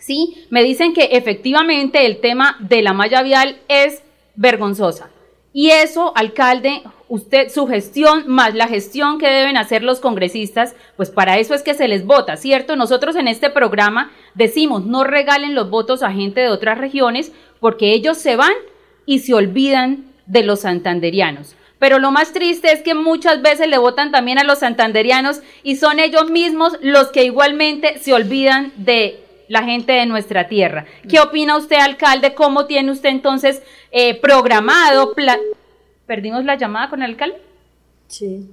¿Sí? 0.00 0.46
Me 0.50 0.64
dicen 0.64 0.92
que 0.92 1.10
efectivamente 1.12 2.04
el 2.06 2.20
tema 2.20 2.56
de 2.58 2.82
la 2.82 2.92
malla 2.92 3.22
vial 3.22 3.60
es 3.68 4.02
vergonzosa. 4.34 5.10
Y 5.52 5.70
eso, 5.70 6.12
alcalde, 6.16 6.82
usted, 7.08 7.48
su 7.48 7.66
gestión 7.66 8.24
más 8.28 8.54
la 8.54 8.68
gestión 8.68 9.18
que 9.18 9.28
deben 9.28 9.56
hacer 9.56 9.82
los 9.82 9.98
congresistas, 9.98 10.76
pues 10.96 11.10
para 11.10 11.38
eso 11.38 11.54
es 11.54 11.62
que 11.62 11.74
se 11.74 11.88
les 11.88 12.06
vota, 12.06 12.36
¿cierto? 12.36 12.76
Nosotros 12.76 13.16
en 13.16 13.26
este 13.26 13.50
programa 13.50 14.12
decimos, 14.34 14.86
no 14.86 15.02
regalen 15.02 15.54
los 15.54 15.68
votos 15.68 16.02
a 16.02 16.12
gente 16.12 16.40
de 16.40 16.48
otras 16.48 16.78
regiones 16.78 17.32
porque 17.58 17.92
ellos 17.92 18.16
se 18.16 18.36
van 18.36 18.52
y 19.06 19.20
se 19.20 19.34
olvidan 19.34 20.04
de 20.26 20.44
los 20.44 20.60
santanderianos. 20.60 21.56
Pero 21.80 21.98
lo 21.98 22.12
más 22.12 22.32
triste 22.32 22.70
es 22.72 22.82
que 22.82 22.94
muchas 22.94 23.42
veces 23.42 23.66
le 23.66 23.78
votan 23.78 24.12
también 24.12 24.38
a 24.38 24.44
los 24.44 24.60
santanderianos 24.60 25.40
y 25.64 25.76
son 25.76 25.98
ellos 25.98 26.30
mismos 26.30 26.74
los 26.80 27.08
que 27.08 27.24
igualmente 27.24 27.98
se 27.98 28.12
olvidan 28.12 28.72
de 28.76 29.24
la 29.50 29.64
gente 29.64 29.92
de 29.92 30.06
nuestra 30.06 30.46
tierra. 30.46 30.86
¿Qué 31.08 31.18
opina 31.18 31.56
usted, 31.56 31.76
alcalde? 31.76 32.34
¿Cómo 32.34 32.66
tiene 32.66 32.92
usted 32.92 33.08
entonces 33.08 33.64
eh, 33.90 34.14
programado? 34.20 35.12
¿Perdimos 36.06 36.44
la 36.44 36.54
llamada 36.54 36.88
con 36.88 37.02
el 37.02 37.10
alcalde? 37.10 37.36
Sí. 38.06 38.48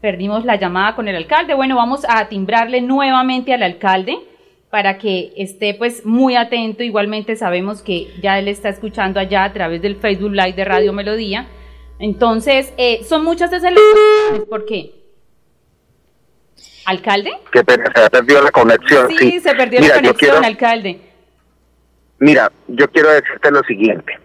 Perdimos 0.00 0.44
la 0.44 0.54
llamada 0.54 0.94
con 0.94 1.08
el 1.08 1.16
alcalde. 1.16 1.54
Bueno, 1.54 1.74
vamos 1.74 2.06
a 2.08 2.28
timbrarle 2.28 2.82
nuevamente 2.82 3.52
al 3.52 3.64
alcalde 3.64 4.16
para 4.70 4.96
que 4.96 5.32
esté 5.36 5.74
pues 5.74 6.06
muy 6.06 6.36
atento. 6.36 6.84
Igualmente 6.84 7.34
sabemos 7.34 7.82
que 7.82 8.12
ya 8.22 8.38
él 8.38 8.46
está 8.46 8.68
escuchando 8.68 9.18
allá 9.18 9.42
a 9.42 9.52
través 9.52 9.82
del 9.82 9.96
Facebook 9.96 10.30
Live 10.30 10.52
de 10.52 10.64
Radio 10.64 10.92
Melodía. 10.92 11.48
Entonces, 11.98 12.72
eh, 12.76 13.02
son 13.02 13.24
muchas 13.24 13.52
esas 13.52 13.72
¿Por 14.48 14.66
qué? 14.66 15.01
¿Alcalde? 16.86 17.30
Que 17.50 17.60
se 17.60 18.10
perdió 18.10 18.42
la 18.42 18.50
conexión. 18.50 19.08
Sí, 19.16 19.40
se 19.40 19.54
perdió 19.54 19.80
la 19.80 19.94
conexión, 19.94 20.44
alcalde. 20.44 21.00
Mira, 22.18 22.52
yo 22.68 22.88
quiero 22.90 23.10
decirte 23.10 23.50
lo 23.50 23.62
siguiente. 23.62 24.18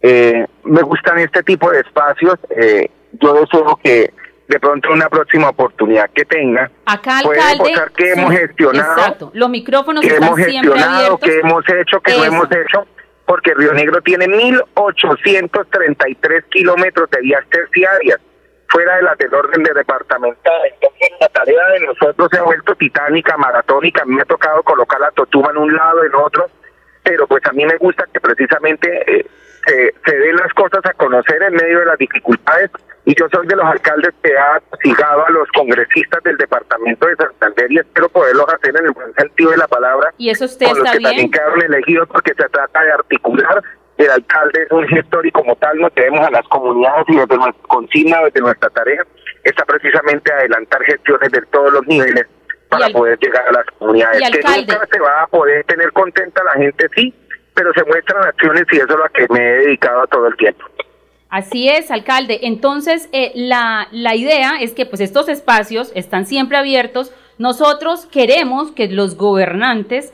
Eh, 0.00 0.46
me 0.64 0.82
gustan 0.82 1.18
este 1.18 1.42
tipo 1.42 1.70
de 1.70 1.80
espacios. 1.80 2.34
Eh, 2.50 2.90
yo 3.20 3.34
deseo 3.34 3.78
que 3.82 4.12
de 4.48 4.60
pronto 4.60 4.92
una 4.92 5.08
próxima 5.08 5.48
oportunidad 5.48 6.10
que 6.10 6.26
tenga 6.26 6.70
acá 6.84 7.18
alcalde 7.18 7.72
que 7.96 8.12
hemos 8.12 8.30
gestionado 8.32 8.92
exacto 8.92 9.30
los 9.32 9.48
micrófonos 9.48 10.04
que 10.04 10.14
hemos 10.14 10.36
gestionado 10.36 11.18
que 11.18 11.38
hemos 11.38 11.64
hecho 11.66 11.98
que 12.00 12.12
no 12.12 12.24
hemos 12.24 12.52
hecho 12.52 12.86
porque 13.24 13.54
Río 13.54 13.72
Negro 13.72 14.02
tiene 14.02 14.28
1833 14.28 16.44
kilómetros 16.50 17.08
de 17.10 17.22
vías 17.22 17.42
terciarias 17.48 18.20
fuera 18.68 18.96
de 18.96 19.02
las 19.02 19.18
del 19.18 19.34
orden 19.34 19.62
de 19.62 19.72
departamental. 19.72 20.60
Entonces 20.72 21.10
la 21.20 21.28
tarea 21.28 21.68
de 21.68 21.80
nosotros 21.80 22.28
se 22.30 22.38
ha 22.38 22.42
vuelto 22.42 22.74
titánica, 22.74 23.36
maratónica. 23.36 24.02
A 24.02 24.04
mí 24.04 24.14
me 24.14 24.22
ha 24.22 24.26
tocado 24.26 24.62
colocar 24.62 25.00
la 25.00 25.10
Totuma 25.12 25.50
en 25.50 25.58
un 25.58 25.74
lado, 25.74 26.04
en 26.04 26.14
otro, 26.14 26.46
pero 27.02 27.26
pues 27.26 27.44
a 27.46 27.52
mí 27.52 27.64
me 27.64 27.76
gusta 27.76 28.06
que 28.12 28.20
precisamente 28.20 29.20
eh, 29.66 29.94
se 30.04 30.16
den 30.16 30.36
las 30.36 30.52
cosas 30.52 30.80
a 30.84 30.92
conocer 30.94 31.42
en 31.42 31.54
medio 31.54 31.80
de 31.80 31.86
las 31.86 31.98
dificultades. 31.98 32.70
Y 33.06 33.14
yo 33.14 33.26
soy 33.30 33.46
de 33.46 33.56
los 33.56 33.66
alcaldes 33.66 34.14
que 34.22 34.36
ha 34.36 34.62
sigado 34.82 35.26
a 35.26 35.30
los 35.30 35.46
congresistas 35.52 36.22
del 36.22 36.38
departamento 36.38 37.06
de 37.06 37.16
Santander 37.16 37.70
y 37.70 37.78
espero 37.78 38.08
poderlos 38.08 38.46
hacer 38.48 38.74
en 38.78 38.86
el 38.86 38.92
buen 38.92 39.12
sentido 39.14 39.50
de 39.50 39.58
la 39.58 39.68
palabra. 39.68 40.10
Y 40.16 40.30
eso 40.30 40.46
usted 40.46 40.66
con 40.66 40.78
los 40.78 40.90
que 40.90 41.00
también 41.00 41.30
quedaron 41.30 41.62
elegidos 41.62 42.08
porque 42.08 42.32
se 42.34 42.48
trata 42.48 42.82
de 42.82 42.92
articular 42.92 43.62
el 43.96 44.10
alcalde 44.10 44.62
es 44.62 44.72
un 44.72 44.86
gestor 44.88 45.26
y 45.26 45.30
como 45.30 45.54
tal 45.56 45.78
nos 45.78 45.94
debemos 45.94 46.26
a 46.26 46.30
las 46.30 46.46
comunidades 46.48 47.04
y 47.08 47.16
desde 47.16 47.36
nuestra 47.36 47.62
consigna, 47.68 48.22
desde 48.24 48.40
nuestra 48.40 48.70
tarea, 48.70 49.02
está 49.44 49.64
precisamente 49.64 50.32
adelantar 50.32 50.82
gestiones 50.84 51.30
de 51.30 51.42
todos 51.52 51.72
los 51.72 51.86
niveles 51.86 52.26
para 52.68 52.88
poder 52.88 53.18
llegar 53.20 53.46
a 53.48 53.52
las 53.52 53.66
comunidades. 53.78 54.20
Que 54.30 54.40
nunca 54.42 54.88
se 54.90 55.00
va 55.00 55.22
a 55.22 55.26
poder 55.28 55.64
tener 55.64 55.92
contenta 55.92 56.42
la 56.44 56.52
gente, 56.52 56.88
sí, 56.96 57.14
pero 57.54 57.72
se 57.72 57.84
muestran 57.84 58.24
acciones 58.24 58.64
y 58.72 58.76
eso 58.76 58.88
es 58.88 58.96
lo 58.96 59.08
que 59.12 59.32
me 59.32 59.40
he 59.40 59.58
dedicado 59.60 60.02
a 60.02 60.06
todo 60.08 60.26
el 60.26 60.36
tiempo. 60.36 60.64
Así 61.30 61.68
es, 61.68 61.90
alcalde. 61.90 62.40
Entonces, 62.42 63.08
eh, 63.12 63.32
la, 63.34 63.88
la 63.90 64.14
idea 64.14 64.52
es 64.60 64.72
que 64.72 64.86
pues 64.86 65.00
estos 65.00 65.28
espacios 65.28 65.90
están 65.94 66.26
siempre 66.26 66.56
abiertos. 66.56 67.12
Nosotros 67.38 68.06
queremos 68.06 68.70
que 68.70 68.88
los 68.88 69.16
gobernantes 69.16 70.12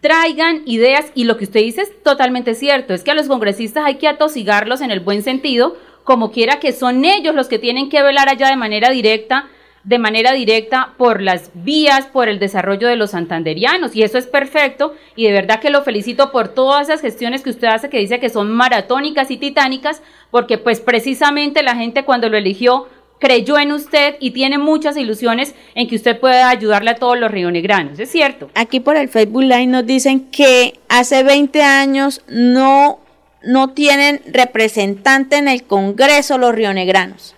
traigan 0.00 0.62
ideas 0.66 1.06
y 1.14 1.24
lo 1.24 1.36
que 1.36 1.44
usted 1.44 1.60
dice 1.60 1.82
es 1.82 2.02
totalmente 2.02 2.54
cierto, 2.54 2.94
es 2.94 3.04
que 3.04 3.12
a 3.12 3.14
los 3.14 3.28
congresistas 3.28 3.84
hay 3.84 3.96
que 3.96 4.08
atosigarlos 4.08 4.80
en 4.80 4.90
el 4.90 5.00
buen 5.00 5.22
sentido, 5.22 5.76
como 6.04 6.32
quiera 6.32 6.58
que 6.58 6.72
son 6.72 7.04
ellos 7.04 7.34
los 7.34 7.48
que 7.48 7.58
tienen 7.58 7.90
que 7.90 8.02
velar 8.02 8.28
allá 8.28 8.48
de 8.48 8.56
manera 8.56 8.90
directa, 8.90 9.48
de 9.84 9.98
manera 9.98 10.32
directa 10.32 10.94
por 10.96 11.22
las 11.22 11.50
vías, 11.54 12.06
por 12.06 12.28
el 12.28 12.38
desarrollo 12.38 12.88
de 12.88 12.96
los 12.96 13.12
santanderianos. 13.12 13.94
Y 13.94 14.02
eso 14.02 14.18
es 14.18 14.26
perfecto. 14.26 14.94
Y 15.16 15.24
de 15.24 15.32
verdad 15.32 15.60
que 15.60 15.70
lo 15.70 15.82
felicito 15.82 16.30
por 16.30 16.48
todas 16.48 16.88
esas 16.88 17.00
gestiones 17.00 17.42
que 17.42 17.50
usted 17.50 17.68
hace 17.68 17.88
que 17.88 17.98
dice 17.98 18.20
que 18.20 18.28
son 18.28 18.50
maratónicas 18.50 19.30
y 19.30 19.36
titánicas, 19.36 20.02
porque 20.30 20.58
pues 20.58 20.80
precisamente 20.80 21.62
la 21.62 21.76
gente 21.76 22.04
cuando 22.04 22.28
lo 22.28 22.36
eligió 22.36 22.88
creyó 23.18 23.58
en 23.58 23.72
usted 23.72 24.16
y 24.20 24.30
tiene 24.30 24.58
muchas 24.58 24.96
ilusiones 24.96 25.54
en 25.74 25.88
que 25.88 25.96
usted 25.96 26.18
pueda 26.18 26.48
ayudarle 26.48 26.90
a 26.90 26.94
todos 26.96 27.18
los 27.18 27.30
rionegranos, 27.30 27.98
¿es 27.98 28.10
cierto? 28.10 28.50
Aquí 28.54 28.80
por 28.80 28.96
el 28.96 29.08
Facebook 29.08 29.42
Live 29.42 29.66
nos 29.66 29.86
dicen 29.86 30.30
que 30.30 30.78
hace 30.88 31.22
20 31.22 31.62
años 31.62 32.22
no, 32.28 33.00
no 33.42 33.70
tienen 33.70 34.20
representante 34.26 35.36
en 35.36 35.48
el 35.48 35.64
Congreso 35.64 36.38
los 36.38 36.54
rionegranos. 36.54 37.34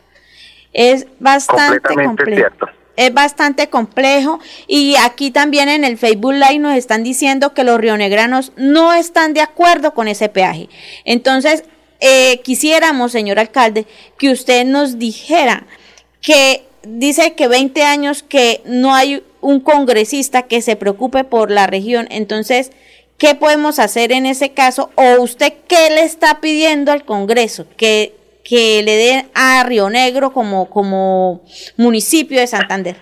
Es 0.73 1.07
bastante 1.19 1.95
complejo. 1.95 2.67
Es 2.97 3.15
bastante 3.15 3.69
complejo 3.71 4.41
y 4.67 4.95
aquí 5.03 5.31
también 5.31 5.71
en 5.71 5.85
el 5.85 5.97
Facebook 5.97 6.35
Live 6.35 6.59
nos 6.59 6.77
están 6.77 7.03
diciendo 7.03 7.55
que 7.55 7.65
los 7.65 7.81
rionegranos 7.81 8.53
no 8.57 8.93
están 8.93 9.33
de 9.33 9.41
acuerdo 9.41 9.95
con 9.95 10.07
ese 10.07 10.29
peaje. 10.29 10.69
Entonces, 11.07 11.65
eh, 12.01 12.41
quisiéramos, 12.43 13.13
señor 13.13 13.39
alcalde, 13.39 13.87
que 14.19 14.31
usted 14.31 14.65
nos 14.65 14.99
dijera 14.99 15.65
que 16.21 16.65
dice 16.83 17.35
que 17.35 17.49
20 17.49 17.83
años 17.83 18.23
que 18.23 18.61
no 18.65 18.95
hay 18.95 19.25
un 19.41 19.61
congresista 19.61 20.43
que 20.43 20.63
se 20.63 20.77
preocupe 20.77 21.25
por 21.25 21.51
la 21.51 21.67
región. 21.67 22.07
Entonces, 22.11 22.73
¿qué 23.19 23.35
podemos 23.35 23.79
hacer 23.79 24.13
en 24.13 24.27
ese 24.27 24.53
caso? 24.53 24.91
¿O 24.95 25.23
usted 25.23 25.53
qué 25.69 25.91
le 25.91 26.03
está 26.03 26.41
pidiendo 26.41 26.93
al 26.93 27.05
Congreso? 27.05 27.67
Que, 27.77 28.15
que 28.45 28.83
le 28.83 28.97
den 28.97 29.31
a 29.35 29.63
Río 29.65 29.91
Negro 29.91 30.33
como, 30.33 30.69
como 30.71 31.43
municipio 31.77 32.41
de 32.41 32.47
Santander. 32.47 32.97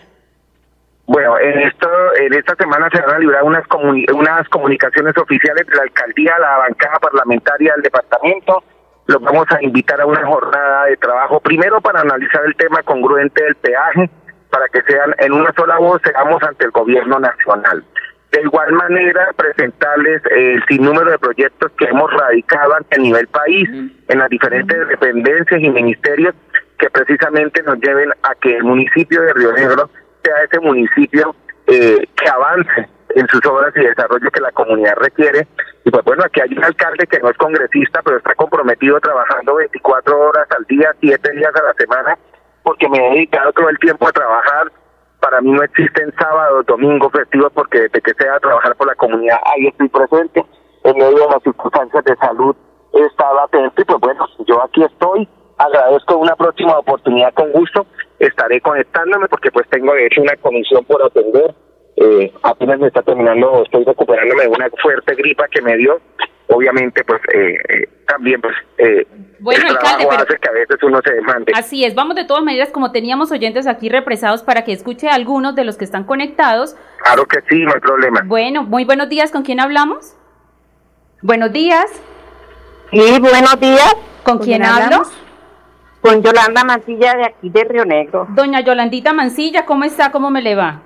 Bueno, 1.07 1.39
en 1.39 1.59
esto, 1.61 1.89
en 2.21 2.35
esta 2.35 2.55
semana 2.57 2.91
se 2.93 3.01
van 3.01 3.15
a 3.15 3.19
librar 3.19 3.43
unas, 3.43 3.65
unas 4.13 4.49
comunicaciones 4.51 5.17
oficiales 5.17 5.67
de 5.67 5.75
la 5.75 5.83
alcaldía, 5.85 6.39
la 6.39 6.59
bancada 6.59 6.99
parlamentaria 6.99 7.73
del 7.73 7.83
departamento, 7.83 8.63
los 9.09 9.23
vamos 9.23 9.47
a 9.51 9.63
invitar 9.63 10.01
a 10.01 10.07
una 10.07 10.25
jornada 10.25 10.85
de 10.85 10.97
trabajo, 10.99 11.41
primero 11.41 11.81
para 11.81 12.03
analizar 12.03 12.45
el 12.45 12.55
tema 12.57 12.83
congruente 12.83 13.43
del 13.43 13.55
peaje, 13.57 14.11
para 14.51 14.69
que 14.69 14.83
sean 14.83 15.15
en 15.19 15.33
una 15.33 15.51
sola 15.55 15.79
voz, 15.79 16.01
seamos 16.05 16.43
ante 16.43 16.67
el 16.67 16.71
gobierno 16.71 17.19
nacional. 17.19 17.83
De 18.31 18.43
igual 18.43 18.73
manera, 18.73 19.31
presentarles 19.35 20.21
el 20.31 20.63
sinnúmero 20.67 21.11
de 21.11 21.19
proyectos 21.19 21.73
que 21.79 21.87
hemos 21.87 22.13
radicado 22.13 22.75
ante 22.75 22.99
nivel 22.99 23.27
país, 23.29 23.69
en 24.09 24.19
las 24.19 24.29
diferentes 24.29 24.89
dependencias 24.89 25.59
y 25.59 25.71
ministerios, 25.71 26.35
que 26.79 26.91
precisamente 26.91 27.63
nos 27.63 27.81
lleven 27.81 28.11
a 28.23 28.35
que 28.35 28.59
el 28.59 28.65
municipio 28.65 29.23
de 29.23 29.33
Río 29.33 29.53
Negro 29.55 29.91
sea 30.23 30.35
ese 30.45 30.61
municipio 30.61 31.35
eh, 31.67 32.07
que 32.15 32.29
avance 32.29 32.89
en 33.15 33.27
sus 33.29 33.45
obras 33.47 33.73
y 33.77 33.81
desarrollo 33.81 34.31
que 34.31 34.41
la 34.41 34.53
comunidad 34.53 34.95
requiere. 34.97 35.47
Y 35.85 35.91
pues 35.91 36.05
bueno, 36.05 36.25
aquí 36.25 36.41
hay 36.41 36.53
un 36.57 36.65
alcalde 36.65 37.07
que 37.07 37.19
no 37.21 37.31
es 37.31 37.37
congresista, 37.37 38.01
pero 38.05 38.19
está 38.19 38.35
comprometido 38.35 39.01
trabajando 39.01 39.57
24 39.57 40.19
horas 40.19 40.49
al 40.57 40.65
día, 40.65 40.95
7 41.01 41.33
días 41.33 41.55
a 41.55 41.63
la 41.63 41.75
semana, 41.75 42.19
porque 42.63 42.89
me 42.89 42.99
he 42.99 43.15
dedicado 43.15 43.53
todo 43.53 43.69
el 43.69 43.79
tiempo 43.79 44.07
a 44.07 44.13
trabajar. 44.13 44.73
Para 45.21 45.41
mí 45.41 45.51
no 45.51 45.63
existen 45.63 46.13
sábados, 46.19 46.67
domingos, 46.67 47.11
festivos, 47.13 47.53
porque 47.53 47.81
desde 47.83 48.01
que 48.01 48.15
sea 48.15 48.39
trabajar 48.39 48.77
por 48.77 48.87
la 48.87 48.95
comunidad, 48.95 49.39
ahí 49.45 49.67
estoy 49.67 49.89
presente. 49.89 50.45
En 50.85 50.97
medio 50.97 51.27
de 51.27 51.31
las 51.31 51.43
circunstancias 51.43 52.05
de 52.05 52.17
salud 52.17 52.55
he 52.95 53.05
estado 53.05 53.41
atento 53.41 53.83
y 53.83 53.85
pues 53.85 54.01
bueno, 54.01 54.27
yo 54.47 54.63
aquí 54.63 54.85
estoy. 54.85 55.29
Agradezco 55.59 56.19
una 56.19 56.37
próxima 56.37 56.79
oportunidad 56.79 57.35
con 57.35 57.51
gusto. 57.51 57.85
Estaré 58.21 58.61
conectándome 58.61 59.27
porque 59.29 59.51
pues 59.51 59.69
tengo 59.71 59.93
de 59.93 60.07
hecho 60.07 60.23
una 60.23 60.37
comisión 60.37 60.85
por 60.85 61.03
atender 61.03 61.53
eh, 62.01 62.33
apenas 62.43 62.79
me 62.79 62.87
está 62.89 63.03
terminando, 63.03 63.63
estoy 63.65 63.85
recuperándome 63.85 64.43
de 64.43 64.49
una 64.49 64.71
fuerte 64.81 65.15
gripa 65.15 65.49
que 65.49 65.63
me 65.63 65.77
dio. 65.77 66.01
Obviamente, 66.51 67.05
pues 67.05 67.21
eh, 67.35 67.59
eh 67.69 67.89
también, 68.07 68.41
pues, 68.41 68.55
eh, 68.79 69.07
bueno, 69.39 69.69
el 69.69 69.79
trabajo 69.79 70.11
hace 70.13 70.39
que 70.39 70.49
a 70.49 70.53
veces 70.53 70.83
uno 70.83 70.99
se 71.05 71.13
demande. 71.13 71.53
Así 71.55 71.85
es, 71.85 71.95
vamos 71.95 72.17
de 72.17 72.25
todas 72.25 72.43
maneras, 72.43 72.71
como 72.71 72.91
teníamos 72.91 73.31
oyentes 73.31 73.67
aquí 73.67 73.91
represados, 73.91 74.43
para 74.43 74.65
que 74.65 74.73
escuche 74.73 75.09
a 75.09 75.15
algunos 75.15 75.55
de 75.55 75.65
los 75.65 75.77
que 75.77 75.85
están 75.85 76.05
conectados. 76.05 76.75
Claro 77.05 77.27
que 77.27 77.41
sí, 77.51 77.63
no 77.65 77.75
hay 77.75 77.81
problema. 77.81 78.23
Bueno, 78.25 78.63
muy 78.63 78.85
buenos 78.87 79.11
días, 79.11 79.31
¿con 79.31 79.43
quién 79.43 79.61
hablamos? 79.61 80.17
Buenos 81.21 81.53
días. 81.53 81.85
Sí, 82.91 83.21
buenos 83.21 83.61
días. 83.61 83.97
¿Con, 84.23 84.39
quién, 84.39 84.65
hablo? 84.65 85.03
Con 86.01 86.23
Yolanda 86.23 86.65
Mancilla 86.65 87.15
de 87.15 87.27
aquí 87.27 87.51
de 87.51 87.65
Río 87.65 87.85
Negro. 87.85 88.27
Doña 88.31 88.61
Yolandita 88.61 89.13
Mancilla, 89.13 89.67
¿cómo 89.67 89.85
está? 89.85 90.11
¿Cómo 90.13 90.31
me 90.31 90.41
le 90.41 90.55
va? 90.55 90.81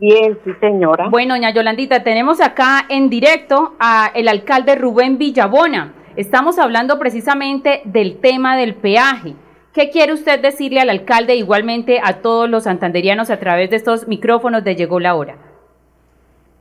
Bien, 0.00 0.38
sí, 0.44 0.52
señora. 0.60 1.08
Bueno, 1.10 1.34
doña 1.34 1.50
Yolandita, 1.50 2.02
tenemos 2.02 2.40
acá 2.40 2.86
en 2.88 3.10
directo 3.10 3.74
a 3.78 4.10
el 4.14 4.28
alcalde 4.28 4.74
Rubén 4.74 5.18
Villabona. 5.18 5.92
Estamos 6.16 6.58
hablando 6.58 6.98
precisamente 6.98 7.82
del 7.84 8.18
tema 8.18 8.56
del 8.56 8.76
peaje. 8.76 9.34
¿Qué 9.74 9.90
quiere 9.90 10.14
usted 10.14 10.40
decirle 10.40 10.80
al 10.80 10.88
alcalde, 10.88 11.36
igualmente 11.36 12.00
a 12.02 12.22
todos 12.22 12.48
los 12.48 12.64
santanderianos 12.64 13.28
a 13.28 13.38
través 13.38 13.68
de 13.68 13.76
estos 13.76 14.08
micrófonos 14.08 14.64
de 14.64 14.74
Llegó 14.74 15.00
la 15.00 15.14
Hora? 15.14 15.36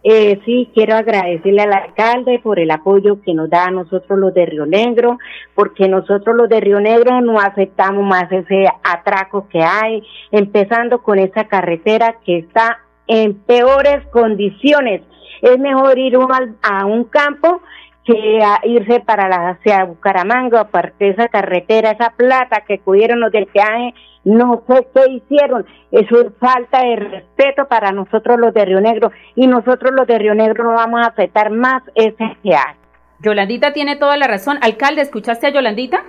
Eh, 0.04 0.42
sí, 0.44 0.70
quiero 0.74 0.96
agradecerle 0.96 1.62
al 1.62 1.74
alcalde 1.74 2.40
por 2.40 2.60
el 2.60 2.72
apoyo 2.72 3.22
que 3.22 3.34
nos 3.34 3.50
da 3.50 3.68
a 3.68 3.72
nosotros 3.72 4.20
los 4.20 4.34
de 4.34 4.48
Río 4.48 4.66
Negro, 4.66 5.18
porque 5.56 5.88
nosotros 5.88 6.36
los 6.36 6.50
de 6.50 6.60
Río 6.60 6.82
Negro 6.82 7.22
no 7.22 7.40
aceptamos 7.40 8.06
más 8.06 8.30
ese 8.34 8.66
atraco 8.84 9.48
que 9.48 9.64
hay, 9.64 10.04
empezando 10.30 11.04
con 11.04 11.20
esa 11.20 11.46
carretera 11.46 12.18
que 12.26 12.38
está 12.40 12.80
en 13.10 13.34
peores 13.34 14.08
condiciones. 14.12 15.02
Es 15.42 15.60
mejor 15.60 15.98
ir 15.98 16.18
uno 16.18 16.34
a 16.62 16.86
un 16.86 17.04
campo 17.04 17.62
que 18.06 18.42
irse 18.64 19.02
para 19.02 19.28
la 19.28 19.50
hacia 19.50 19.84
Bucaramanga, 19.84 20.62
aparte 20.62 21.06
de 21.06 21.12
esa 21.12 21.28
carretera, 21.28 21.92
esa 21.92 22.12
plata 22.12 22.64
que 22.66 22.78
pudieron 22.78 23.20
los 23.20 23.32
del 23.32 23.48
peaje 23.48 23.94
no 24.24 24.64
sé 24.68 24.88
qué 24.94 25.12
hicieron. 25.12 25.66
Eso 25.92 26.22
es 26.22 26.28
falta 26.40 26.84
de 26.84 26.96
respeto 26.98 27.68
para 27.68 27.92
nosotros 27.92 28.40
los 28.40 28.54
de 28.54 28.66
Río 28.66 28.82
Negro 28.82 29.12
y 29.36 29.48
nosotros 29.48 29.92
los 29.96 30.08
de 30.08 30.20
Río 30.20 30.36
Negro 30.36 30.64
no 30.64 30.74
vamos 30.74 31.02
a 31.02 31.10
aceptar 31.10 31.52
más 31.52 31.84
ese 31.96 32.38
peaje. 32.44 32.78
Yolandita 33.22 33.74
tiene 33.74 33.98
toda 33.98 34.18
la 34.18 34.28
razón. 34.28 34.58
Alcalde, 34.62 35.02
¿escuchaste 35.02 35.48
a 35.48 35.50
Yolandita? 35.52 36.04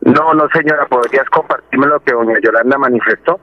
No, 0.00 0.34
no 0.34 0.48
señora, 0.52 0.86
¿podrías 0.86 1.28
compartirme 1.30 1.86
lo 1.86 2.00
que 2.00 2.12
doña 2.12 2.34
Yolanda 2.42 2.78
manifestó? 2.78 3.40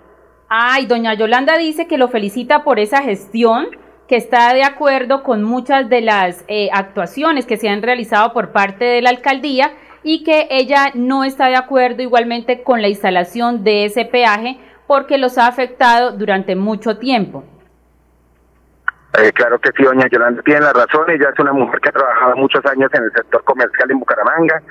Ay, 0.56 0.86
doña 0.86 1.16
Yolanda 1.16 1.58
dice 1.58 1.88
que 1.88 1.98
lo 1.98 2.10
felicita 2.10 2.64
por 2.64 2.78
esa 2.78 3.02
gestión, 3.02 3.70
que 4.08 4.18
está 4.18 4.54
de 4.54 4.64
acuerdo 4.64 5.24
con 5.24 5.42
muchas 5.42 5.90
de 5.90 6.02
las 6.02 6.46
eh, 6.48 6.70
actuaciones 6.72 7.48
que 7.48 7.58
se 7.58 7.70
han 7.70 7.82
realizado 7.82 8.34
por 8.34 8.52
parte 8.52 8.86
de 8.86 9.02
la 9.02 9.10
alcaldía 9.10 9.72
y 10.04 10.24
que 10.24 10.48
ella 10.52 10.92
no 10.94 11.24
está 11.24 11.48
de 11.48 11.56
acuerdo 11.56 12.04
igualmente 12.04 12.62
con 12.62 12.84
la 12.84 12.88
instalación 12.88 13.64
de 13.64 13.86
ese 13.86 14.06
peaje 14.06 14.60
porque 14.86 15.18
los 15.18 15.40
ha 15.40 15.48
afectado 15.48 16.12
durante 16.12 16.56
mucho 16.56 17.00
tiempo. 17.00 17.44
Eh, 19.18 19.32
claro 19.32 19.58
que 19.58 19.72
sí, 19.76 19.82
doña 19.82 20.06
Yolanda 20.08 20.44
tiene 20.44 20.62
la 20.62 20.74
razón. 20.74 21.10
Ella 21.10 21.30
es 21.34 21.40
una 21.40 21.54
mujer 21.54 21.80
que 21.80 21.90
ha 21.90 21.94
trabajado 21.94 22.36
muchos 22.36 22.64
años 22.68 22.92
en 22.94 23.06
el 23.06 23.12
sector 23.12 23.44
comercial 23.44 23.90
en 23.90 23.98
Bucaramanga, 23.98 24.62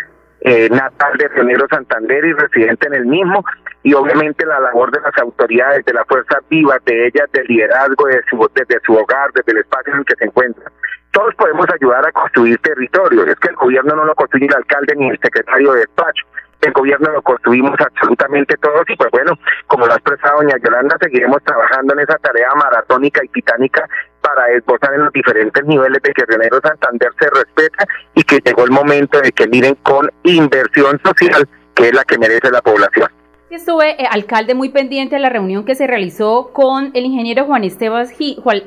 eh, 0.44 0.68
natal 0.70 1.16
de 1.18 1.28
Río 1.28 1.66
Santander 1.70 2.24
y 2.24 2.33
residente 2.33 2.87
en 2.87 2.94
el 2.94 3.07
mismo. 3.07 3.44
Y 3.83 3.94
obviamente 3.94 4.46
la 4.46 4.61
labor 4.61 4.90
de 4.92 5.00
las 5.00 5.16
autoridades, 5.18 5.85
de 5.85 5.92
la 5.92 6.05
fuerza 6.05 6.38
viva 6.48 6.78
de 6.85 7.07
ella, 7.07 7.26
del 7.33 7.46
liderazgo 7.46 8.07
de 8.07 8.20
su, 8.28 8.50
desde 8.55 8.81
su 8.85 8.94
hogar, 8.94 9.33
desde 9.35 9.52
el 9.52 9.59
espacio 9.59 9.92
en 9.92 9.98
el 10.00 10.05
que 10.05 10.14
se 10.16 10.24
encuentra 10.24 10.70
todos 11.12 11.35
podemos 11.35 11.66
ayudar 11.70 12.07
a 12.07 12.12
construir 12.12 12.59
territorio. 12.59 13.24
Es 13.24 13.37
que 13.37 13.48
el 13.48 13.57
gobierno 13.57 13.94
no 13.94 14.05
lo 14.05 14.14
construye 14.14 14.46
el 14.46 14.55
alcalde 14.55 14.94
ni 14.96 15.11
el 15.11 15.18
secretario 15.20 15.72
de 15.72 15.81
despacho. 15.81 16.26
El 16.62 16.72
gobierno 16.72 17.11
lo 17.11 17.22
construimos 17.22 17.74
absolutamente 17.78 18.57
todos 18.57 18.88
y 18.88 18.96
pues 18.96 19.11
bueno, 19.11 19.33
como 19.66 19.87
lo 19.87 19.92
ha 19.92 19.96
expresado 19.96 20.38
doña 20.38 20.57
Yolanda, 20.62 20.96
seguiremos 21.00 21.42
trabajando 21.42 21.92
en 21.94 22.00
esa 22.00 22.16
tarea 22.18 22.55
maratónica 22.55 23.20
y 23.24 23.28
titánica 23.28 23.88
para 24.22 24.50
esbozar 24.52 24.94
en 24.94 25.04
los 25.04 25.12
diferentes 25.12 25.64
niveles 25.64 26.00
de 26.02 26.12
que 26.12 26.24
Río 26.24 26.61
Santander 26.62 27.11
se 27.18 27.28
respeta 27.30 27.85
y 28.14 28.22
que 28.22 28.38
llegó 28.44 28.64
el 28.64 28.70
momento 28.70 29.20
de 29.20 29.32
que 29.32 29.46
miren 29.48 29.74
con 29.82 30.11
inversión 30.24 31.00
social, 31.04 31.48
que 31.74 31.88
es 31.88 31.94
la 31.94 32.04
que 32.04 32.18
merece 32.18 32.50
la 32.50 32.62
población. 32.62 33.08
Estuve, 33.50 34.02
eh, 34.02 34.06
alcalde, 34.11 34.54
muy 34.54 34.70
pendiente 34.70 35.16
de 35.16 35.20
la 35.20 35.28
reunión 35.28 35.66
que 35.66 35.74
se 35.74 35.87
realizó 35.87 36.52
con 36.54 36.90
el 36.94 37.04
ingeniero 37.04 37.44
Juan 37.44 37.64
Esteban 37.64 38.06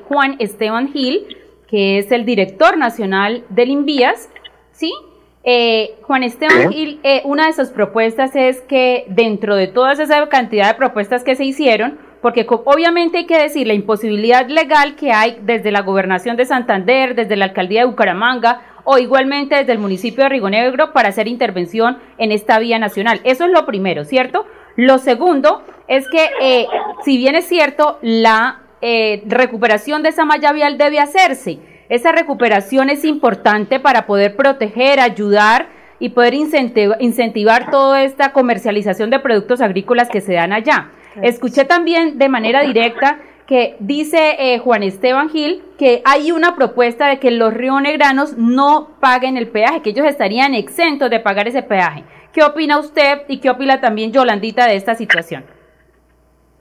Juan 0.08 0.36
Esteban 0.40 0.90
Gil 0.90 1.26
que 1.68 2.00
es 2.00 2.12
el 2.12 2.26
director 2.26 2.78
nacional 2.78 3.44
del 3.50 3.70
INVIAS, 3.70 4.30
¿sí? 4.72 4.94
Eh, 5.44 5.96
Juan 6.04 6.24
Esteban 6.24 6.72
Gil, 6.72 7.00
eh, 7.04 7.22
una 7.26 7.48
de 7.48 7.54
sus 7.54 7.70
propuestas 7.70 8.36
es 8.36 8.62
que 8.62 9.06
dentro 9.10 9.56
de 9.56 9.68
toda 9.68 9.94
esa 9.94 10.28
cantidad 10.28 10.70
de 10.70 10.74
propuestas 10.76 11.24
que 11.24 11.36
se 11.36 11.46
hicieron, 11.46 12.00
porque 12.26 12.48
obviamente 12.50 13.20
hay 13.20 13.26
que 13.28 13.38
decir 13.38 13.68
la 13.68 13.76
imposibilidad 13.76 14.48
legal 14.48 14.96
que 14.96 15.12
hay 15.12 15.38
desde 15.44 15.72
la 15.72 15.84
gobernación 15.84 16.36
de 16.36 16.46
Santander, 16.46 17.14
desde 17.14 17.36
la 17.36 17.46
alcaldía 17.46 17.82
de 17.82 17.86
Bucaramanga 17.86 18.62
o 18.84 18.98
igualmente 18.98 19.54
desde 19.54 19.74
el 19.74 19.78
municipio 19.78 20.24
de 20.24 20.30
Rigo 20.32 20.50
Negro 20.50 20.92
para 20.92 21.10
hacer 21.10 21.28
intervención 21.28 22.00
en 22.18 22.32
esta 22.32 22.58
vía 22.58 22.80
nacional. 22.80 23.22
Eso 23.26 23.46
es 23.46 23.52
lo 23.52 23.68
primero, 23.68 24.06
¿cierto? 24.06 24.48
Lo 24.76 24.98
segundo 24.98 25.64
es 25.88 26.10
que, 26.10 26.32
eh, 26.42 26.66
si 27.04 27.16
bien 27.16 27.36
es 27.36 27.46
cierto, 27.46 28.00
la 28.02 28.62
eh, 28.82 29.22
recuperación 29.28 30.02
de 30.02 30.10
esa 30.10 30.26
malla 30.26 30.52
vial 30.52 30.80
debe 30.80 31.00
hacerse. 31.00 31.60
Esa 31.90 32.12
recuperación 32.12 32.90
es 32.90 33.06
importante 33.06 33.80
para 33.80 34.08
poder 34.08 34.36
proteger, 34.36 35.00
ayudar 35.00 35.68
y 36.00 36.10
poder 36.10 36.34
incentivar, 36.34 37.70
toda 37.70 38.02
esta 38.02 38.34
comercialización 38.34 39.12
de 39.12 39.20
productos 39.20 39.62
agrícolas 39.62 40.10
que 40.10 40.22
se 40.22 40.34
dan 40.34 40.54
allá. 40.54 40.90
Escuché 41.22 41.66
también 41.66 42.18
de 42.18 42.30
manera 42.30 42.62
directa 42.62 43.20
que 43.48 43.76
dice 43.80 44.36
eh, 44.40 44.60
Juan 44.60 44.84
Esteban 44.84 45.30
Gil 45.30 45.64
que 45.78 46.02
hay 46.06 46.32
una 46.32 46.56
propuesta 46.56 47.08
de 47.08 47.20
que 47.20 47.32
los 47.32 47.54
rionegranos 47.54 48.38
no 48.38 48.98
paguen 49.00 49.38
el 49.38 49.48
peaje, 49.50 49.82
que 49.82 49.92
ellos 49.92 50.08
estarían 50.08 50.54
exentos 50.54 51.10
de 51.10 51.20
pagar 51.20 51.48
ese 51.48 51.62
peaje. 51.62 52.04
¿Qué 52.34 52.44
opina 52.44 52.80
usted 52.80 53.22
y 53.28 53.40
qué 53.40 53.50
opina 53.50 53.80
también 53.80 54.12
Yolandita 54.12 54.66
de 54.66 54.76
esta 54.76 54.96
situación? 54.96 55.46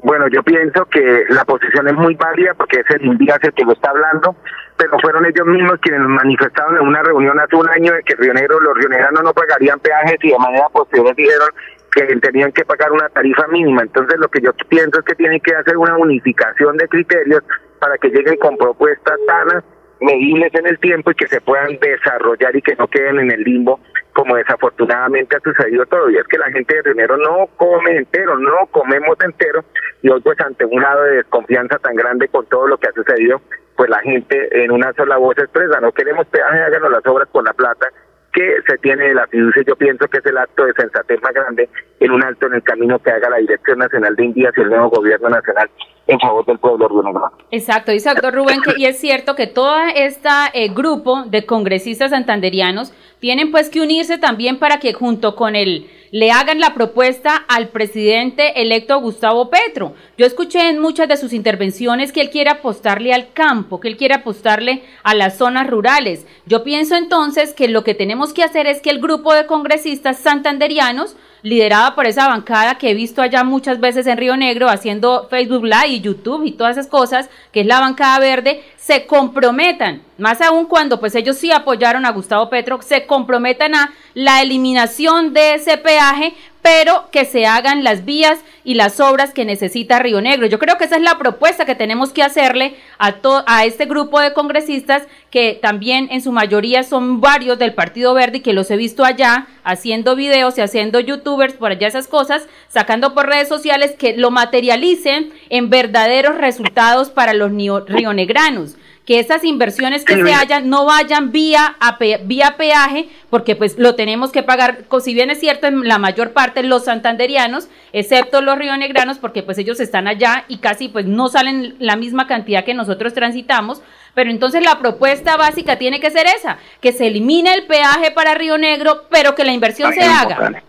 Bueno, 0.05 0.29
yo 0.29 0.43
pienso 0.43 0.85
que 0.85 1.25
la 1.31 1.47
posición 1.47 1.89
es 1.89 1.95
muy 1.95 2.15
válida 2.15 2.53
porque 2.55 2.81
es 2.81 2.91
el 2.91 3.09
el 3.09 3.55
que 3.55 3.65
lo 3.65 3.73
está 3.73 3.89
hablando, 3.89 4.37
pero 4.77 4.99
fueron 5.01 5.25
ellos 5.25 5.47
mismos 5.47 5.79
quienes 5.81 6.01
manifestaron 6.03 6.77
en 6.77 6.87
una 6.87 7.03
reunión 7.03 7.41
hace 7.41 7.57
un 7.57 7.69
año 7.71 7.91
de 7.91 8.03
que 8.03 8.15
Río 8.17 8.35
Negro, 8.35 8.61
los 8.61 8.77
rioneranos 8.77 9.23
no 9.23 9.33
pagarían 9.33 9.81
peajes 9.81 10.19
y 10.23 10.29
de 10.29 10.39
manera 10.39 10.69
posterior 10.69 11.17
dijeron 11.17 11.49
que 11.95 12.05
tenían 12.17 12.53
que 12.53 12.65
pagar 12.65 12.93
una 12.93 13.09
tarifa 13.09 13.47
mínima. 13.49 13.83
Entonces 13.83 14.19
lo 14.19 14.29
que 14.29 14.41
yo 14.41 14.53
pienso 14.69 14.99
es 14.99 15.05
que 15.05 15.15
tiene 15.15 15.41
que 15.41 15.55
hacer 15.55 15.77
una 15.77 15.97
unificación 15.97 16.77
de 16.77 16.89
criterios 16.89 17.43
para 17.79 17.97
que 17.99 18.09
lleguen 18.09 18.37
con 18.37 18.57
propuestas 18.57 19.19
sanas, 19.27 19.65
medibles 20.01 20.53
en 20.55 20.67
el 20.67 20.79
tiempo 20.81 21.11
y 21.11 21.15
que 21.15 21.29
se 21.29 21.41
puedan 21.41 21.79
desarrollar 21.79 22.55
y 22.57 22.63
que 22.63 22.75
no 22.77 22.89
queden 22.89 23.21
en 23.21 23.31
el 23.31 23.43
limbo 23.43 23.81
como 24.15 24.37
desafortunadamente 24.37 25.37
ha 25.37 25.41
sucedido 25.41 25.85
y 26.09 26.17
es 26.17 26.27
que 26.29 26.39
la 26.39 26.51
gente 26.51 26.75
de 26.75 26.83
Rinero 26.83 27.17
no 27.17 27.49
come 27.57 27.97
entero, 27.97 28.39
no 28.39 28.67
comemos 28.71 29.19
entero, 29.21 29.65
y 30.03 30.09
hoy 30.09 30.21
pues 30.21 30.41
ante 30.41 30.65
un 30.65 30.81
lado 30.81 31.03
de 31.03 31.17
desconfianza 31.17 31.79
tan 31.79 31.97
grande 31.97 32.29
con 32.29 32.47
todo 32.47 32.69
lo 32.69 32.79
que 32.79 32.89
ha 32.89 32.93
sucedido, 32.93 33.43
pues 33.77 33.91
la 33.91 33.99
gente 34.01 34.65
en 34.65 34.71
una 34.71 34.93
sola 34.93 35.17
voz 35.17 35.37
expresa, 35.37 35.81
no 35.81 35.91
queremos 35.93 36.27
peaje, 36.29 36.61
háganos 36.61 36.91
las 36.93 37.05
obras 37.07 37.29
con 37.33 37.45
la 37.45 37.53
plata, 37.53 37.89
que 38.35 38.57
se 38.67 38.77
tiene 38.79 39.05
de 39.05 39.15
la 39.15 39.27
fiducia, 39.29 39.63
yo 39.67 39.77
pienso 39.77 40.07
que 40.09 40.19
es 40.19 40.27
el 40.27 40.37
acto 40.37 40.65
de 40.67 40.73
sensatez 40.75 41.23
más 41.23 41.33
grande 41.33 41.69
en 42.01 42.11
un 42.11 42.23
alto 42.23 42.47
en 42.47 42.55
el 42.55 42.63
camino 42.63 42.99
que 42.99 43.11
haga 43.11 43.31
la 43.31 43.37
Dirección 43.37 43.79
Nacional 43.79 44.17
de 44.17 44.25
Indias 44.25 44.53
y 44.57 44.61
el 44.61 44.69
nuevo 44.69 44.91
gobierno 44.91 45.29
nacional 45.29 45.71
en 46.07 46.21
favor 46.21 46.45
del 46.45 46.59
pueblo 46.59 46.89
rionegro. 46.89 47.33
Exacto, 47.51 47.93
doctor 47.93 48.35
Rubén, 48.35 48.61
que, 48.61 48.75
y 48.77 48.87
es 48.87 48.99
cierto 48.99 49.35
que 49.35 49.47
todo 49.47 49.77
este 49.95 50.29
grupo 50.75 51.25
de 51.25 51.47
congresistas 51.47 52.11
santanderianos 52.11 52.93
tienen 53.25 53.51
pues 53.51 53.71
que 53.71 53.81
unirse 53.81 54.19
también 54.19 54.59
para 54.59 54.81
que 54.81 54.93
junto 54.93 55.35
con 55.35 55.57
el 55.57 55.89
le 56.11 56.31
hagan 56.31 56.61
la 56.61 56.75
propuesta 56.75 57.37
al 57.49 57.69
presidente 57.69 58.61
electo 58.61 59.01
Gustavo 59.01 59.49
Petro. 59.49 59.95
Yo 60.19 60.27
escuché 60.27 60.69
en 60.69 60.79
muchas 60.79 61.09
de 61.09 61.17
sus 61.17 61.33
intervenciones 61.33 62.13
que 62.13 62.21
él 62.21 62.29
quiere 62.29 62.51
apostarle 62.51 63.15
al 63.15 63.33
campo, 63.33 63.81
que 63.81 63.89
él 63.89 63.97
quiere 63.97 64.13
apostarle 64.13 64.83
a 65.03 65.15
las 65.15 65.39
zonas 65.39 65.67
rurales. 65.69 66.27
Yo 66.45 66.65
pienso 66.65 66.97
entonces 66.97 67.55
que 67.55 67.67
lo 67.67 67.83
que 67.83 67.95
tenemos 67.95 68.35
que 68.35 68.45
hacer 68.45 68.67
es 68.67 68.83
que 68.83 68.91
el 68.91 69.01
grupo 69.01 69.33
de 69.33 69.47
congresistas 69.47 70.19
santanderianos 70.19 71.17
liderada 71.45 71.95
por 71.95 72.07
esa 72.07 72.27
bancada 72.27 72.79
que 72.79 72.91
he 72.91 72.95
visto 72.95 73.21
allá 73.21 73.45
muchas 73.45 73.79
veces 73.79 74.07
en 74.07 74.17
Río 74.17 74.37
Negro 74.37 74.69
haciendo 74.69 75.29
Facebook 75.29 75.65
Live 75.65 75.89
y 75.89 76.01
YouTube 76.01 76.45
y 76.45 76.53
todas 76.53 76.79
esas 76.79 76.87
cosas, 76.87 77.29
que 77.53 77.61
es 77.61 77.67
la 77.67 77.81
bancada 77.81 78.19
verde, 78.19 78.63
se 78.87 79.07
comprometan, 79.07 80.03
más 80.19 80.43
aún 80.43 80.67
cuando 80.67 81.01
pues 81.01 81.15
ellos 81.15 81.39
sí 81.39 81.51
apoyaron 81.51 82.05
a 82.05 82.11
Gustavo 82.11 82.51
Petro, 82.51 82.83
se 82.83 83.07
comprometan 83.07 83.75
a 83.75 83.95
la 84.13 84.43
eliminación 84.43 85.33
de 85.33 85.55
ese 85.55 85.79
peaje 85.79 86.35
pero 86.65 87.11
que 87.13 87.27
se 87.27 87.45
hagan 87.45 87.85
las 87.85 88.07
vías 88.07 88.39
y 88.65 88.73
las 88.73 88.99
obras 88.99 89.35
que 89.35 89.45
necesita 89.45 89.99
Río 89.99 90.23
Negro. 90.23 90.47
Yo 90.47 90.59
creo 90.59 90.79
que 90.79 90.85
esa 90.85 90.97
es 90.97 91.03
la 91.03 91.19
propuesta 91.19 91.67
que 91.67 91.75
tenemos 91.75 92.11
que 92.11 92.23
hacerle 92.23 92.75
a, 92.99 93.17
a 93.47 93.67
este 93.67 93.85
grupo 93.85 94.19
de 94.19 94.33
congresistas 94.33 95.03
que 95.29 95.59
también 95.61 96.09
en 96.11 96.23
su 96.23 96.33
mayoría 96.33 96.83
son 96.83 97.21
varios 97.21 97.59
del 97.59 97.75
Partido 97.75 98.15
Verde 98.15 98.39
y 98.39 98.41
que 98.41 98.55
los 98.55 98.71
he 98.71 98.79
visto 98.79 99.05
allá 99.05 99.47
haciendo 99.63 100.17
videos 100.17 100.57
y 100.57 100.63
haciendo 100.63 101.01
youtubers 101.01 101.53
por 101.53 101.73
allá 101.73 101.87
esas 101.87 102.09
cosas, 102.09 102.49
sacando 102.69 103.13
por 103.13 103.27
redes 103.27 103.49
sociales 103.49 103.95
que 103.99 104.17
lo 104.17 104.31
materialicen 104.31 105.35
en 105.51 105.69
verdaderos 105.69 106.39
resultados 106.39 107.11
para 107.11 107.35
los 107.35 107.53
rionegranos 107.87 108.74
que 109.07 109.19
esas 109.19 109.45
inversiones 109.45 110.05
que 110.05 110.15
se 110.15 110.33
hayan 110.33 110.71
no 110.71 110.87
vayan 110.87 111.31
vía, 111.31 111.77
a 111.79 111.99
vía 112.25 112.55
peaje, 112.57 113.09
porque 113.29 113.55
pues 113.55 113.79
lo 113.79 113.95
tenemos 113.95 114.33
que 114.33 114.43
pagar, 114.43 114.85
si 115.03 115.13
bien 115.13 115.31
es 115.31 115.41
cierto 115.41 115.67
en 115.67 115.87
la 115.87 115.99
mayor 115.99 116.33
parte 116.33 116.63
los 116.63 116.85
santanderianos, 116.85 117.69
excepto 117.93 118.41
los 118.41 118.59
rionegranos, 118.59 119.19
porque 119.19 119.43
pues 119.43 119.59
ellos 119.59 119.79
están 119.81 120.07
allá 120.07 120.45
y 120.49 120.59
casi 120.59 120.89
pues 120.89 121.05
no 121.05 121.29
salen 121.29 121.77
la 121.79 121.97
misma 121.97 122.27
cantidad 122.27 122.65
que 122.65 122.73
nosotros 122.73 123.13
transitamos, 123.13 123.83
pero 124.15 124.31
entonces 124.31 124.65
la 124.65 124.79
propuesta 124.79 125.37
básica 125.37 125.77
tiene 125.77 126.01
que 126.01 126.11
ser 126.11 126.27
esa, 126.27 126.59
que 126.81 126.93
se 126.93 127.09
elimine 127.09 127.53
el 127.53 127.67
peaje 127.67 128.11
para 128.11 128.35
Río 128.35 128.57
Negro, 128.57 129.03
pero 129.11 129.35
que 129.35 129.45
la 129.45 129.53
inversión 129.53 129.93
se 129.93 130.03
haga. 130.03 130.63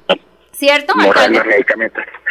¿Cierto? 0.52 0.94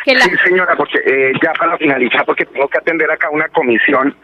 Sí, 0.05 0.31
señora, 0.45 0.77
porque 0.77 0.99
eh, 0.99 1.33
ya 1.43 1.53
para 1.53 1.77
finalizar, 1.79 2.25
porque 2.27 2.45
tengo 2.47 2.69
que 2.69 2.79
atender 2.79 3.11
acá 3.11 3.31
una 3.31 3.49
comisión 3.49 4.15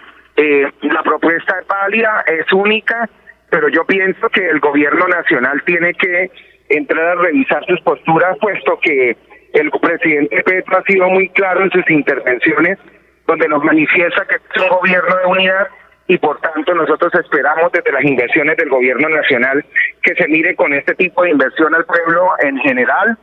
Eh, 0.43 0.67
la 0.81 1.03
propuesta 1.03 1.55
es 1.61 1.67
válida, 1.67 2.25
es 2.27 2.51
única, 2.51 3.07
pero 3.51 3.69
yo 3.69 3.85
pienso 3.85 4.27
que 4.31 4.49
el 4.49 4.59
gobierno 4.59 5.07
nacional 5.07 5.63
tiene 5.67 5.93
que 5.93 6.31
entrar 6.71 7.09
a 7.09 7.21
revisar 7.21 7.63
sus 7.67 7.79
posturas, 7.83 8.39
puesto 8.41 8.79
que 8.81 9.19
el 9.53 9.71
presidente 9.71 10.43
Petro 10.43 10.79
ha 10.79 10.83
sido 10.85 11.11
muy 11.11 11.29
claro 11.31 11.63
en 11.63 11.71
sus 11.71 11.91
intervenciones, 11.91 12.79
donde 13.27 13.49
nos 13.49 13.63
manifiesta 13.63 14.25
que 14.25 14.37
es 14.37 14.63
un 14.63 14.69
gobierno 14.71 15.15
de 15.15 15.27
unidad 15.27 15.69
y 16.07 16.17
por 16.17 16.41
tanto 16.41 16.73
nosotros 16.75 17.13
esperamos 17.17 17.71
desde 17.73 17.93
las 17.93 18.03
inversiones 18.03 18.57
del 18.57 18.71
gobierno 18.71 19.11
nacional 19.11 19.63
que 20.03 20.15
se 20.15 20.27
mire 20.27 20.57
con 20.57 20.73
este 20.73 20.95
tipo 20.95 21.23
de 21.23 21.33
inversión 21.33 21.75
al 21.75 21.85
pueblo 21.85 22.31
en 22.39 22.57
general. 22.61 23.19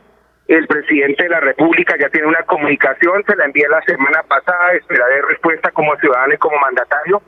El 0.48 0.66
presidente 0.66 1.24
de 1.24 1.28
la 1.28 1.40
República 1.40 1.94
ya 2.00 2.08
tiene 2.08 2.26
una 2.26 2.42
comunicación, 2.44 3.22
se 3.26 3.36
la 3.36 3.44
envié 3.44 3.68
la 3.68 3.82
semana 3.82 4.22
pasada, 4.22 4.72
esperaré 4.72 5.20
respuesta 5.28 5.70
como 5.72 5.94
ciudadano 5.96 6.32
y 6.32 6.38
como 6.38 6.56
mandatario 6.56 7.20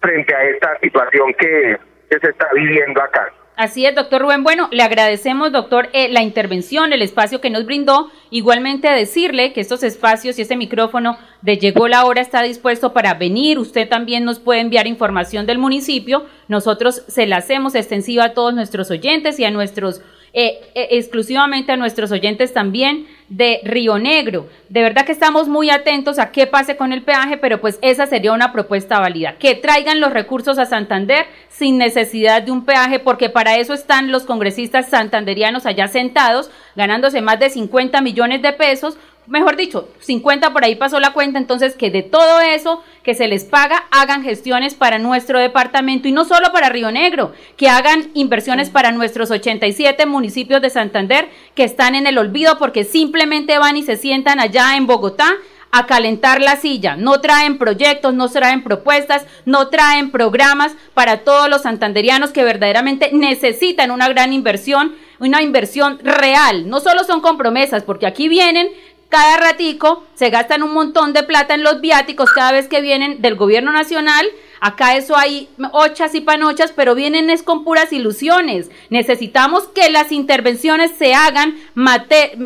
frente 0.00 0.34
a 0.34 0.42
esta 0.42 0.78
situación 0.80 1.32
que, 1.38 1.78
se 2.10 2.28
está 2.28 2.48
viviendo 2.54 3.02
acá. 3.02 3.32
Así 3.56 3.86
es, 3.86 3.94
doctor 3.94 4.22
Rubén. 4.22 4.42
Bueno, 4.44 4.68
le 4.70 4.82
agradecemos, 4.82 5.50
doctor, 5.50 5.88
eh, 5.92 6.08
la 6.08 6.22
intervención, 6.22 6.92
el 6.92 7.02
espacio 7.02 7.40
que 7.40 7.50
nos 7.50 7.64
brindó. 7.64 8.10
Igualmente 8.30 8.88
decirle 8.88 9.52
que 9.52 9.60
estos 9.60 9.82
espacios 9.82 10.38
y 10.38 10.42
este 10.42 10.56
micrófono 10.56 11.16
de 11.42 11.56
Llegó 11.56 11.88
la 11.88 12.04
Hora 12.04 12.20
está 12.20 12.42
dispuesto 12.42 12.92
para 12.92 13.14
venir. 13.14 13.58
Usted 13.58 13.88
también 13.88 14.24
nos 14.24 14.40
puede 14.40 14.60
enviar 14.60 14.86
información 14.86 15.46
del 15.46 15.58
municipio. 15.58 16.26
Nosotros 16.48 17.04
se 17.06 17.26
la 17.26 17.38
hacemos 17.38 17.74
extensiva 17.74 18.24
a 18.24 18.34
todos 18.34 18.54
nuestros 18.54 18.90
oyentes 18.90 19.38
y 19.38 19.44
a 19.44 19.50
nuestros 19.50 20.02
eh, 20.36 20.60
eh, 20.74 20.88
exclusivamente 20.90 21.70
a 21.70 21.76
nuestros 21.76 22.10
oyentes 22.10 22.52
también 22.52 23.06
de 23.28 23.60
Río 23.62 23.98
Negro. 24.00 24.48
De 24.68 24.82
verdad 24.82 25.06
que 25.06 25.12
estamos 25.12 25.46
muy 25.46 25.70
atentos 25.70 26.18
a 26.18 26.32
qué 26.32 26.48
pase 26.48 26.76
con 26.76 26.92
el 26.92 27.02
peaje, 27.02 27.36
pero 27.36 27.60
pues 27.60 27.78
esa 27.82 28.06
sería 28.06 28.32
una 28.32 28.52
propuesta 28.52 28.98
válida. 28.98 29.36
Que 29.38 29.54
traigan 29.54 30.00
los 30.00 30.12
recursos 30.12 30.58
a 30.58 30.66
Santander 30.66 31.26
sin 31.48 31.78
necesidad 31.78 32.42
de 32.42 32.50
un 32.50 32.64
peaje, 32.64 32.98
porque 32.98 33.30
para 33.30 33.58
eso 33.58 33.74
están 33.74 34.10
los 34.10 34.24
congresistas 34.24 34.88
santanderianos 34.88 35.66
allá 35.66 35.86
sentados, 35.86 36.50
ganándose 36.74 37.20
más 37.20 37.38
de 37.38 37.50
50 37.50 38.00
millones 38.00 38.42
de 38.42 38.52
pesos 38.52 38.98
mejor 39.26 39.56
dicho, 39.56 39.88
50 40.00 40.52
por 40.52 40.64
ahí 40.64 40.74
pasó 40.74 41.00
la 41.00 41.12
cuenta, 41.12 41.38
entonces 41.38 41.74
que 41.74 41.90
de 41.90 42.02
todo 42.02 42.40
eso 42.40 42.82
que 43.02 43.14
se 43.14 43.28
les 43.28 43.44
paga 43.44 43.84
hagan 43.90 44.22
gestiones 44.22 44.74
para 44.74 44.98
nuestro 44.98 45.38
departamento 45.38 46.08
y 46.08 46.12
no 46.12 46.24
solo 46.24 46.52
para 46.52 46.68
Río 46.68 46.90
Negro, 46.90 47.32
que 47.56 47.68
hagan 47.68 48.10
inversiones 48.14 48.70
para 48.70 48.92
nuestros 48.92 49.30
87 49.30 50.06
municipios 50.06 50.60
de 50.60 50.70
Santander 50.70 51.28
que 51.54 51.64
están 51.64 51.94
en 51.94 52.06
el 52.06 52.18
olvido 52.18 52.58
porque 52.58 52.84
simplemente 52.84 53.58
van 53.58 53.76
y 53.76 53.82
se 53.82 53.96
sientan 53.96 54.40
allá 54.40 54.76
en 54.76 54.86
Bogotá 54.86 55.34
a 55.76 55.86
calentar 55.86 56.40
la 56.40 56.54
silla. 56.54 56.94
No 56.94 57.20
traen 57.20 57.58
proyectos, 57.58 58.14
no 58.14 58.28
traen 58.28 58.62
propuestas, 58.62 59.26
no 59.44 59.70
traen 59.70 60.12
programas 60.12 60.72
para 60.94 61.24
todos 61.24 61.50
los 61.50 61.62
santanderianos 61.62 62.30
que 62.30 62.44
verdaderamente 62.44 63.10
necesitan 63.12 63.90
una 63.90 64.08
gran 64.08 64.32
inversión, 64.32 64.94
una 65.18 65.42
inversión 65.42 65.98
real. 65.98 66.68
No 66.68 66.78
solo 66.78 67.02
son 67.02 67.20
compromesas, 67.20 67.82
porque 67.82 68.06
aquí 68.06 68.28
vienen 68.28 68.68
cada 69.14 69.36
ratico 69.36 70.02
se 70.16 70.28
gastan 70.28 70.64
un 70.64 70.74
montón 70.74 71.12
de 71.12 71.22
plata 71.22 71.54
en 71.54 71.62
los 71.62 71.80
viáticos 71.80 72.32
cada 72.32 72.50
vez 72.50 72.66
que 72.66 72.80
vienen 72.80 73.22
del 73.22 73.36
gobierno 73.36 73.70
nacional 73.70 74.26
Acá 74.60 74.96
eso 74.96 75.16
hay 75.16 75.48
ochas 75.72 76.14
y 76.14 76.20
panochas, 76.20 76.72
pero 76.72 76.94
vienen 76.94 77.30
es 77.30 77.42
con 77.42 77.64
puras 77.64 77.92
ilusiones. 77.92 78.70
Necesitamos 78.90 79.68
que 79.68 79.90
las 79.90 80.12
intervenciones 80.12 80.92
se 80.98 81.14
hagan, 81.14 81.56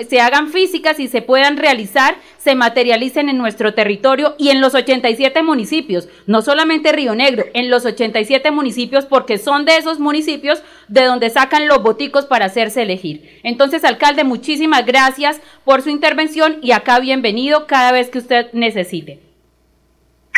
se 0.08 0.20
hagan 0.20 0.48
físicas 0.48 0.98
y 1.00 1.08
se 1.08 1.22
puedan 1.22 1.56
realizar, 1.56 2.16
se 2.38 2.54
materialicen 2.54 3.28
en 3.28 3.38
nuestro 3.38 3.74
territorio 3.74 4.34
y 4.38 4.48
en 4.48 4.60
los 4.60 4.74
87 4.74 5.42
municipios, 5.42 6.08
no 6.26 6.42
solamente 6.42 6.92
Río 6.92 7.14
Negro, 7.14 7.44
en 7.54 7.70
los 7.70 7.84
87 7.84 8.50
municipios, 8.50 9.06
porque 9.06 9.38
son 9.38 9.64
de 9.64 9.76
esos 9.76 9.98
municipios 9.98 10.62
de 10.88 11.04
donde 11.04 11.30
sacan 11.30 11.68
los 11.68 11.82
boticos 11.82 12.26
para 12.26 12.46
hacerse 12.46 12.82
elegir. 12.82 13.40
Entonces, 13.42 13.84
alcalde, 13.84 14.24
muchísimas 14.24 14.86
gracias 14.86 15.40
por 15.64 15.82
su 15.82 15.90
intervención 15.90 16.58
y 16.62 16.72
acá 16.72 16.98
bienvenido 17.00 17.66
cada 17.66 17.92
vez 17.92 18.08
que 18.08 18.18
usted 18.18 18.52
necesite. 18.52 19.27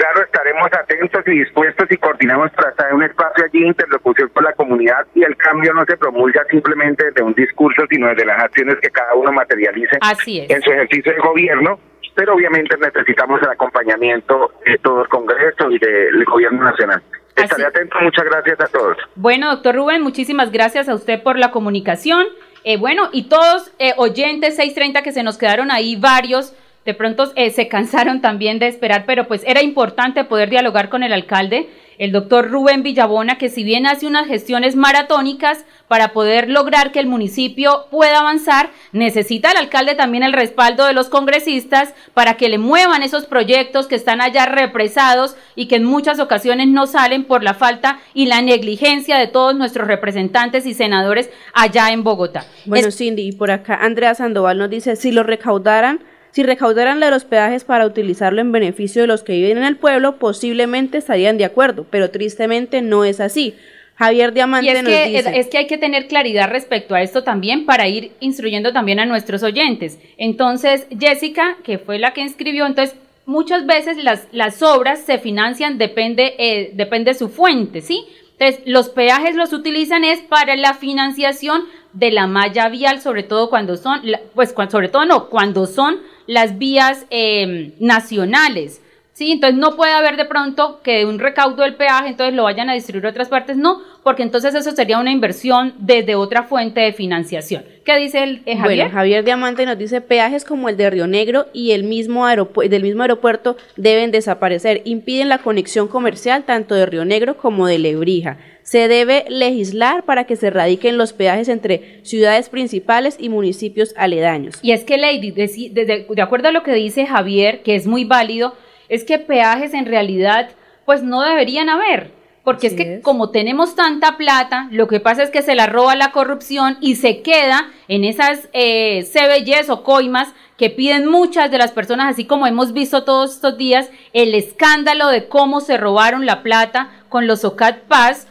Claro, 0.01 0.25
estaremos 0.25 0.67
atentos 0.73 1.23
y 1.27 1.31
dispuestos 1.41 1.87
y 1.91 1.97
coordinamos 1.99 2.51
para 2.53 2.71
estar 2.71 2.89
en 2.89 2.97
un 2.97 3.03
espacio 3.03 3.45
allí, 3.45 3.67
interlocución 3.67 4.31
con 4.31 4.45
la 4.45 4.55
comunidad 4.55 5.07
y 5.15 5.23
el 5.23 5.37
cambio 5.37 5.75
no 5.75 5.85
se 5.85 5.95
promulga 5.99 6.43
simplemente 6.51 7.05
desde 7.05 7.23
un 7.23 7.35
discurso, 7.35 7.83
sino 7.91 8.09
desde 8.09 8.25
las 8.25 8.43
acciones 8.43 8.77
que 8.81 8.89
cada 8.89 9.13
uno 9.15 9.31
materialice 9.31 9.99
en 10.25 10.63
su 10.63 10.71
ejercicio 10.71 11.13
de 11.13 11.19
gobierno. 11.19 11.79
Pero 12.15 12.33
obviamente 12.33 12.79
necesitamos 12.79 13.43
el 13.43 13.51
acompañamiento 13.51 14.53
de 14.65 14.79
todo 14.79 15.03
el 15.03 15.09
Congreso 15.09 15.71
y 15.71 15.79
del 15.79 16.25
Gobierno 16.25 16.65
Nacional. 16.65 17.03
Estaré 17.37 17.67
atento, 17.67 17.99
muchas 18.01 18.25
gracias 18.25 18.59
a 18.59 18.69
todos. 18.69 18.97
Bueno, 19.17 19.51
doctor 19.51 19.75
Rubén, 19.75 20.01
muchísimas 20.01 20.51
gracias 20.51 20.89
a 20.89 20.95
usted 20.95 21.23
por 21.23 21.39
la 21.39 21.51
comunicación. 21.51 22.25
Eh, 22.65 22.79
bueno, 22.79 23.11
y 23.13 23.29
todos 23.29 23.71
eh, 23.79 23.93
oyentes 23.99 24.57
630 24.57 25.03
que 25.03 25.13
se 25.13 25.23
nos 25.23 25.37
quedaron 25.37 25.71
ahí 25.71 25.97
varios 25.97 26.55
de 26.85 26.95
pronto 26.95 27.31
eh, 27.37 27.51
se 27.51 27.69
cansaron 27.69 28.21
también 28.21 28.59
de 28.59 28.67
esperar, 28.67 29.05
pero 29.07 29.29
pues 29.29 29.43
era 29.47 29.63
importante 29.63 30.25
poder 30.25 30.49
dialogar 30.49 30.89
con 30.89 31.03
el 31.03 31.13
alcalde, 31.13 31.69
el 31.99 32.13
doctor 32.13 32.51
Rubén 32.51 32.83
Villabona, 32.83 33.37
que 33.37 33.51
si 33.51 33.63
bien 33.63 33.87
hace 33.87 34.07
unas 34.07 34.27
gestiones 34.27 34.75
maratónicas 34.75 35.67
para 35.87 36.15
poder 36.15 36.49
lograr 36.49 36.93
que 36.93 37.01
el 37.01 37.07
municipio 37.07 37.85
pueda 37.91 38.21
avanzar, 38.21 38.71
necesita 38.93 39.51
el 39.51 39.59
alcalde 39.59 39.95
también 39.95 40.23
el 40.23 40.33
respaldo 40.33 40.87
de 40.87 40.95
los 40.95 41.11
congresistas 41.11 41.93
para 42.15 42.39
que 42.39 42.49
le 42.49 42.57
muevan 42.57 43.03
esos 43.03 43.27
proyectos 43.27 43.87
que 43.87 43.97
están 43.97 44.23
allá 44.23 44.47
represados 44.47 45.37
y 45.55 45.67
que 45.67 45.77
en 45.77 45.85
muchas 45.85 46.19
ocasiones 46.19 46.69
no 46.69 46.87
salen 46.87 47.25
por 47.25 47.43
la 47.43 47.53
falta 47.53 48.01
y 48.15 48.25
la 48.25 48.41
negligencia 48.41 49.19
de 49.19 49.27
todos 49.27 49.55
nuestros 49.55 49.87
representantes 49.87 50.65
y 50.65 50.73
senadores 50.73 51.29
allá 51.53 51.91
en 51.91 52.03
Bogotá. 52.03 52.47
Bueno, 52.65 52.91
Cindy, 52.91 53.29
y 53.29 53.33
por 53.33 53.51
acá 53.51 53.75
Andrea 53.83 54.15
Sandoval 54.15 54.57
nos 54.57 54.71
dice, 54.71 54.97
si 54.97 55.13
lo 55.13 55.23
recaudaran 55.23 56.01
si 56.33 56.43
recaudaran 56.43 57.01
los 57.01 57.25
peajes 57.25 57.65
para 57.65 57.87
utilizarlo 57.87 58.41
en 58.41 58.53
beneficio 58.53 59.03
de 59.03 59.09
los 59.09 59.23
que 59.23 59.35
viven 59.35 59.59
en 59.59 59.65
el 59.65 59.77
pueblo, 59.77 60.17
posiblemente 60.17 60.99
estarían 60.99 61.39
de 61.39 61.45
acuerdo, 61.45 61.87
pero 61.91 62.11
tristemente 62.11 62.83
no 62.83 63.05
es 63.05 63.21
así. 63.21 63.55
Javier 63.97 64.33
Diamante 64.33 64.71
es 64.71 64.83
que, 64.83 65.39
Es, 65.41 65.49
que 65.49 65.59
hay 65.59 65.67
que 65.67 65.77
tener 65.77 66.07
claridad 66.07 66.49
respecto 66.49 66.95
a 66.95 67.03
esto 67.03 67.23
también 67.23 67.67
para 67.67 67.87
ir 67.87 68.13
instruyendo 68.21 68.73
también 68.73 68.99
a 68.99 69.05
nuestros 69.05 69.43
oyentes. 69.43 69.99
Entonces, 70.17 70.87
Jessica, 70.99 71.59
que 71.65 71.77
fue 71.77 71.99
la 71.99 72.15
que 72.15 72.23
inscribió, 72.23 72.65
entonces 72.65 72.97
muchas 73.27 73.67
veces 73.67 74.03
las, 74.03 74.27
las 74.33 74.63
obras 74.63 75.01
se 75.01 75.19
financian, 75.19 75.77
depende, 75.77 76.35
eh, 76.39 76.71
depende 76.73 77.13
su 77.13 77.29
fuente, 77.29 77.83
¿sí? 77.83 78.07
Entonces, 78.39 78.63
los 78.65 78.89
peajes 78.89 79.37
los 79.37 79.53
utilizan 79.53 80.03
es 80.03 80.21
para 80.21 80.57
la 80.57 80.73
financiación 80.73 81.65
de 81.93 82.11
la 82.11 82.27
malla 82.27 82.71
vial, 82.71 83.03
sobre 83.03 83.23
todo 83.23 83.51
cuando 83.51 83.77
son, 83.77 84.01
pues 84.35 84.55
sobre 84.71 84.89
todo 84.89 85.05
no, 85.05 85.29
cuando 85.29 85.67
son 85.67 85.99
las 86.31 86.59
vías 86.59 87.07
eh, 87.11 87.75
nacionales. 87.81 88.81
¿sí? 89.15 89.33
Entonces 89.33 89.59
no 89.59 89.75
puede 89.75 89.93
haber 89.93 90.17
de 90.17 90.27
pronto 90.27 90.81
que 90.81 91.05
un 91.05 91.19
recaudo 91.19 91.65
del 91.65 91.75
peaje, 91.75 92.07
entonces 92.07 92.37
lo 92.37 92.45
vayan 92.45 92.71
a 92.71 92.75
distribuir 92.75 93.07
a 93.07 93.11
otras 93.11 93.29
partes, 93.29 93.57
no, 93.57 93.81
porque 94.03 94.23
entonces 94.23 94.55
eso 94.55 94.71
sería 94.73 94.99
una 94.99 95.13
inversión 95.13 95.75
desde 95.79 96.15
otra 96.15 96.45
fuente 96.45 96.81
de 96.81 96.93
financiación. 96.93 97.65
¿Qué 97.85 97.97
dice 97.97 98.23
el, 98.23 98.43
eh, 98.47 98.57
Javier? 98.57 98.79
Bueno, 98.79 98.91
Javier 98.91 99.25
Diamante 99.25 99.67
nos 99.67 99.79
dice 99.79 100.01
peajes 100.01 100.45
como 100.45 100.69
el 100.69 100.77
de 100.77 100.91
Río 100.91 101.07
Negro 101.07 101.47
y 101.53 101.73
el 101.73 101.85
mismo 101.85 102.27
del 102.27 102.83
mismo 102.83 103.03
aeropuerto 103.03 103.57
deben 103.77 104.11
desaparecer, 104.11 104.83
impiden 104.85 105.29
la 105.29 105.39
conexión 105.39 105.89
comercial 105.89 106.45
tanto 106.45 106.75
de 106.75 106.87
Río 106.87 107.05
Negro 107.05 107.37
como 107.37 107.67
de 107.67 107.79
Lebrija. 107.79 108.39
Se 108.63 108.89
debe 108.89 109.25
legislar 109.29 110.05
para 110.05 110.25
que 110.25 110.37
se 110.37 110.51
radiquen 110.51 110.97
los 110.97 111.13
peajes 111.13 111.49
entre 111.49 112.01
ciudades 112.05 112.49
principales 112.49 113.17
y 113.19 113.29
municipios 113.29 113.95
aledaños. 113.97 114.59
Y 114.63 114.73
es 114.73 114.85
que, 114.85 114.97
Lady, 114.97 115.33
de, 115.33 116.07
de 116.09 116.23
acuerdo 116.23 116.49
a 116.49 116.53
lo 116.53 116.63
que 116.63 116.73
dice 116.75 117.07
Javier, 117.07 117.63
que 117.63 117.75
es 117.75 117.87
muy 117.87 118.05
válido, 118.05 118.55
es 118.89 119.05
que 119.05 119.19
peajes 119.19 119.75
en 119.75 119.87
realidad 119.87 120.51
pues 120.85 121.03
no 121.03 121.23
deberían 121.23 121.69
haber. 121.69 122.20
Porque 122.45 122.69
es 122.69 122.75
que 122.75 123.01
como 123.03 123.31
tenemos 123.31 123.75
tanta 123.75 124.17
plata, 124.17 124.69
lo 124.71 124.89
que 124.89 124.99
pasa 124.99 125.23
es 125.23 125.31
que 125.31 125.43
se 125.43 125.55
la 125.55 125.67
roba 125.67 125.95
la 125.95 126.11
corrupción 126.11 126.79
y 126.81 126.97
se 126.97 127.21
queda 127.21 127.69
en 127.87 128.05
esas 128.05 128.49
eh, 128.55 129.05
CBYs 129.05 129.69
o 129.69 129.83
coimas 129.83 130.29
que 130.57 130.71
piden 130.71 131.07
muchas 131.07 131.51
de 131.51 131.59
las 131.59 131.73
personas, 131.73 132.13
así 132.13 132.25
como 132.25 132.47
hemos 132.47 132.73
visto 132.73 133.05
todos 133.05 133.35
estos 133.35 133.57
días, 133.57 133.91
el 134.13 134.35
escándalo 134.35 135.09
de 135.09 135.29
cómo 135.29 135.61
se 135.61 135.77
robaron 135.77 136.27
la 136.27 136.43
plata 136.43 136.91
con 137.09 137.27
los 137.27 137.45
OCAT 137.45 137.81
Paz, 137.85 138.27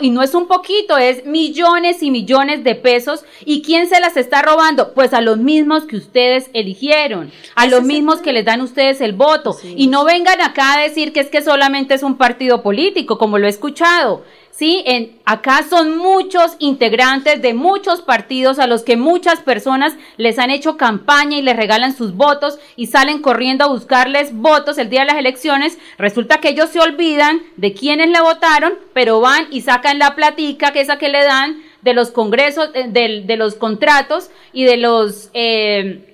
y 0.00 0.10
no 0.10 0.22
es 0.22 0.34
un 0.34 0.46
poquito, 0.46 0.98
es 0.98 1.24
millones 1.24 2.02
y 2.02 2.10
millones 2.10 2.64
de 2.64 2.74
pesos. 2.74 3.24
¿Y 3.44 3.62
quién 3.62 3.88
se 3.88 4.00
las 4.00 4.16
está 4.16 4.42
robando? 4.42 4.92
Pues 4.94 5.14
a 5.14 5.20
los 5.20 5.38
mismos 5.38 5.84
que 5.84 5.96
ustedes 5.96 6.50
eligieron, 6.52 7.30
a 7.54 7.66
los 7.66 7.82
mismos 7.82 8.20
que 8.20 8.32
les 8.32 8.44
dan 8.44 8.60
ustedes 8.60 9.00
el 9.00 9.12
voto. 9.12 9.56
Y 9.64 9.86
no 9.86 10.04
vengan 10.04 10.40
acá 10.40 10.74
a 10.74 10.82
decir 10.82 11.12
que 11.12 11.20
es 11.20 11.28
que 11.28 11.42
solamente 11.42 11.94
es 11.94 12.02
un 12.02 12.16
partido 12.16 12.62
político, 12.62 13.18
como 13.18 13.38
lo 13.38 13.46
he 13.46 13.50
escuchado. 13.50 14.22
¿sí? 14.60 14.82
En, 14.84 15.18
acá 15.24 15.64
son 15.68 15.96
muchos 15.96 16.56
integrantes 16.58 17.40
de 17.40 17.54
muchos 17.54 18.02
partidos 18.02 18.58
a 18.58 18.66
los 18.66 18.82
que 18.82 18.98
muchas 18.98 19.40
personas 19.40 19.94
les 20.18 20.38
han 20.38 20.50
hecho 20.50 20.76
campaña 20.76 21.38
y 21.38 21.42
les 21.42 21.56
regalan 21.56 21.96
sus 21.96 22.14
votos 22.14 22.58
y 22.76 22.88
salen 22.88 23.22
corriendo 23.22 23.64
a 23.64 23.68
buscarles 23.68 24.34
votos 24.34 24.76
el 24.76 24.90
día 24.90 25.00
de 25.00 25.06
las 25.06 25.16
elecciones. 25.16 25.78
Resulta 25.96 26.38
que 26.38 26.50
ellos 26.50 26.68
se 26.68 26.78
olvidan 26.78 27.40
de 27.56 27.72
quienes 27.72 28.10
le 28.10 28.20
votaron, 28.20 28.74
pero 28.92 29.20
van 29.20 29.46
y 29.50 29.62
sacan 29.70 30.00
la 30.00 30.16
platica, 30.16 30.72
que 30.72 30.80
esa 30.80 30.98
que 30.98 31.08
le 31.08 31.22
dan 31.22 31.62
de 31.82 31.94
los 31.94 32.10
congresos, 32.10 32.70
eh, 32.74 32.86
de, 32.88 33.22
de 33.24 33.36
los 33.36 33.54
contratos 33.54 34.30
y 34.52 34.64
de 34.64 34.76
los... 34.76 35.30
Eh, 35.32 36.09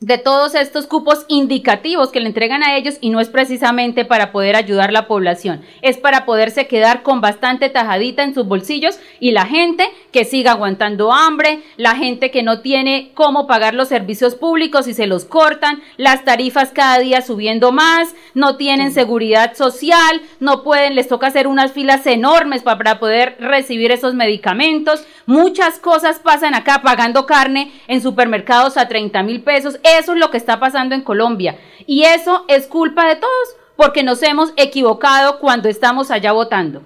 de 0.00 0.18
todos 0.18 0.54
estos 0.54 0.86
cupos 0.86 1.24
indicativos 1.26 2.10
que 2.10 2.20
le 2.20 2.26
entregan 2.26 2.62
a 2.62 2.76
ellos 2.76 2.98
y 3.00 3.08
no 3.08 3.18
es 3.18 3.30
precisamente 3.30 4.04
para 4.04 4.30
poder 4.30 4.54
ayudar 4.54 4.90
a 4.90 4.92
la 4.92 5.08
población, 5.08 5.62
es 5.80 5.96
para 5.96 6.26
poderse 6.26 6.66
quedar 6.66 7.02
con 7.02 7.22
bastante 7.22 7.70
tajadita 7.70 8.22
en 8.22 8.34
sus 8.34 8.46
bolsillos 8.46 8.98
y 9.20 9.30
la 9.30 9.46
gente 9.46 9.88
que 10.12 10.26
siga 10.26 10.52
aguantando 10.52 11.14
hambre, 11.14 11.62
la 11.78 11.96
gente 11.96 12.30
que 12.30 12.42
no 12.42 12.60
tiene 12.60 13.12
cómo 13.14 13.46
pagar 13.46 13.74
los 13.74 13.88
servicios 13.88 14.34
públicos 14.34 14.86
y 14.86 14.92
se 14.92 15.06
los 15.06 15.24
cortan, 15.24 15.80
las 15.96 16.24
tarifas 16.24 16.72
cada 16.72 16.98
día 16.98 17.22
subiendo 17.22 17.72
más, 17.72 18.14
no 18.34 18.56
tienen 18.56 18.92
seguridad 18.92 19.54
social, 19.56 20.20
no 20.40 20.62
pueden, 20.62 20.94
les 20.94 21.08
toca 21.08 21.28
hacer 21.28 21.46
unas 21.46 21.72
filas 21.72 22.06
enormes 22.06 22.62
para 22.62 22.98
poder 22.98 23.36
recibir 23.40 23.90
esos 23.92 24.12
medicamentos, 24.12 25.06
muchas 25.24 25.78
cosas 25.78 26.18
pasan 26.18 26.54
acá 26.54 26.82
pagando 26.82 27.24
carne 27.24 27.72
en 27.88 28.02
supermercados 28.02 28.76
a 28.76 28.88
30 28.88 29.22
mil 29.22 29.42
pesos, 29.42 29.78
eso 29.98 30.12
es 30.12 30.18
lo 30.18 30.30
que 30.30 30.36
está 30.36 30.58
pasando 30.60 30.94
en 30.94 31.02
Colombia. 31.02 31.58
Y 31.86 32.04
eso 32.04 32.44
es 32.48 32.66
culpa 32.66 33.08
de 33.08 33.16
todos, 33.16 33.48
porque 33.76 34.02
nos 34.02 34.22
hemos 34.22 34.52
equivocado 34.56 35.38
cuando 35.38 35.68
estamos 35.68 36.10
allá 36.10 36.32
votando. 36.32 36.82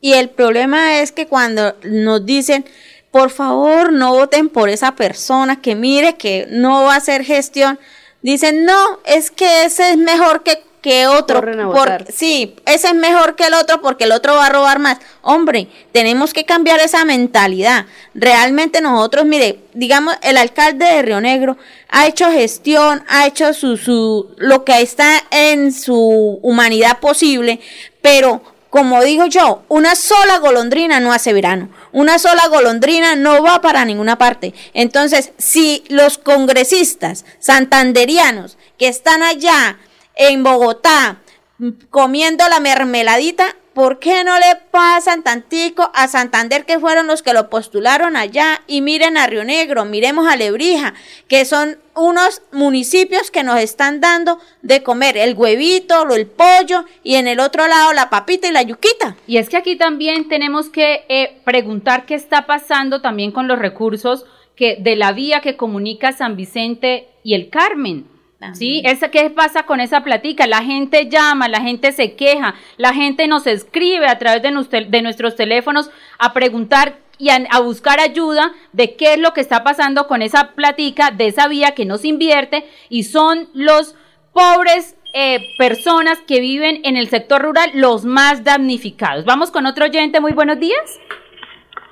Y 0.00 0.12
el 0.12 0.28
problema 0.28 1.00
es 1.00 1.12
que 1.12 1.26
cuando 1.26 1.74
nos 1.82 2.24
dicen, 2.24 2.64
por 3.10 3.30
favor, 3.30 3.92
no 3.92 4.12
voten 4.12 4.48
por 4.48 4.68
esa 4.68 4.94
persona 4.94 5.60
que 5.60 5.74
mire 5.74 6.16
que 6.16 6.46
no 6.50 6.84
va 6.84 6.94
a 6.94 6.98
hacer 6.98 7.24
gestión, 7.24 7.78
dicen, 8.22 8.64
no, 8.64 9.00
es 9.04 9.30
que 9.30 9.64
ese 9.64 9.90
es 9.90 9.96
mejor 9.96 10.42
que 10.42 10.65
que 10.86 11.08
otro. 11.08 11.42
sí, 12.14 12.54
ese 12.64 12.86
es 12.86 12.94
mejor 12.94 13.34
que 13.34 13.46
el 13.46 13.54
otro 13.54 13.80
porque 13.80 14.04
el 14.04 14.12
otro 14.12 14.36
va 14.36 14.46
a 14.46 14.50
robar 14.50 14.78
más. 14.78 14.98
Hombre, 15.20 15.66
tenemos 15.90 16.32
que 16.32 16.44
cambiar 16.44 16.78
esa 16.78 17.04
mentalidad. 17.04 17.86
Realmente 18.14 18.80
nosotros, 18.80 19.24
mire, 19.24 19.58
digamos, 19.74 20.14
el 20.22 20.36
alcalde 20.36 20.84
de 20.84 21.02
Río 21.02 21.20
Negro 21.20 21.56
ha 21.88 22.06
hecho 22.06 22.30
gestión, 22.30 23.02
ha 23.08 23.26
hecho 23.26 23.52
su, 23.52 23.76
su, 23.76 24.32
lo 24.36 24.64
que 24.64 24.80
está 24.80 25.24
en 25.32 25.72
su 25.72 26.38
humanidad 26.40 27.00
posible, 27.00 27.58
pero 28.00 28.40
como 28.70 29.02
digo 29.02 29.26
yo, 29.26 29.64
una 29.66 29.96
sola 29.96 30.38
golondrina 30.38 31.00
no 31.00 31.12
hace 31.12 31.32
verano. 31.32 31.68
Una 31.90 32.20
sola 32.20 32.46
golondrina 32.46 33.16
no 33.16 33.42
va 33.42 33.60
para 33.60 33.84
ninguna 33.84 34.18
parte. 34.18 34.54
Entonces, 34.72 35.32
si 35.36 35.82
los 35.88 36.18
congresistas 36.18 37.24
santanderianos 37.40 38.56
que 38.78 38.86
están 38.86 39.24
allá 39.24 39.78
en 40.16 40.42
Bogotá 40.42 41.20
comiendo 41.90 42.44
la 42.48 42.60
mermeladita, 42.60 43.56
¿por 43.72 43.98
qué 43.98 44.24
no 44.24 44.38
le 44.38 44.56
pasan 44.70 45.22
tantico 45.22 45.90
a 45.94 46.08
Santander 46.08 46.64
que 46.64 46.78
fueron 46.78 47.06
los 47.06 47.22
que 47.22 47.32
lo 47.32 47.48
postularon 47.48 48.16
allá? 48.16 48.62
Y 48.66 48.80
miren 48.82 49.16
a 49.16 49.26
Río 49.26 49.44
Negro, 49.44 49.84
miremos 49.84 50.28
a 50.28 50.36
Lebrija, 50.36 50.94
que 51.28 51.44
son 51.44 51.78
unos 51.94 52.42
municipios 52.52 53.30
que 53.30 53.42
nos 53.42 53.58
están 53.58 54.00
dando 54.00 54.38
de 54.62 54.82
comer 54.82 55.16
el 55.16 55.34
huevito, 55.34 56.06
el 56.14 56.26
pollo 56.26 56.84
y 57.02 57.14
en 57.14 57.26
el 57.26 57.40
otro 57.40 57.66
lado 57.66 57.92
la 57.94 58.10
papita 58.10 58.48
y 58.48 58.52
la 58.52 58.62
yuquita. 58.62 59.16
Y 59.26 59.38
es 59.38 59.48
que 59.48 59.56
aquí 59.56 59.76
también 59.76 60.28
tenemos 60.28 60.68
que 60.68 61.04
eh, 61.08 61.40
preguntar 61.44 62.04
qué 62.04 62.14
está 62.14 62.46
pasando 62.46 63.00
también 63.00 63.32
con 63.32 63.48
los 63.48 63.58
recursos 63.58 64.26
que 64.56 64.76
de 64.80 64.96
la 64.96 65.12
vía 65.12 65.40
que 65.40 65.56
comunica 65.56 66.12
San 66.12 66.36
Vicente 66.36 67.08
y 67.22 67.34
el 67.34 67.50
Carmen 67.50 68.15
¿Sí? 68.52 68.82
¿Qué 69.12 69.30
pasa 69.30 69.64
con 69.64 69.80
esa 69.80 70.04
platica? 70.04 70.46
La 70.46 70.62
gente 70.62 71.08
llama, 71.08 71.48
la 71.48 71.60
gente 71.60 71.92
se 71.92 72.14
queja, 72.14 72.54
la 72.76 72.92
gente 72.92 73.26
nos 73.28 73.46
escribe 73.46 74.06
a 74.06 74.18
través 74.18 74.42
de, 74.42 74.84
de 74.84 75.02
nuestros 75.02 75.36
teléfonos 75.36 75.90
a 76.18 76.32
preguntar 76.32 76.98
y 77.18 77.30
a, 77.30 77.60
buscar 77.60 77.98
ayuda 77.98 78.52
de 78.72 78.94
qué 78.94 79.14
es 79.14 79.18
lo 79.18 79.32
que 79.32 79.40
está 79.40 79.64
pasando 79.64 80.06
con 80.06 80.22
esa 80.22 80.54
platica, 80.54 81.10
de 81.10 81.28
esa 81.28 81.48
vía 81.48 81.72
que 81.74 81.86
nos 81.86 82.04
invierte 82.04 82.64
y 82.88 83.04
son 83.04 83.48
los 83.54 83.96
pobres 84.32 84.98
eh, 85.14 85.38
personas 85.56 86.20
que 86.26 86.40
viven 86.40 86.80
en 86.84 86.96
el 86.96 87.08
sector 87.08 87.42
rural 87.42 87.70
los 87.74 88.04
más 88.04 88.44
damnificados. 88.44 89.24
Vamos 89.24 89.50
con 89.50 89.64
otro 89.64 89.86
oyente, 89.86 90.20
muy 90.20 90.32
buenos 90.32 90.60
días. 90.60 91.00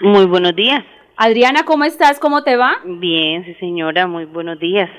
Muy 0.00 0.26
buenos 0.26 0.54
días. 0.54 0.84
Adriana, 1.16 1.64
¿cómo 1.64 1.84
estás? 1.84 2.18
¿Cómo 2.18 2.42
te 2.42 2.56
va? 2.56 2.76
Bien, 2.84 3.44
sí 3.44 3.54
señora, 3.54 4.06
muy 4.06 4.26
buenos 4.26 4.58
días. 4.58 4.90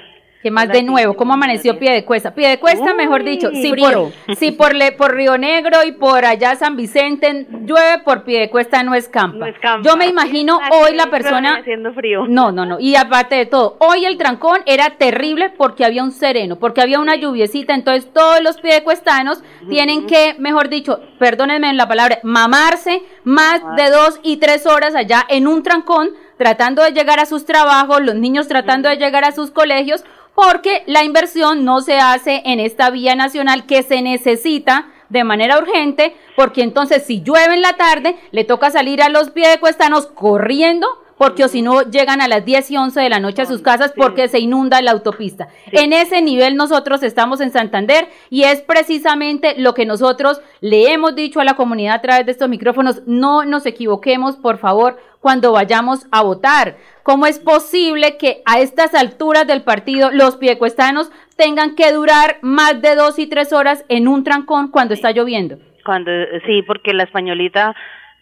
¿Qué 0.46 0.52
más 0.52 0.70
de 0.70 0.84
nuevo? 0.84 1.16
¿Cómo 1.16 1.34
amaneció 1.34 1.80
pie 1.80 1.92
de 1.92 2.06
cuesta? 2.06 2.36
Pie 2.36 2.50
de 2.50 2.60
cuesta, 2.60 2.94
mejor 2.94 3.24
dicho. 3.24 3.50
Sí, 3.50 3.74
por, 3.74 4.12
sí 4.38 4.52
por, 4.52 4.76
le, 4.76 4.92
por 4.92 5.16
Río 5.16 5.40
Negro 5.40 5.84
y 5.84 5.94
por 5.94 6.24
allá 6.24 6.56
San 6.56 6.76
Vicente 6.76 7.48
llueve, 7.66 8.04
por 8.04 8.24
pie 8.24 8.42
de 8.42 8.50
cuesta 8.52 8.84
no 8.84 8.94
escampa. 8.94 9.48
No 9.48 9.82
Yo 9.82 9.98
me 9.98 10.06
imagino 10.06 10.60
hoy 10.72 10.94
la 10.94 11.08
persona... 11.08 11.56
Haciendo 11.62 11.96
frío. 11.96 12.28
No, 12.28 12.52
no, 12.52 12.64
no. 12.64 12.80
Y 12.80 12.96
aparte 12.96 13.34
de 13.34 13.48
todo, 13.48 13.78
hoy 13.80 14.06
el 14.06 14.20
trancón 14.20 14.60
era 14.68 14.92
terrible 14.92 15.50
porque 15.50 15.84
había 15.84 16.04
un 16.04 16.12
sereno, 16.12 16.58
porque 16.58 16.82
había 16.82 17.00
una 17.00 17.16
lluviecita. 17.16 17.74
Entonces 17.74 18.14
todos 18.14 18.40
los 18.44 18.62
piedecuestanos 18.62 19.42
tienen 19.68 20.06
que, 20.06 20.36
mejor 20.38 20.70
dicho, 20.70 21.00
perdónenme 21.18 21.72
en 21.72 21.78
la 21.78 21.88
palabra, 21.88 22.20
mamarse 22.22 23.02
más 23.24 23.64
de 23.78 23.90
dos 23.90 24.20
y 24.22 24.38
tres 24.38 24.68
horas 24.68 24.94
allá 24.94 25.26
en 25.28 25.48
un 25.48 25.64
trancón 25.64 26.12
tratando 26.38 26.84
de 26.84 26.92
llegar 26.92 27.20
a 27.20 27.26
sus 27.26 27.46
trabajos, 27.46 28.02
los 28.02 28.16
niños 28.16 28.48
tratando 28.48 28.90
de 28.90 28.98
llegar 28.98 29.24
a 29.24 29.32
sus 29.32 29.52
colegios, 29.52 30.04
porque 30.36 30.84
la 30.86 31.04
inversión 31.04 31.66
no 31.66 31.82
se 31.82 31.98
hace 31.98 32.42
en 32.46 32.60
esta 32.60 32.90
vía 32.90 33.16
nacional 33.16 33.66
que 33.66 33.82
se 33.82 34.02
necesita 34.02 34.88
de 35.10 35.24
manera 35.24 35.58
urgente, 35.58 36.16
porque 36.36 36.62
entonces 36.62 37.04
si 37.06 37.22
llueve 37.22 37.54
en 37.54 37.62
la 37.62 37.74
tarde, 37.74 38.18
le 38.32 38.44
toca 38.44 38.70
salir 38.70 39.02
a 39.02 39.10
los 39.10 39.30
piedecuestanos 39.30 40.08
corriendo 40.08 40.88
porque 41.18 41.46
o 41.46 41.48
si 41.48 41.62
no 41.62 41.82
llegan 41.84 42.22
a 42.22 42.28
las 42.28 42.46
10 42.46 42.72
y 42.72 42.78
11 42.78 43.00
de 43.00 43.10
la 43.10 43.20
noche 43.20 43.42
a 43.42 43.46
sus 43.46 43.62
casas 43.62 43.94
porque 43.96 44.28
se 44.28 44.40
inunda 44.40 44.82
la 44.82 44.92
autopista. 44.92 45.48
En 45.72 45.94
ese 45.94 46.22
nivel 46.22 46.56
nosotros 46.56 47.04
estamos 47.04 47.42
en 47.42 47.52
Santander 47.52 48.08
y 48.30 48.44
es 48.44 48.62
precisamente 48.62 49.56
lo 49.58 49.74
que 49.74 49.86
nosotros 49.86 50.42
le 50.62 50.92
hemos 50.92 51.16
dicho 51.16 51.40
a 51.40 51.46
la 51.46 51.56
comunidad 51.56 51.96
a 51.96 52.02
través 52.02 52.26
de 52.26 52.32
estos 52.32 52.50
micrófonos, 52.50 53.02
no 53.06 53.46
nos 53.46 53.66
equivoquemos, 53.66 54.36
por 54.36 54.58
favor, 54.58 54.98
cuando 55.20 55.54
vayamos 55.54 56.06
a 56.12 56.22
votar. 56.22 56.78
¿Cómo 57.02 57.26
es 57.26 57.40
posible 57.40 58.18
que 58.18 58.42
a 58.46 58.60
estas 58.60 58.94
alturas 58.94 59.48
del 59.48 59.64
partido 59.64 60.12
los 60.12 60.36
piecuestanos 60.38 61.12
tengan 61.36 61.76
que 61.76 61.92
durar 61.92 62.38
más 62.42 62.82
de 62.82 62.96
dos 62.96 63.18
y 63.20 63.28
tres 63.28 63.54
horas 63.54 63.86
en 63.90 64.08
un 64.08 64.24
trancón 64.24 64.70
cuando 64.70 64.94
está 64.94 65.12
lloviendo? 65.12 65.58
Cuando 65.84 66.12
sí, 66.46 66.62
porque 66.64 66.94
la 66.94 67.04
españolita 67.04 67.76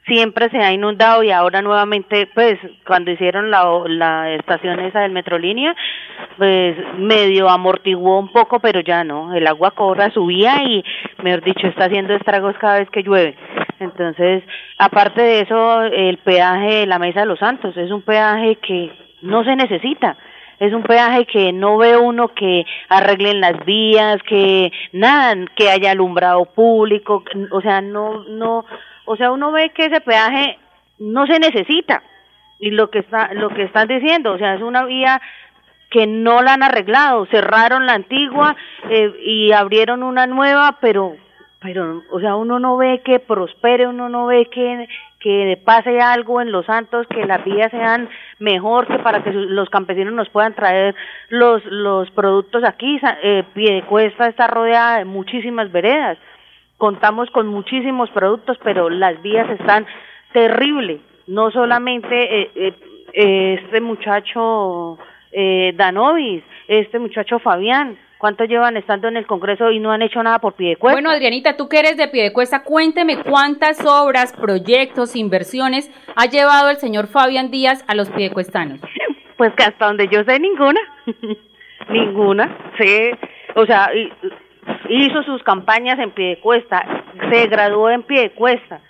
siempre 0.05 0.49
se 0.49 0.57
ha 0.57 0.71
inundado 0.71 1.23
y 1.23 1.31
ahora 1.31 1.61
nuevamente, 1.61 2.27
pues, 2.33 2.59
cuando 2.85 3.11
hicieron 3.11 3.51
la, 3.51 3.65
la 3.87 4.33
estación 4.33 4.79
esa 4.79 5.01
del 5.01 5.11
Metrolínea, 5.11 5.75
pues 6.37 6.75
medio 6.97 7.49
amortiguó 7.49 8.19
un 8.19 8.31
poco, 8.31 8.59
pero 8.59 8.81
ya 8.81 9.03
no, 9.03 9.33
el 9.33 9.47
agua 9.47 9.71
corra, 9.71 10.09
subía 10.11 10.63
y, 10.63 10.83
mejor 11.21 11.43
dicho, 11.43 11.67
está 11.67 11.85
haciendo 11.85 12.13
estragos 12.13 12.55
cada 12.57 12.79
vez 12.79 12.89
que 12.89 13.03
llueve. 13.03 13.35
Entonces, 13.79 14.43
aparte 14.77 15.21
de 15.21 15.41
eso, 15.41 15.83
el 15.83 16.17
peaje 16.17 16.79
de 16.79 16.85
la 16.85 16.99
Mesa 16.99 17.21
de 17.21 17.25
los 17.25 17.39
Santos 17.39 17.75
es 17.77 17.91
un 17.91 18.01
peaje 18.01 18.55
que 18.57 18.91
no 19.21 19.43
se 19.43 19.55
necesita 19.55 20.17
es 20.59 20.73
un 20.73 20.83
peaje 20.83 21.25
que 21.25 21.51
no 21.51 21.77
ve 21.77 21.97
uno 21.97 22.29
que 22.29 22.65
arreglen 22.87 23.41
las 23.41 23.65
vías, 23.65 24.21
que 24.23 24.71
nada, 24.93 25.35
que 25.55 25.69
haya 25.69 25.91
alumbrado 25.91 26.45
público, 26.45 27.23
o 27.51 27.61
sea, 27.61 27.81
no, 27.81 28.23
no, 28.25 28.65
o 29.05 29.15
sea, 29.15 29.31
uno 29.31 29.51
ve 29.51 29.71
que 29.71 29.85
ese 29.85 30.01
peaje 30.01 30.57
no 30.99 31.25
se 31.25 31.39
necesita. 31.39 32.03
Y 32.59 32.71
lo 32.71 32.89
que 32.89 32.99
está 32.99 33.33
lo 33.33 33.49
que 33.49 33.63
están 33.63 33.87
diciendo, 33.87 34.31
o 34.33 34.37
sea, 34.37 34.55
es 34.55 34.61
una 34.61 34.85
vía 34.85 35.21
que 35.89 36.07
no 36.07 36.41
la 36.41 36.53
han 36.53 36.63
arreglado, 36.63 37.25
cerraron 37.27 37.85
la 37.85 37.93
antigua 37.93 38.55
eh, 38.89 39.13
y 39.23 39.51
abrieron 39.51 40.01
una 40.01 40.27
nueva, 40.27 40.77
pero 40.81 41.15
pero 41.59 42.03
o 42.11 42.19
sea, 42.19 42.35
uno 42.35 42.59
no 42.59 42.77
ve 42.77 43.01
que 43.03 43.19
prospere, 43.19 43.87
uno 43.87 44.09
no 44.09 44.27
ve 44.27 44.47
que 44.47 44.87
que 45.19 45.57
pase 45.63 46.01
algo 46.01 46.41
en 46.41 46.51
Los 46.51 46.65
Santos, 46.65 47.07
que 47.07 47.25
las 47.25 47.43
vías 47.45 47.71
sean 47.71 48.09
mejor, 48.39 48.87
que 48.87 48.99
para 48.99 49.23
que 49.23 49.31
los 49.31 49.69
campesinos 49.69 50.13
nos 50.13 50.29
puedan 50.29 50.53
traer 50.53 50.95
los 51.29 51.63
los 51.65 52.09
productos 52.11 52.63
aquí. 52.63 52.99
Eh, 53.23 53.43
Piedecuesta 53.53 54.27
está 54.27 54.47
rodeada 54.47 54.97
de 54.97 55.05
muchísimas 55.05 55.71
veredas 55.71 56.17
contamos 56.83 57.29
con 57.31 57.47
muchísimos 57.47 58.09
productos, 58.09 58.57
pero 58.61 58.89
las 58.89 59.21
vías 59.21 59.49
están 59.51 59.87
terrible. 60.33 60.99
No 61.27 61.49
solamente 61.49 62.41
eh, 62.41 62.51
eh, 62.55 62.73
eh, 63.13 63.59
este 63.63 63.79
muchacho 63.79 64.97
eh, 65.31 65.71
Danovis, 65.77 66.43
este 66.67 66.99
muchacho 66.99 67.39
Fabián, 67.39 67.97
¿Cuánto 68.17 68.45
llevan 68.45 68.77
estando 68.77 69.09
en 69.09 69.17
el 69.17 69.27
Congreso 69.27 69.69
y 69.69 69.79
no 69.81 69.91
han 69.91 70.01
hecho 70.01 70.23
nada 70.23 70.39
por 70.39 70.53
Piedecuesta? 70.53 70.95
Bueno, 70.95 71.09
Adrianita, 71.09 71.57
tú 71.57 71.67
que 71.67 71.79
eres 71.79 71.97
de 71.97 72.07
Piedecuesta, 72.07 72.63
cuénteme 72.63 73.17
cuántas 73.17 73.85
obras, 73.85 74.31
proyectos, 74.31 75.17
inversiones 75.17 75.91
ha 76.15 76.27
llevado 76.27 76.69
el 76.69 76.77
señor 76.77 77.07
Fabián 77.07 77.51
Díaz 77.51 77.83
a 77.85 77.95
los 77.95 78.09
piedecuestanos. 78.11 78.79
Pues 79.35 79.51
que 79.55 79.63
hasta 79.63 79.87
donde 79.87 80.07
yo 80.07 80.23
sé, 80.23 80.39
ninguna. 80.39 80.79
ninguna. 81.89 82.57
Sí, 82.77 83.11
o 83.55 83.65
sea, 83.65 83.89
hizo 84.89 85.23
sus 85.23 85.41
campañas 85.43 85.99
en 85.99 86.11
Piedecuesta, 86.11 86.85
se 87.31 87.47
graduó 87.47 87.89
en 87.89 88.03
Piedecuesta 88.03 88.81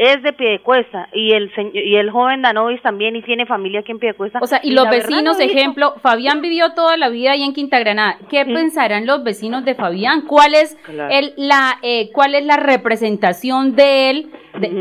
es 0.00 0.22
de 0.22 0.32
Piedecuesta 0.32 1.10
y 1.12 1.32
el 1.32 1.52
y 1.74 1.96
el 1.96 2.10
joven 2.10 2.40
Danovis 2.40 2.80
también 2.80 3.16
y 3.16 3.22
tiene 3.22 3.44
familia 3.44 3.80
aquí 3.80 3.92
en 3.92 3.98
Piedecuesta. 3.98 4.38
O 4.40 4.46
sea, 4.46 4.58
y, 4.62 4.72
los 4.72 4.88
vecinos, 4.88 5.38
ejemplo, 5.38 5.92
Fabián 6.00 6.40
vivió 6.40 6.72
toda 6.72 6.96
la 6.96 7.10
vida 7.10 7.32
ahí 7.32 7.42
en 7.42 7.52
Quinta 7.52 7.78
Granada. 7.78 8.16
¿Qué 8.30 8.46
pensarán 8.46 9.04
los 9.04 9.22
vecinos 9.24 9.62
de 9.66 9.74
Fabián? 9.74 10.22
¿Cuál 10.22 10.54
es 10.54 10.74
el, 11.10 11.34
la 11.36 11.76
eh, 11.82 12.08
cuál 12.14 12.34
es 12.34 12.46
la 12.46 12.56
representación 12.56 13.76
de 13.76 14.08
él 14.08 14.30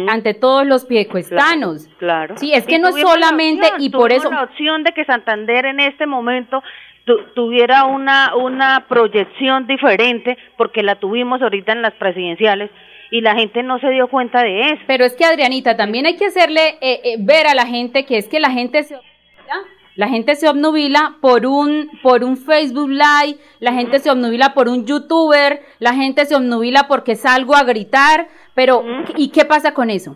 ante 0.07 0.35
todos 0.35 0.65
los 0.65 0.85
piedecuestanos? 0.85 1.89
Claro. 1.97 2.37
Sí, 2.37 2.53
es 2.53 2.65
que 2.65 2.79
no 2.79 2.87
es 2.87 3.01
solamente 3.01 3.67
y 3.79 3.89
por 3.89 4.13
eso 4.13 4.31
la 4.31 4.43
opción 4.43 4.85
de 4.85 4.93
que 4.93 5.03
Santander 5.03 5.65
en 5.65 5.81
este 5.81 6.05
momento 6.05 6.63
tuviera 7.33 7.85
una 7.85 8.35
una 8.35 8.85
proyección 8.87 9.67
diferente 9.67 10.37
porque 10.57 10.83
la 10.83 10.95
tuvimos 10.95 11.41
ahorita 11.41 11.71
en 11.71 11.81
las 11.81 11.93
presidenciales 11.93 12.69
y 13.11 13.21
la 13.21 13.35
gente 13.35 13.63
no 13.63 13.79
se 13.79 13.89
dio 13.89 14.07
cuenta 14.07 14.43
de 14.43 14.71
eso. 14.71 14.81
Pero 14.87 15.05
es 15.05 15.15
que 15.15 15.25
Adrianita, 15.25 15.75
también 15.75 16.05
hay 16.05 16.15
que 16.15 16.27
hacerle 16.27 16.77
eh, 16.81 17.01
eh, 17.03 17.15
ver 17.19 17.47
a 17.47 17.55
la 17.55 17.65
gente 17.65 18.05
que 18.05 18.17
es 18.17 18.27
que 18.27 18.39
la 18.39 18.51
gente 18.51 18.83
se 18.83 18.97
la 19.95 20.07
gente 20.07 20.35
se 20.35 20.47
obnubila 20.47 21.17
por 21.19 21.45
un 21.45 21.89
por 22.01 22.23
un 22.23 22.37
Facebook 22.37 22.89
Live, 22.89 23.37
la 23.59 23.73
gente 23.73 23.99
se 23.99 24.09
obnubila 24.09 24.53
por 24.53 24.69
un 24.69 24.85
youtuber, 24.85 25.61
la 25.79 25.93
gente 25.93 26.25
se 26.25 26.35
obnubila 26.35 26.87
porque 26.87 27.17
salgo 27.17 27.53
a 27.53 27.63
gritar, 27.63 28.29
pero 28.53 28.81
¿y 29.17 29.27
qué 29.27 29.43
pasa 29.43 29.73
con 29.73 29.89
eso? 29.89 30.15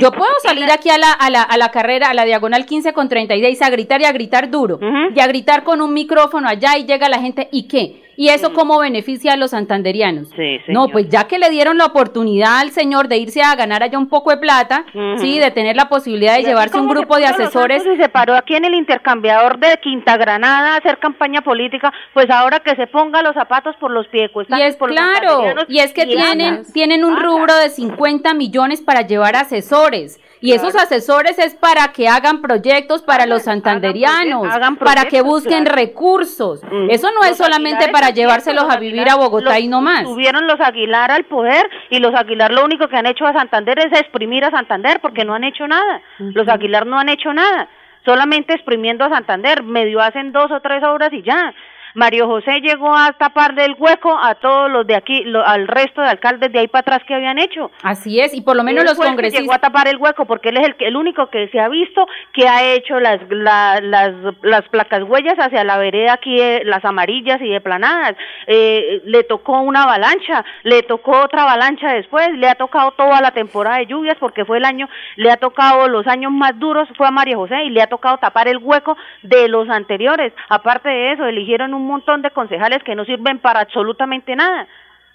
Yo 0.00 0.10
puedo 0.12 0.32
salir 0.42 0.70
aquí 0.70 0.90
a 0.90 0.98
la, 0.98 1.12
a, 1.12 1.30
la, 1.30 1.42
a 1.42 1.56
la 1.56 1.70
carrera, 1.70 2.10
a 2.10 2.14
la 2.14 2.24
diagonal 2.24 2.66
15 2.66 2.92
con 2.92 3.08
36 3.08 3.62
a 3.62 3.70
gritar 3.70 4.00
y 4.00 4.04
a 4.04 4.12
gritar 4.12 4.50
duro, 4.50 4.78
y 5.14 5.20
a 5.20 5.26
gritar 5.26 5.62
con 5.64 5.80
un 5.80 5.92
micrófono 5.92 6.48
allá 6.48 6.76
y 6.78 6.84
llega 6.84 7.08
la 7.08 7.18
gente, 7.20 7.48
¿y 7.52 7.68
qué? 7.68 8.03
¿Y 8.16 8.28
eso 8.28 8.52
cómo 8.52 8.78
beneficia 8.78 9.32
a 9.32 9.36
los 9.36 9.50
santanderianos? 9.50 10.30
no, 10.68 10.88
pues 10.88 11.08
ya 11.08 11.24
que 11.24 11.38
le 11.38 11.50
dieron 11.50 11.78
la 11.78 11.86
oportunidad 11.86 12.58
al 12.58 12.70
señor 12.70 13.08
de 13.08 13.18
irse 13.18 13.42
a 13.42 13.54
ganar 13.54 13.82
allá 13.82 13.98
un 13.98 14.08
poco 14.08 14.30
de 14.30 14.38
plata, 14.38 14.84
sí, 15.18 15.38
de 15.38 15.50
tener 15.50 15.76
la 15.76 15.88
posibilidad 15.88 16.36
de 16.36 16.42
llevarse 16.42 16.78
un 16.78 16.88
grupo 16.88 17.16
de 17.16 17.26
asesores. 17.26 17.84
Y 17.86 17.96
se 17.96 18.08
paró 18.08 18.34
aquí 18.34 18.54
en 18.54 18.64
el 18.64 18.74
intercambiador 18.74 19.58
de 19.58 19.78
Quinta 19.82 20.16
Granada 20.16 20.74
a 20.74 20.76
hacer 20.78 20.98
campaña 20.98 21.42
política, 21.42 21.92
pues 22.12 22.30
ahora 22.30 22.60
que 22.60 22.74
se 22.76 22.86
ponga 22.86 23.22
los 23.22 23.34
zapatos 23.34 23.76
por 23.76 23.90
los 23.90 24.06
pies. 24.08 24.30
Y 24.48 24.62
es 24.62 24.76
claro, 24.76 25.44
y 25.68 25.78
es 25.78 25.92
que 25.92 26.06
tienen, 26.06 26.64
tienen 26.72 27.04
un 27.04 27.20
rubro 27.20 27.54
de 27.56 27.70
50 27.70 28.34
millones 28.34 28.80
para 28.82 29.02
llevar 29.02 29.36
asesores. 29.36 30.20
Y 30.44 30.52
esos 30.52 30.74
asesores 30.76 31.38
es 31.38 31.54
para 31.54 31.88
que 31.88 32.06
hagan 32.06 32.42
proyectos 32.42 33.00
para 33.00 33.24
los 33.24 33.44
santanderianos, 33.44 34.46
para 34.78 35.06
que 35.06 35.22
busquen 35.22 35.64
recursos. 35.64 36.60
Eso 36.90 37.08
no 37.12 37.24
es 37.24 37.38
solamente 37.38 37.88
para 37.88 38.10
llevárselos 38.10 38.64
a 38.68 38.76
vivir 38.76 39.08
a 39.08 39.16
Bogotá 39.16 39.58
y 39.58 39.68
no 39.68 39.80
más. 39.80 40.04
Tuvieron 40.04 40.46
los 40.46 40.60
Aguilar 40.60 41.10
al 41.10 41.24
poder 41.24 41.66
y 41.88 41.98
los 41.98 42.14
Aguilar 42.14 42.52
lo 42.52 42.62
único 42.62 42.88
que 42.88 42.96
han 42.96 43.06
hecho 43.06 43.26
a 43.26 43.32
Santander 43.32 43.78
es 43.78 43.98
exprimir 43.98 44.44
a 44.44 44.50
Santander 44.50 45.00
porque 45.00 45.24
no 45.24 45.34
han 45.34 45.44
hecho 45.44 45.66
nada. 45.66 46.02
Los 46.18 46.46
Aguilar 46.46 46.86
no 46.86 46.98
han 46.98 47.08
hecho 47.08 47.32
nada 47.32 47.68
solamente 48.04 48.52
exprimiendo 48.52 49.04
a 49.04 49.08
Santander, 49.08 49.62
medio 49.62 50.00
hacen 50.00 50.32
dos 50.32 50.50
o 50.50 50.60
tres 50.60 50.82
obras 50.84 51.12
y 51.12 51.22
ya. 51.22 51.54
Mario 51.94 52.26
José 52.26 52.60
llegó 52.60 52.94
a 52.94 53.12
tapar 53.12 53.54
del 53.54 53.76
hueco 53.78 54.18
a 54.20 54.34
todos 54.34 54.70
los 54.70 54.86
de 54.86 54.96
aquí, 54.96 55.24
al 55.44 55.68
resto 55.68 56.02
de 56.02 56.08
alcaldes 56.08 56.52
de 56.52 56.58
ahí 56.58 56.68
para 56.68 56.80
atrás 56.80 57.02
que 57.06 57.14
habían 57.14 57.38
hecho. 57.38 57.70
Así 57.82 58.20
es, 58.20 58.34
y 58.34 58.40
por 58.40 58.56
lo 58.56 58.64
menos 58.64 58.84
los 58.84 58.98
congresistas. 58.98 59.42
Llegó 59.42 59.54
a 59.54 59.58
tapar 59.58 59.88
el 59.88 59.96
hueco 59.96 60.24
porque 60.24 60.48
él 60.48 60.56
es 60.56 60.66
el, 60.66 60.76
el 60.80 60.96
único 60.96 61.28
que 61.30 61.48
se 61.48 61.60
ha 61.60 61.68
visto 61.68 62.06
que 62.32 62.48
ha 62.48 62.74
hecho 62.74 62.98
las, 62.98 63.20
las, 63.30 64.12
las 64.42 64.68
placas 64.68 65.04
huellas 65.04 65.36
hacia 65.38 65.62
la 65.64 65.78
vereda 65.78 66.14
aquí, 66.14 66.40
eh, 66.40 66.62
las 66.64 66.84
amarillas 66.84 67.40
y 67.40 67.48
de 67.48 67.60
planadas. 67.60 68.16
Eh, 68.46 69.00
le 69.04 69.22
tocó 69.24 69.60
una 69.60 69.84
avalancha, 69.84 70.44
le 70.64 70.82
tocó 70.82 71.22
otra 71.22 71.42
avalancha 71.42 71.92
después, 71.92 72.28
le 72.32 72.48
ha 72.48 72.56
tocado 72.56 72.90
toda 72.92 73.20
la 73.20 73.30
temporada 73.30 73.78
de 73.78 73.86
lluvias 73.86 74.16
porque 74.18 74.44
fue 74.44 74.58
el 74.58 74.64
año, 74.64 74.88
le 75.16 75.30
ha 75.30 75.36
tocado 75.36 75.88
los 75.88 76.06
años 76.06 76.32
más 76.32 76.58
duros, 76.58 76.88
fue 76.96 77.06
a 77.06 77.10
Mario 77.10 77.38
José 77.38 77.64
y 77.64 77.70
le 77.70 77.82
ha 77.82 77.86
tocado 77.86 78.18
tapar 78.18 78.48
el 78.48 78.58
hueco 78.58 78.96
de 79.22 79.48
los 79.48 79.68
anteriores. 79.68 80.32
Aparte 80.48 80.88
de 80.88 81.12
eso, 81.12 81.24
eligieron 81.26 81.72
un 81.72 81.83
un 81.84 81.90
montón 81.90 82.22
de 82.22 82.30
concejales 82.30 82.82
que 82.82 82.94
no 82.94 83.04
sirven 83.04 83.38
para 83.38 83.60
absolutamente 83.60 84.34
nada 84.34 84.66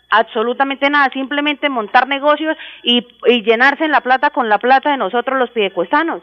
absolutamente 0.09 0.89
nada, 0.89 1.09
simplemente 1.13 1.70
montar 1.70 2.07
negocios 2.07 2.57
y, 2.84 3.05
llenarse 3.43 3.86
en 3.86 3.91
la 3.91 4.01
plata 4.01 4.32
con 4.32 4.49
la 4.49 4.57
plata 4.57 4.91
de 4.91 4.97
nosotros 4.97 5.38
los 5.38 5.51
pidecuestanos. 5.51 6.22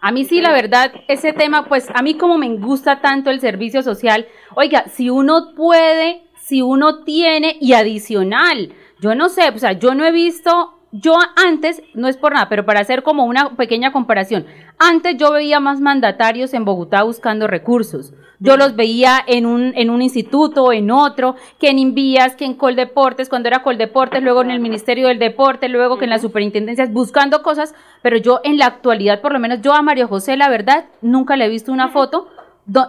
A 0.00 0.12
mí 0.12 0.24
sí, 0.24 0.40
la 0.40 0.52
verdad, 0.52 0.92
ese 1.08 1.32
tema, 1.32 1.64
pues 1.64 1.88
a 1.94 2.02
mí 2.02 2.16
como 2.16 2.38
me 2.38 2.48
gusta 2.56 3.00
tanto 3.00 3.30
el 3.30 3.40
servicio 3.40 3.82
social, 3.82 4.26
oiga, 4.54 4.84
si 4.88 5.10
uno 5.10 5.54
puede, 5.56 6.22
si 6.38 6.62
uno 6.62 7.02
tiene 7.04 7.56
y 7.60 7.72
adicional, 7.72 8.72
yo 9.00 9.14
no 9.14 9.28
sé, 9.28 9.48
o 9.48 9.58
sea, 9.58 9.72
yo 9.72 9.94
no 9.94 10.04
he 10.04 10.12
visto 10.12 10.75
yo 10.92 11.16
antes, 11.36 11.82
no 11.94 12.08
es 12.08 12.16
por 12.16 12.32
nada, 12.32 12.48
pero 12.48 12.64
para 12.64 12.80
hacer 12.80 13.02
como 13.02 13.24
una 13.24 13.56
pequeña 13.56 13.92
comparación, 13.92 14.46
antes 14.78 15.16
yo 15.16 15.32
veía 15.32 15.60
más 15.60 15.80
mandatarios 15.80 16.54
en 16.54 16.64
Bogotá 16.64 17.02
buscando 17.02 17.46
recursos. 17.46 18.12
Yo 18.38 18.58
los 18.58 18.76
veía 18.76 19.18
en 19.26 19.46
un, 19.46 19.72
en 19.76 19.88
un 19.88 20.02
instituto, 20.02 20.72
en 20.72 20.90
otro, 20.90 21.36
que 21.58 21.70
en 21.70 21.78
Invías, 21.78 22.36
que 22.36 22.44
en 22.44 22.54
Coldeportes, 22.54 23.30
cuando 23.30 23.48
era 23.48 23.62
Coldeportes, 23.62 24.22
luego 24.22 24.42
en 24.42 24.50
el 24.50 24.60
Ministerio 24.60 25.08
del 25.08 25.18
Deporte, 25.18 25.68
luego 25.68 25.96
que 25.96 26.04
en 26.04 26.10
las 26.10 26.20
superintendencias, 26.20 26.92
buscando 26.92 27.42
cosas, 27.42 27.74
pero 28.02 28.18
yo 28.18 28.40
en 28.44 28.58
la 28.58 28.66
actualidad, 28.66 29.22
por 29.22 29.32
lo 29.32 29.38
menos 29.38 29.62
yo 29.62 29.72
a 29.72 29.80
Mario 29.80 30.06
José, 30.06 30.36
la 30.36 30.50
verdad, 30.50 30.84
nunca 31.00 31.36
le 31.36 31.46
he 31.46 31.48
visto 31.48 31.72
una 31.72 31.88
foto 31.88 32.28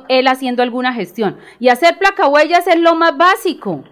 él 0.08 0.28
haciendo 0.28 0.64
alguna 0.64 0.94
gestión. 0.94 1.38
Y 1.60 1.70
hacer 1.70 1.98
placahuellas 1.98 2.68
es 2.68 2.80
lo 2.80 2.96
más 2.96 3.18
básico. 3.18 3.84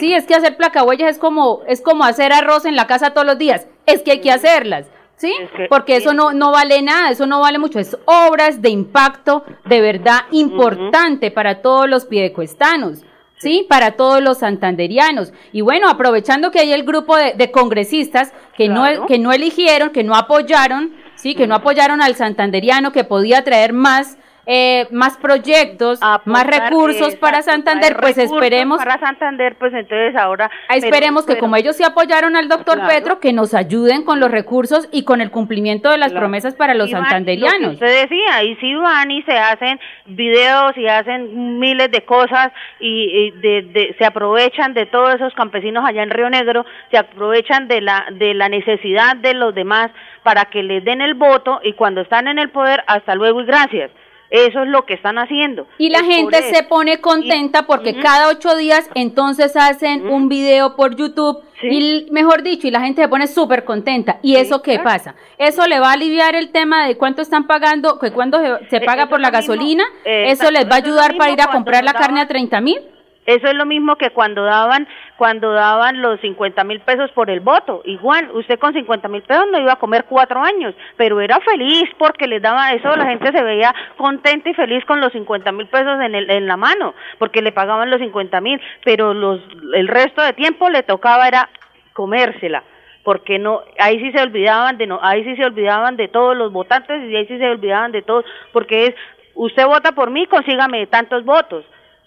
Sí. 0.00 0.14
es 0.14 0.26
que 0.26 0.34
hacer 0.34 0.56
placahuellas 0.56 1.10
es 1.10 1.18
como, 1.18 1.60
es 1.68 1.82
como 1.82 2.04
hacer 2.04 2.32
arroz 2.32 2.64
en 2.64 2.76
la 2.76 2.86
casa 2.86 3.10
todos 3.10 3.26
los 3.26 3.38
días. 3.38 3.66
Es 3.86 4.02
que 4.02 4.12
hay 4.12 4.20
que 4.20 4.32
hacerlas. 4.32 4.86
¿Sí? 5.16 5.32
Porque 5.68 5.96
eso 5.96 6.12
no, 6.12 6.32
no 6.32 6.50
vale 6.50 6.82
nada, 6.82 7.10
eso 7.10 7.26
no 7.26 7.40
vale 7.40 7.58
mucho. 7.58 7.78
Es 7.78 7.96
obras 8.04 8.60
de 8.60 8.70
impacto 8.70 9.44
de 9.64 9.80
verdad 9.80 10.22
importante 10.32 11.30
para 11.30 11.62
todos 11.62 11.88
los 11.88 12.04
piedecuestanos. 12.04 13.04
¿sí? 13.38 13.66
Para 13.68 13.92
todos 13.92 14.22
los 14.22 14.38
santanderianos. 14.38 15.32
Y 15.52 15.60
bueno, 15.60 15.88
aprovechando 15.88 16.50
que 16.50 16.60
hay 16.60 16.72
el 16.72 16.84
grupo 16.84 17.16
de, 17.16 17.50
congresistas 17.50 18.32
que, 18.56 18.68
no, 18.68 19.06
que 19.06 19.18
no 19.18 19.32
eligieron, 19.32 19.90
que 19.90 20.02
no 20.02 20.14
apoyaron, 20.14 20.94
¿sí? 21.14 21.34
Que 21.34 21.46
no 21.46 21.54
apoyaron 21.54 22.00
al 22.00 22.14
santanderiano, 22.16 22.92
que 22.92 23.04
podía 23.04 23.44
traer 23.44 23.72
más 23.72 24.16
eh, 24.46 24.86
más 24.90 25.16
proyectos, 25.16 26.00
más 26.24 26.46
recursos 26.46 27.16
para 27.16 27.42
Santander, 27.42 27.96
pues 27.98 28.18
esperemos. 28.18 28.78
Para 28.78 28.98
Santander, 28.98 29.56
pues 29.58 29.72
entonces 29.72 30.14
ahora. 30.16 30.50
Esperemos 30.68 31.24
que 31.24 31.38
como 31.38 31.56
ellos 31.56 31.76
se 31.76 31.84
apoyaron 31.84 32.36
al 32.36 32.48
doctor 32.48 32.86
Petro, 32.86 33.20
que 33.20 33.32
nos 33.32 33.54
ayuden 33.54 34.04
con 34.04 34.20
los 34.20 34.30
recursos 34.30 34.88
y 34.92 35.04
con 35.04 35.20
el 35.20 35.30
cumplimiento 35.30 35.90
de 35.90 35.98
las 35.98 36.12
promesas 36.12 36.54
para 36.54 36.74
los 36.74 36.90
santanderianos. 36.90 37.74
usted 37.74 38.02
decía, 38.02 38.36
ahí 38.36 38.56
sí 38.60 38.74
van 38.74 39.10
y 39.10 39.22
se 39.22 39.32
hacen 39.32 39.80
videos 40.06 40.76
y 40.76 40.86
hacen 40.86 41.58
miles 41.58 41.90
de 41.90 42.04
cosas 42.04 42.52
y, 42.80 43.30
de, 43.30 43.94
se 43.98 44.04
aprovechan 44.04 44.74
de 44.74 44.86
todos 44.86 45.14
esos 45.14 45.34
campesinos 45.34 45.84
allá 45.86 46.02
en 46.02 46.10
Río 46.10 46.28
Negro, 46.28 46.64
se 46.90 46.98
aprovechan 46.98 47.68
de 47.68 47.80
la, 47.80 48.06
de 48.10 48.34
la 48.34 48.48
necesidad 48.48 49.16
de 49.16 49.34
los 49.34 49.54
demás 49.54 49.90
para 50.22 50.46
que 50.46 50.62
les 50.62 50.84
den 50.84 51.00
el 51.00 51.14
voto 51.14 51.60
y 51.62 51.72
cuando 51.74 52.00
están 52.00 52.28
en 52.28 52.38
el 52.38 52.50
poder, 52.50 52.82
hasta 52.86 53.14
luego 53.14 53.40
y 53.40 53.46
gracias. 53.46 53.90
Eso 54.34 54.64
es 54.64 54.68
lo 54.68 54.84
que 54.84 54.94
están 54.94 55.16
haciendo. 55.16 55.68
Y 55.78 55.90
la 55.90 56.02
gente 56.02 56.42
se 56.52 56.64
pone 56.64 57.00
contenta 57.00 57.68
porque 57.68 57.94
cada 58.00 58.26
ocho 58.26 58.56
días 58.56 58.90
entonces 58.96 59.54
hacen 59.54 60.08
un 60.08 60.28
video 60.28 60.74
por 60.74 60.96
YouTube 60.96 61.40
y 61.62 62.08
mejor 62.10 62.42
dicho, 62.42 62.66
y 62.66 62.72
la 62.72 62.80
gente 62.80 63.02
se 63.02 63.08
pone 63.08 63.28
súper 63.28 63.64
contenta. 63.64 64.18
¿Y 64.22 64.34
eso 64.34 64.60
qué 64.60 64.80
pasa? 64.80 65.14
Eso 65.38 65.68
le 65.68 65.78
va 65.78 65.90
a 65.90 65.92
aliviar 65.92 66.34
el 66.34 66.50
tema 66.50 66.84
de 66.84 66.96
cuánto 66.96 67.22
están 67.22 67.46
pagando, 67.46 68.00
que 68.00 68.10
cuando 68.10 68.38
se, 68.70 68.80
paga 68.80 69.06
por 69.06 69.20
la 69.20 69.30
gasolina, 69.30 69.84
eso 70.04 70.50
les 70.50 70.68
va 70.68 70.72
a 70.72 70.78
ayudar 70.78 71.16
para 71.16 71.30
ir 71.30 71.40
a 71.40 71.52
comprar 71.52 71.84
la 71.84 71.92
carne 71.92 72.20
a 72.20 72.26
30 72.26 72.60
mil. 72.60 72.78
Eso 73.26 73.46
es 73.46 73.54
lo 73.54 73.64
mismo 73.64 73.96
que 73.96 74.10
cuando 74.10 74.44
daban, 74.44 74.86
cuando 75.16 75.52
daban 75.52 76.02
los 76.02 76.20
50 76.20 76.62
mil 76.64 76.80
pesos 76.80 77.10
por 77.12 77.30
el 77.30 77.40
voto. 77.40 77.80
Igual, 77.84 78.30
usted 78.32 78.58
con 78.58 78.74
50 78.74 79.08
mil 79.08 79.22
pesos 79.22 79.46
no 79.50 79.58
iba 79.58 79.72
a 79.72 79.78
comer 79.78 80.04
cuatro 80.08 80.42
años, 80.42 80.74
pero 80.96 81.20
era 81.20 81.40
feliz 81.40 81.84
porque 81.98 82.26
les 82.26 82.42
daba 82.42 82.72
eso, 82.72 82.94
la 82.96 83.06
gente 83.06 83.32
se 83.32 83.42
veía 83.42 83.74
contenta 83.96 84.50
y 84.50 84.54
feliz 84.54 84.84
con 84.84 85.00
los 85.00 85.12
50 85.12 85.52
mil 85.52 85.66
pesos 85.68 85.98
en, 86.00 86.14
el, 86.14 86.30
en 86.30 86.46
la 86.46 86.56
mano, 86.56 86.94
porque 87.18 87.40
le 87.40 87.52
pagaban 87.52 87.90
los 87.90 88.00
50 88.00 88.40
mil, 88.40 88.60
pero 88.84 89.14
los, 89.14 89.40
el 89.74 89.88
resto 89.88 90.20
de 90.22 90.34
tiempo 90.34 90.68
le 90.68 90.82
tocaba 90.82 91.26
era 91.26 91.48
comérsela 91.92 92.62
porque 93.04 93.38
no, 93.38 93.60
ahí 93.78 94.00
sí 94.00 94.10
se 94.12 94.22
olvidaban 94.22 94.78
de 94.78 94.86
no, 94.86 94.98
ahí 95.02 95.22
sí 95.24 95.36
se 95.36 95.44
olvidaban 95.44 95.96
de 95.96 96.08
todos 96.08 96.34
los 96.34 96.50
votantes 96.52 97.02
y 97.04 97.14
ahí 97.14 97.26
sí 97.26 97.36
se 97.36 97.50
olvidaban 97.50 97.92
de 97.92 98.00
todos, 98.00 98.24
porque 98.50 98.86
es, 98.86 98.94
usted 99.34 99.66
vota 99.66 99.92
por 99.92 100.10
mí, 100.10 100.26
consígame 100.26 100.86
tantos 100.86 101.22
votos. 101.24 101.66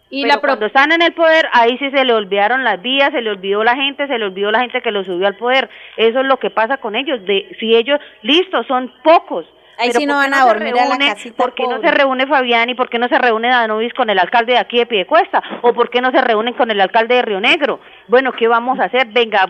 Y 0.09 0.25
la 0.25 0.37
cuando 0.37 0.67
están 0.67 0.91
en 0.93 1.01
el 1.01 1.13
poder, 1.13 1.47
ahí 1.51 1.77
sí 1.77 1.89
se 1.91 2.05
le 2.05 2.13
olvidaron 2.13 2.63
las 2.63 2.81
vías, 2.81 3.11
se 3.11 3.21
le 3.21 3.29
olvidó 3.29 3.63
la 3.63 3.75
gente, 3.75 4.07
se 4.07 4.17
le 4.17 4.25
olvidó 4.25 4.51
la 4.51 4.61
gente 4.61 4.81
que 4.81 4.91
lo 4.91 5.03
subió 5.03 5.27
al 5.27 5.35
poder. 5.35 5.69
Eso 5.97 6.21
es 6.21 6.25
lo 6.25 6.37
que 6.37 6.49
pasa 6.49 6.77
con 6.77 6.95
ellos. 6.95 7.23
De 7.25 7.55
si 7.59 7.75
ellos, 7.75 7.99
listo, 8.21 8.63
son 8.63 8.93
pocos, 9.03 9.45
Ahí 9.77 9.91
sí 9.91 10.05
no 10.05 10.15
van 10.15 10.33
a 10.33 10.45
dormir 10.45 10.73
a 10.79 10.85
la 10.85 10.97
casita 10.97 11.35
¿Por 11.35 11.53
qué 11.53 11.63
no 11.67 11.79
se 11.81 11.91
reúne 11.91 12.25
Fabián 12.25 12.69
y 12.69 12.75
por 12.75 12.89
qué 12.89 12.97
no 12.97 13.07
se 13.07 13.17
reúne 13.17 13.49
Danovis 13.49 13.93
con 13.93 14.09
el 14.09 14.17
alcalde 14.19 14.53
de 14.53 14.59
aquí 14.59 14.77
de 14.77 14.85
Piedecuesta? 14.85 15.41
¿O 15.61 15.73
por 15.73 15.89
qué 15.89 16.01
no 16.01 16.11
se 16.11 16.21
reúnen 16.21 16.53
con 16.53 16.71
el 16.71 16.81
alcalde 16.81 17.15
de 17.15 17.21
Río 17.21 17.39
Negro? 17.39 17.79
Bueno, 18.07 18.31
¿qué 18.33 18.47
vamos 18.47 18.79
a 18.79 18.85
hacer? 18.85 19.07
Venga, 19.07 19.49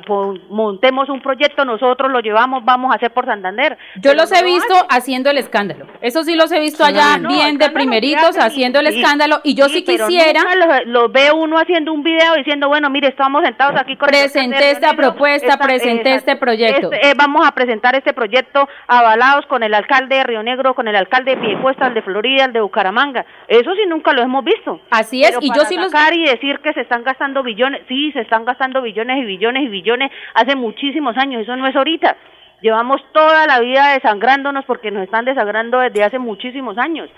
montemos 0.50 1.10
un 1.10 1.22
proyecto, 1.22 1.64
nosotros 1.64 2.12
lo 2.12 2.20
llevamos, 2.20 2.66
vamos 2.66 2.92
a 2.92 2.96
hacer 2.96 3.12
por 3.12 3.26
Santander. 3.26 3.78
Yo 4.02 4.14
los 4.14 4.32
he 4.32 4.44
visto 4.44 4.76
haciendo 4.90 5.30
el 5.30 5.38
escándalo. 5.38 5.88
Eso 6.02 6.24
sí 6.24 6.36
los 6.36 6.52
he 6.52 6.60
visto 6.60 6.84
allá 6.84 7.18
bien 7.20 7.58
de 7.58 7.70
primeritos 7.70 8.38
haciendo 8.38 8.80
el 8.80 8.88
escándalo 8.88 9.42
y 9.44 9.56
yo 9.56 9.70
sí, 9.70 9.84
quisiera... 9.84 10.42
Lo, 10.86 11.10
ve 11.10 11.32
uno 11.32 11.58
haciendo 11.58 11.94
un 11.94 12.04
video 12.04 12.36
diciendo, 12.36 12.68
bueno, 12.68 12.90
mire, 12.90 13.08
estamos 13.08 13.44
sentados 13.44 13.80
aquí 13.80 13.96
con... 13.96 14.08
Presenté 14.08 14.72
esta 14.72 14.94
propuesta, 14.94 15.58
presenté 15.58 16.16
este 16.16 16.36
proyecto. 16.36 16.92
Este, 16.92 17.10
eh, 17.10 17.14
vamos 17.16 17.48
a 17.48 17.52
presentar 17.52 17.96
este 17.96 18.14
proyecto 18.14 18.68
avalados 18.88 19.46
con 19.46 19.64
el 19.64 19.74
alcalde 19.74 20.17
de 20.18 20.24
Río 20.24 20.44
Negro, 20.44 20.74
con 20.74 20.88
el 20.88 20.96
alcalde 20.96 21.32
de 21.32 21.38
Piedecuesta, 21.38 21.88
el 21.88 21.94
de 21.94 22.02
Florida, 22.02 22.46
el 22.46 22.54
de 22.54 22.62
Bucaramanga. 22.62 23.26
Eso 23.48 23.74
sí 23.76 23.82
nunca 23.88 24.14
lo 24.14 24.22
hemos 24.22 24.44
visto. 24.44 24.82
Así 24.92 25.24
es, 25.24 25.38
y 25.42 25.50
yo 25.54 25.62
sí 25.66 25.76
los... 25.76 25.92
y 26.14 26.26
decir 26.26 26.60
que 26.60 26.74
se 26.74 26.82
están 26.82 27.04
gastando 27.04 27.44
billones, 27.44 27.82
sí, 27.88 28.12
se 28.12 28.22
están 28.22 28.46
gastando 28.46 28.82
billones 28.82 29.18
y 29.20 29.26
billones 29.26 29.64
y 29.64 29.68
billones 29.68 30.12
hace 30.34 30.56
muchísimos 30.56 31.18
años, 31.18 31.42
eso 31.42 31.56
no 31.56 31.68
es 31.68 31.76
ahorita. 31.76 32.16
Llevamos 32.62 33.02
toda 33.14 33.46
la 33.46 33.60
vida 33.60 33.94
desangrándonos 33.94 34.66
porque 34.66 34.90
nos 34.90 35.04
están 35.04 35.26
desangrando 35.26 35.80
desde 35.80 36.04
hace 36.04 36.20
muchísimos 36.20 36.78
años 36.78 37.10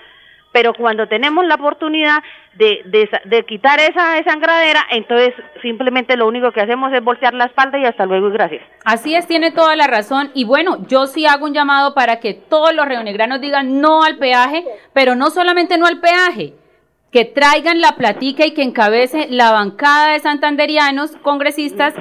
pero 0.59 0.73
cuando 0.73 1.07
tenemos 1.07 1.45
la 1.45 1.55
oportunidad 1.55 2.21
de, 2.55 2.81
de, 3.23 3.45
quitar 3.45 3.79
esa 3.79 4.15
desangradera, 4.15 4.85
entonces 4.91 5.33
simplemente 5.61 6.17
lo 6.17 6.27
único 6.27 6.51
que 6.51 6.59
hacemos 6.59 6.91
es 6.91 7.01
voltear 7.01 7.33
la 7.33 7.45
espalda 7.45 7.79
y 7.79 7.85
hasta 7.85 8.05
luego 8.05 8.27
y 8.27 8.33
gracias. 8.33 8.61
Así 8.83 9.15
es, 9.15 9.25
tiene 9.25 9.51
toda 9.51 9.77
la 9.77 9.87
razón. 9.87 10.31
Y 10.33 10.43
bueno, 10.43 10.85
yo 10.89 11.07
sí 11.07 11.25
hago 11.25 11.45
un 11.45 11.53
llamado 11.53 11.93
para 11.93 12.19
que 12.19 12.33
todos 12.33 12.73
los 12.73 12.85
reonegranos 12.85 13.39
digan 13.39 13.79
no 13.79 14.03
al 14.03 14.17
peaje, 14.17 14.65
pero 14.91 15.15
no 15.15 15.29
solamente 15.29 15.77
no 15.77 15.85
al 15.85 16.01
peaje, 16.01 16.55
que 17.11 17.25
traigan 17.25 17.81
la 17.81 17.93
platica 17.93 18.45
y 18.45 18.51
que 18.51 18.63
encabece 18.63 19.27
la 19.29 19.51
bancada 19.51 20.13
de 20.13 20.19
santanderianos 20.19 21.15
congresistas 21.21 21.93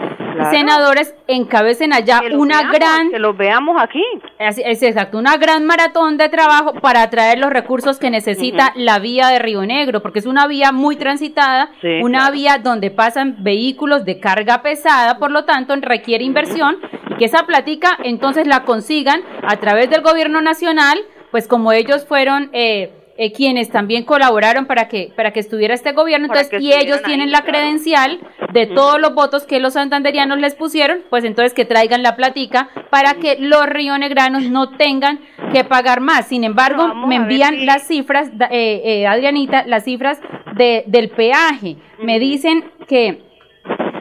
senadores 0.50 1.14
encabecen 1.26 1.92
allá 1.92 2.22
una 2.32 2.72
gran 2.72 3.10
que 3.10 3.18
los 3.18 3.36
veamos 3.36 3.76
aquí. 3.80 4.02
Es, 4.38 4.58
es, 4.58 4.82
exacto 4.82 5.18
una 5.18 5.36
gran 5.36 5.66
maratón 5.66 6.16
de 6.16 6.28
trabajo 6.28 6.74
para 6.74 7.02
atraer 7.02 7.38
los 7.38 7.50
recursos 7.50 7.98
que 7.98 8.10
necesita 8.10 8.72
la 8.76 8.98
vía 8.98 9.28
de 9.28 9.38
Río 9.38 9.64
Negro 9.66 10.00
porque 10.02 10.20
es 10.20 10.26
una 10.26 10.46
vía 10.46 10.72
muy 10.72 10.96
transitada 10.96 11.70
una 12.02 12.30
vía 12.30 12.58
donde 12.58 12.90
pasan 12.90 13.42
vehículos 13.42 14.04
de 14.04 14.20
carga 14.20 14.62
pesada 14.62 15.18
por 15.18 15.30
lo 15.30 15.44
tanto 15.44 15.74
requiere 15.80 16.24
inversión 16.24 16.76
y 17.10 17.16
que 17.16 17.24
esa 17.24 17.46
platica 17.46 17.98
entonces 18.04 18.46
la 18.46 18.64
consigan 18.64 19.22
a 19.42 19.56
través 19.56 19.90
del 19.90 20.02
gobierno 20.02 20.40
nacional 20.40 20.98
pues 21.30 21.46
como 21.46 21.72
ellos 21.72 22.06
fueron 22.06 22.50
eh, 22.52 22.97
eh, 23.20 23.32
quienes 23.32 23.68
también 23.70 24.04
colaboraron 24.04 24.66
para 24.66 24.86
que 24.86 25.12
para 25.16 25.32
que 25.32 25.40
estuviera 25.40 25.74
este 25.74 25.92
gobierno, 25.92 26.26
entonces 26.26 26.62
y 26.62 26.72
ellos 26.72 27.02
tienen 27.02 27.32
la 27.32 27.42
credencial 27.42 28.20
de 28.52 28.66
todos 28.66 29.00
los 29.00 29.12
votos 29.14 29.44
que 29.44 29.58
los 29.58 29.72
santanderianos 29.72 30.38
les 30.38 30.54
pusieron, 30.54 31.00
pues 31.10 31.24
entonces 31.24 31.52
que 31.52 31.64
traigan 31.64 32.04
la 32.04 32.14
platica 32.14 32.70
para 32.90 33.14
que 33.14 33.36
los 33.40 33.66
rionegranos 33.66 34.44
no 34.44 34.70
tengan 34.76 35.20
que 35.52 35.64
pagar 35.64 36.00
más. 36.00 36.28
Sin 36.28 36.44
embargo, 36.44 36.94
me 36.94 37.16
envían 37.16 37.66
las 37.66 37.88
cifras, 37.88 38.30
eh, 38.50 38.82
eh, 38.84 39.06
Adrianita, 39.06 39.66
las 39.66 39.84
cifras 39.84 40.20
de, 40.54 40.84
del 40.86 41.10
peaje. 41.10 41.76
Me 42.00 42.20
dicen 42.20 42.64
que 42.86 43.27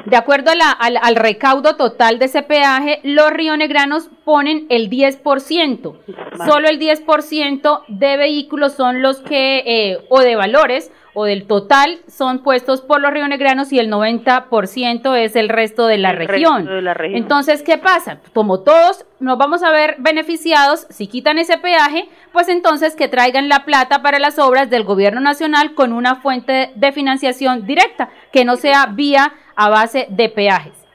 de 0.09 0.15
acuerdo 0.15 0.51
al, 0.51 1.15
recaudo 1.15 1.75
total 1.75 2.17
de 2.17 2.25
ese 2.25 2.41
peaje, 2.41 3.01
los 3.03 3.29
rionegranos 3.31 4.09
ponen 4.23 4.65
el 4.69 4.89
10%. 4.89 5.97
Solo 6.45 6.69
el 6.69 6.79
10% 6.79 7.83
de 7.89 8.17
vehículos 8.17 8.73
son 8.73 9.01
los 9.01 9.17
que, 9.17 9.63
eh, 9.65 10.05
o 10.09 10.21
de 10.21 10.37
valores, 10.37 10.91
o 11.19 11.25
del 11.25 11.47
total 11.47 11.97
son 12.07 12.43
puestos 12.43 12.81
por 12.81 13.01
los 13.01 13.11
rionegranos 13.11 13.73
y 13.73 13.79
el 13.79 13.89
90% 13.89 15.15
es 15.15 15.35
el 15.35 15.49
resto 15.49 15.87
de 15.87 15.97
la, 15.97 16.11
región. 16.11 16.65
de 16.65 16.81
la 16.83 16.93
región. 16.93 17.17
Entonces, 17.17 17.63
¿qué 17.63 17.79
pasa? 17.79 18.19
Como 18.35 18.59
todos 18.59 19.03
nos 19.19 19.39
vamos 19.39 19.63
a 19.63 19.71
ver 19.71 19.95
beneficiados 19.97 20.85
si 20.91 21.07
quitan 21.07 21.39
ese 21.39 21.57
peaje, 21.57 22.07
pues 22.31 22.49
entonces 22.49 22.95
que 22.95 23.07
traigan 23.07 23.49
la 23.49 23.65
plata 23.65 24.03
para 24.03 24.19
las 24.19 24.37
obras 24.37 24.69
del 24.69 24.83
gobierno 24.83 25.19
nacional 25.19 25.73
con 25.73 25.91
una 25.91 26.17
fuente 26.17 26.71
de 26.75 26.91
financiación 26.91 27.65
directa, 27.65 28.09
que 28.31 28.45
no 28.45 28.55
sea 28.55 28.85
vía 28.85 29.33
a 29.57 29.69
base 29.69 30.07
de 30.09 30.29
peajes. 30.29 30.87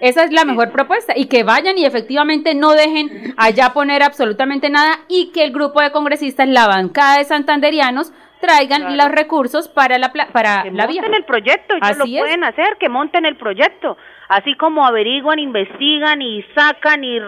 Esa 0.00 0.24
es 0.24 0.32
la 0.32 0.44
mejor 0.44 0.70
propuesta. 0.72 1.12
Y 1.14 1.26
que 1.26 1.44
vayan 1.44 1.76
y 1.76 1.84
efectivamente 1.84 2.54
no 2.54 2.72
dejen 2.72 3.34
allá 3.36 3.72
poner 3.74 4.02
absolutamente 4.02 4.70
nada 4.70 5.00
y 5.08 5.30
que 5.32 5.44
el 5.44 5.52
grupo 5.52 5.80
de 5.82 5.92
congresistas, 5.92 6.48
la 6.48 6.66
bancada 6.66 7.18
de 7.18 7.24
santanderianos, 7.24 8.12
traigan 8.40 8.96
los 8.96 9.08
recursos 9.10 9.68
para 9.68 9.98
la 9.98 10.12
para 10.32 10.64
la 10.64 10.86
vía. 10.86 11.02
monten 11.02 11.14
el 11.14 11.24
proyecto, 11.24 11.76
ellos 11.76 11.96
lo 11.96 12.04
pueden 12.04 12.44
hacer, 12.44 12.76
que 12.80 12.88
monten 12.88 13.24
el 13.24 13.36
proyecto, 13.36 13.96
así 14.28 14.54
como 14.54 14.86
averiguan, 14.86 15.38
investigan 15.38 16.22
y 16.22 16.42
sacan 16.54 17.04
y 17.04 17.20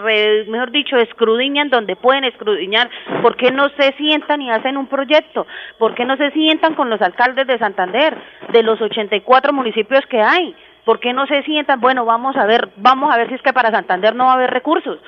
mejor 0.49 0.71
dicho 0.71 0.97
escrudiñan 0.97 1.71
donde 1.71 1.97
pueden 1.97 2.25
escrudiñar, 2.25 2.91
¿por 3.23 3.37
qué 3.37 3.51
no 3.51 3.69
se 3.71 3.93
sientan 3.93 4.43
y 4.43 4.51
hacen 4.51 4.77
un 4.77 4.87
proyecto? 4.87 5.47
¿Por 5.79 5.95
qué 5.95 6.05
no 6.05 6.17
se 6.17 6.31
sientan 6.31 6.75
con 6.75 6.91
los 6.91 7.01
alcaldes 7.03 7.47
de 7.47 7.59
Santander, 7.59 8.17
de 8.53 8.63
los 8.63 8.81
84 8.81 9.53
municipios 9.53 10.05
que 10.07 10.21
hay? 10.21 10.55
¿Por 10.85 11.01
qué 11.01 11.13
no 11.13 11.27
se 11.27 11.43
sientan? 11.43 11.81
Bueno, 11.81 12.05
vamos 12.05 12.37
a 12.37 12.45
ver, 12.45 12.69
vamos 12.77 13.13
a 13.13 13.17
ver 13.17 13.29
si 13.29 13.35
es 13.35 13.43
que 13.43 13.53
para 13.53 13.71
Santander 13.71 14.15
no 14.15 14.27
va 14.27 14.33
a 14.33 14.35
haber 14.35 14.51
recursos. 14.51 14.99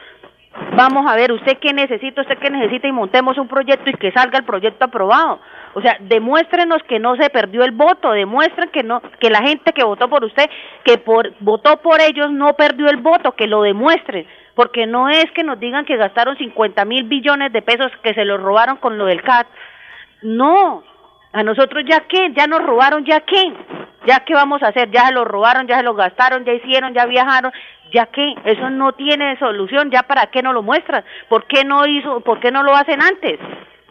Vamos 0.75 1.11
a 1.11 1.15
ver, 1.17 1.33
usted 1.33 1.59
qué 1.59 1.73
necesita, 1.75 2.23
usted 2.23 2.39
qué 2.39 2.51
necesita 2.51 2.89
y 2.89 2.93
montemos 2.93 3.37
un 3.37 3.47
proyecto 3.47 3.91
y 3.91 3.95
que 3.95 4.11
salga 4.13 4.39
el 4.39 4.45
proyecto 4.45 4.87
aprobado. 4.87 5.41
O 5.77 5.83
sea, 5.83 5.99
demuéstrenos 6.01 6.83
que 6.85 6.99
no 6.99 7.17
se 7.17 7.29
perdió 7.29 7.63
el 7.63 7.73
voto, 7.73 8.13
demuestren 8.13 8.71
que 8.71 8.83
no, 8.83 9.03
que 9.21 9.29
la 9.29 9.43
gente 9.43 9.75
que 9.75 9.85
votó 9.85 10.09
por 10.09 10.25
usted, 10.25 10.49
que 10.85 10.97
por, 10.97 11.35
votó 11.41 11.77
por 11.83 12.01
ellos 12.01 12.31
no 12.31 12.55
perdió 12.55 12.89
el 12.89 12.97
voto, 12.97 13.33
que 13.33 13.47
lo 13.47 13.61
demuestren, 13.61 14.27
porque 14.55 14.87
no 14.87 15.11
es 15.11 15.31
que 15.33 15.45
nos 15.45 15.61
digan 15.61 15.85
que 15.85 15.99
gastaron 15.99 16.39
50 16.39 16.83
mil 16.87 17.05
billones 17.05 17.53
de 17.53 17.61
pesos 17.61 17.93
que 18.03 18.15
se 18.15 18.25
los 18.25 18.41
robaron 18.41 18.79
con 18.79 18.97
lo 18.97 19.05
del 19.05 19.21
CAT. 19.21 19.49
No, 20.23 20.83
a 21.35 21.43
nosotros 21.43 21.85
ya 21.87 22.01
qué, 22.09 22.33
ya 22.35 22.47
nos 22.47 22.63
robaron, 22.63 23.05
ya 23.05 23.21
qué, 23.21 23.53
ya 24.07 24.21
qué 24.21 24.33
vamos 24.33 24.63
a 24.63 24.69
hacer, 24.69 24.91
ya 24.91 25.09
se 25.09 25.13
los 25.13 25.27
robaron, 25.27 25.67
ya 25.67 25.77
se 25.77 25.83
los 25.83 25.95
gastaron, 25.95 26.47
ya 26.47 26.55
hicieron, 26.55 26.95
ya 26.95 27.05
viajaron, 27.05 27.53
ya 27.93 28.07
qué, 28.07 28.35
eso 28.47 28.71
no 28.71 28.93
tiene 28.93 29.39
solución, 29.39 29.91
ya 29.91 30.05
para 30.05 30.29
qué 30.29 30.41
no 30.41 30.55
lo 30.55 30.63
muestran, 30.63 31.05
por 31.29 31.47
qué 31.47 31.67
no 31.67 31.87
hizo, 31.87 32.21
por 32.21 32.41
qué 32.41 32.51
no 32.51 32.63
lo 32.63 32.75
hacen 32.75 33.03
antes. 33.03 33.39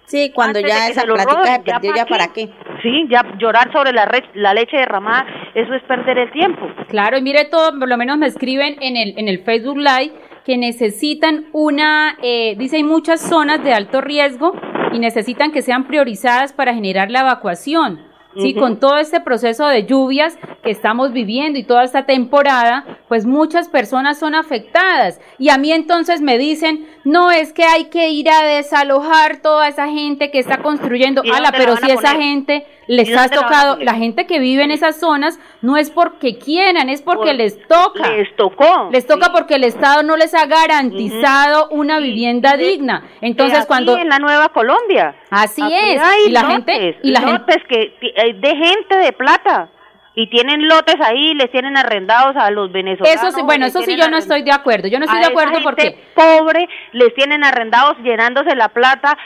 Sí, 0.05 0.31
cuando 0.33 0.59
ya 0.59 0.87
esa 0.87 1.03
plática 1.03 1.45
se 1.45 1.59
perdió, 1.61 1.95
¿ya 1.95 2.05
para, 2.05 2.27
qué? 2.27 2.49
Sí, 2.83 3.07
ya 3.09 3.23
llorar 3.39 3.71
sobre 3.71 3.91
la, 3.91 4.09
la 4.35 4.53
leche 4.53 4.77
derramada, 4.77 5.25
eso 5.55 5.73
es 5.73 5.83
perder 5.83 6.17
el 6.19 6.31
tiempo. 6.31 6.67
Claro, 6.89 7.17
y 7.17 7.21
mire 7.21 7.45
todo, 7.45 7.77
por 7.77 7.87
lo 7.87 7.97
menos 7.97 8.17
me 8.17 8.27
escriben 8.27 8.77
en 8.81 8.97
el, 8.97 9.17
en 9.17 9.27
el 9.27 9.43
Facebook 9.43 9.77
Live 9.77 10.13
que 10.45 10.57
necesitan 10.57 11.45
una, 11.53 12.17
eh, 12.21 12.55
dice, 12.57 12.77
hay 12.77 12.83
muchas 12.83 13.19
zonas 13.19 13.63
de 13.63 13.73
alto 13.73 13.99
riesgo 13.99 14.53
y 14.93 14.99
necesitan 14.99 15.51
que 15.51 15.63
sean 15.63 15.87
priorizadas 15.87 16.53
para 16.53 16.73
generar 16.75 17.09
la 17.09 17.21
evacuación. 17.21 18.14
Sí, 18.35 18.53
con 18.53 18.79
todo 18.79 18.97
este 18.97 19.21
proceso 19.21 19.67
de 19.67 19.85
lluvias 19.85 20.37
que 20.63 20.71
estamos 20.71 21.13
viviendo 21.13 21.57
y 21.57 21.63
toda 21.63 21.83
esta 21.83 22.05
temporada, 22.05 22.83
pues 23.07 23.25
muchas 23.25 23.69
personas 23.69 24.19
son 24.19 24.35
afectadas. 24.35 25.21
Y 25.37 25.49
a 25.49 25.57
mí 25.57 25.71
entonces 25.71 26.21
me 26.21 26.37
dicen, 26.37 26.87
no 27.05 27.31
es 27.31 27.53
que 27.53 27.63
hay 27.63 27.85
que 27.85 28.09
ir 28.09 28.29
a 28.29 28.43
desalojar 28.43 29.37
toda 29.37 29.67
esa 29.67 29.87
gente 29.87 30.31
que 30.31 30.39
está 30.39 30.57
construyendo. 30.57 31.21
Ala, 31.33 31.53
pero 31.55 31.77
si 31.77 31.89
esa 31.89 32.15
gente 32.15 32.65
les 32.87 33.15
ha 33.15 33.29
tocado, 33.29 33.77
la 33.77 33.95
gente 33.95 34.27
que 34.27 34.39
vive 34.39 34.63
en 34.63 34.71
esas 34.71 34.99
zonas 34.99 35.39
no 35.61 35.77
es 35.77 35.89
porque 35.89 36.37
quieran, 36.37 36.89
es 36.89 37.01
porque 37.01 37.33
les 37.33 37.59
toca. 37.67 38.11
Les 38.11 38.35
tocó. 38.35 38.89
Les 38.91 39.05
toca 39.07 39.31
porque 39.31 39.55
el 39.55 39.63
Estado 39.63 40.03
no 40.03 40.17
les 40.17 40.33
ha 40.33 40.45
garantizado 40.45 41.69
una 41.69 41.99
vivienda 41.99 42.57
digna. 42.57 43.03
Entonces 43.21 43.65
cuando 43.65 43.97
en 43.97 44.09
la 44.09 44.19
Nueva 44.19 44.49
Colombia. 44.49 45.15
Así 45.29 45.61
es. 45.61 46.01
y 46.27 46.31
la 46.31 46.43
gente 46.45 46.99
y 47.01 47.11
la 47.11 47.21
gente 47.21 47.63
que 47.67 47.95
eh, 48.01 48.33
de 48.33 48.55
gente 48.55 48.95
de 48.97 49.13
plata 49.13 49.69
y 50.15 50.27
tienen 50.29 50.67
lotes 50.67 50.95
ahí, 51.01 51.33
les 51.33 51.51
tienen 51.51 51.77
arrendados 51.77 52.35
a 52.37 52.49
los 52.49 52.71
venezolanos. 52.71 53.21
Eso 53.21 53.31
sí, 53.31 53.41
bueno, 53.43 53.65
eso 53.65 53.81
sí 53.81 53.97
yo 53.97 54.09
no 54.09 54.17
estoy 54.17 54.43
de 54.43 54.51
acuerdo. 54.51 54.87
Yo 54.87 54.97
no 54.97 55.05
estoy 55.05 55.19
de 55.19 55.27
acuerdo 55.27 55.59
porque 55.61 55.97
pobre 56.15 56.67
les 56.93 57.13
tienen 57.15 57.43
arrendados 57.43 57.97
llenándose 57.99 58.55
la 58.55 58.69
plata, 58.69 59.17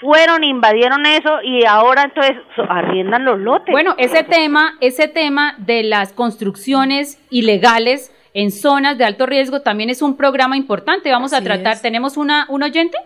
fueron 0.00 0.42
invadieron 0.42 1.04
eso 1.06 1.42
y 1.42 1.64
ahora 1.66 2.04
entonces 2.04 2.36
arriendan 2.68 3.24
los 3.24 3.38
lotes. 3.38 3.70
Bueno, 3.70 3.94
ese 3.98 4.24
tema, 4.24 4.76
ese 4.80 5.08
tema 5.08 5.54
de 5.58 5.82
las 5.82 6.12
construcciones 6.12 7.20
ilegales 7.30 8.10
en 8.34 8.50
zonas 8.50 8.98
de 8.98 9.04
alto 9.04 9.26
riesgo 9.26 9.60
también 9.60 9.90
es 9.90 10.02
un 10.02 10.16
programa 10.16 10.56
importante. 10.56 11.10
Vamos 11.12 11.32
a 11.32 11.40
tratar, 11.40 11.80
¿tenemos 11.80 12.16
una, 12.16 12.46
un 12.48 12.64
oyente? 12.64 12.98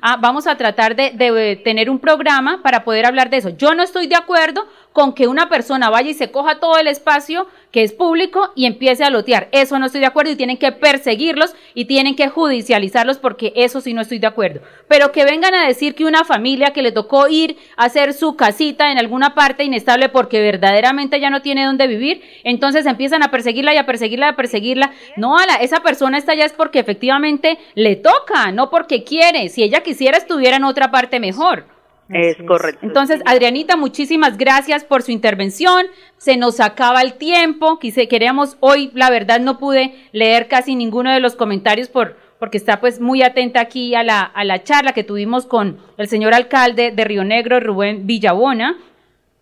ah, 0.00 0.16
vamos 0.20 0.46
a 0.46 0.56
tratar 0.56 0.94
de, 0.94 1.10
de 1.10 1.56
tener 1.56 1.90
un 1.90 1.98
programa 1.98 2.62
para 2.62 2.84
poder 2.84 3.04
hablar 3.04 3.28
de 3.28 3.38
eso. 3.38 3.50
Yo 3.50 3.74
no 3.74 3.82
estoy 3.82 4.06
de 4.06 4.14
acuerdo 4.14 4.64
con 4.96 5.12
que 5.12 5.28
una 5.28 5.50
persona 5.50 5.90
vaya 5.90 6.08
y 6.08 6.14
se 6.14 6.30
coja 6.30 6.58
todo 6.58 6.78
el 6.78 6.86
espacio 6.86 7.46
que 7.70 7.82
es 7.82 7.92
público 7.92 8.52
y 8.56 8.64
empiece 8.64 9.04
a 9.04 9.10
lotear. 9.10 9.50
Eso 9.52 9.78
no 9.78 9.84
estoy 9.84 10.00
de 10.00 10.06
acuerdo 10.06 10.32
y 10.32 10.36
tienen 10.36 10.56
que 10.56 10.72
perseguirlos 10.72 11.54
y 11.74 11.84
tienen 11.84 12.16
que 12.16 12.30
judicializarlos 12.30 13.18
porque 13.18 13.52
eso 13.56 13.82
sí 13.82 13.92
no 13.92 14.00
estoy 14.00 14.20
de 14.20 14.28
acuerdo. 14.28 14.62
Pero 14.88 15.12
que 15.12 15.26
vengan 15.26 15.52
a 15.52 15.66
decir 15.66 15.94
que 15.94 16.06
una 16.06 16.24
familia 16.24 16.70
que 16.70 16.80
le 16.80 16.92
tocó 16.92 17.28
ir 17.28 17.58
a 17.76 17.84
hacer 17.84 18.14
su 18.14 18.36
casita 18.36 18.90
en 18.90 18.96
alguna 18.96 19.34
parte 19.34 19.64
inestable 19.64 20.08
porque 20.08 20.40
verdaderamente 20.40 21.20
ya 21.20 21.28
no 21.28 21.42
tiene 21.42 21.66
dónde 21.66 21.88
vivir, 21.88 22.22
entonces 22.42 22.86
empiezan 22.86 23.22
a 23.22 23.30
perseguirla 23.30 23.74
y 23.74 23.76
a 23.76 23.84
perseguirla 23.84 24.28
y 24.28 24.30
a 24.30 24.36
perseguirla. 24.36 24.92
No, 25.18 25.36
a 25.36 25.44
la, 25.44 25.56
esa 25.56 25.80
persona 25.80 26.16
está 26.16 26.34
ya 26.34 26.46
es 26.46 26.54
porque 26.54 26.78
efectivamente 26.78 27.58
le 27.74 27.96
toca, 27.96 28.50
no 28.50 28.70
porque 28.70 29.04
quiere. 29.04 29.50
Si 29.50 29.62
ella 29.62 29.82
quisiera 29.82 30.16
estuviera 30.16 30.56
en 30.56 30.64
otra 30.64 30.90
parte 30.90 31.20
mejor. 31.20 31.75
Es 32.08 32.36
correcto. 32.46 32.86
Entonces, 32.86 33.20
Adrianita, 33.26 33.76
muchísimas 33.76 34.38
gracias 34.38 34.84
por 34.84 35.02
su 35.02 35.10
intervención. 35.10 35.86
Se 36.18 36.36
nos 36.36 36.60
acaba 36.60 37.02
el 37.02 37.14
tiempo. 37.14 37.78
Quise, 37.78 38.06
queríamos 38.06 38.56
hoy, 38.60 38.90
la 38.94 39.10
verdad, 39.10 39.40
no 39.40 39.58
pude 39.58 39.94
leer 40.12 40.46
casi 40.46 40.76
ninguno 40.76 41.12
de 41.12 41.20
los 41.20 41.34
comentarios 41.34 41.88
por, 41.88 42.16
porque 42.38 42.58
está 42.58 42.80
pues 42.80 43.00
muy 43.00 43.22
atenta 43.22 43.60
aquí 43.60 43.94
a 43.94 44.04
la, 44.04 44.20
a 44.22 44.44
la 44.44 44.62
charla 44.62 44.92
que 44.92 45.04
tuvimos 45.04 45.46
con 45.46 45.78
el 45.96 46.08
señor 46.08 46.32
alcalde 46.32 46.92
de 46.92 47.04
Río 47.04 47.24
Negro, 47.24 47.58
Rubén 47.58 48.06
Villabona. 48.06 48.76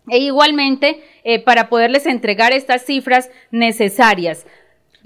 E 0.07 0.19
igualmente, 0.19 1.03
eh, 1.23 1.39
para 1.39 1.67
poderles 1.67 2.05
entregar 2.05 2.51
estas 2.51 2.85
cifras 2.85 3.31
necesarias. 3.49 4.45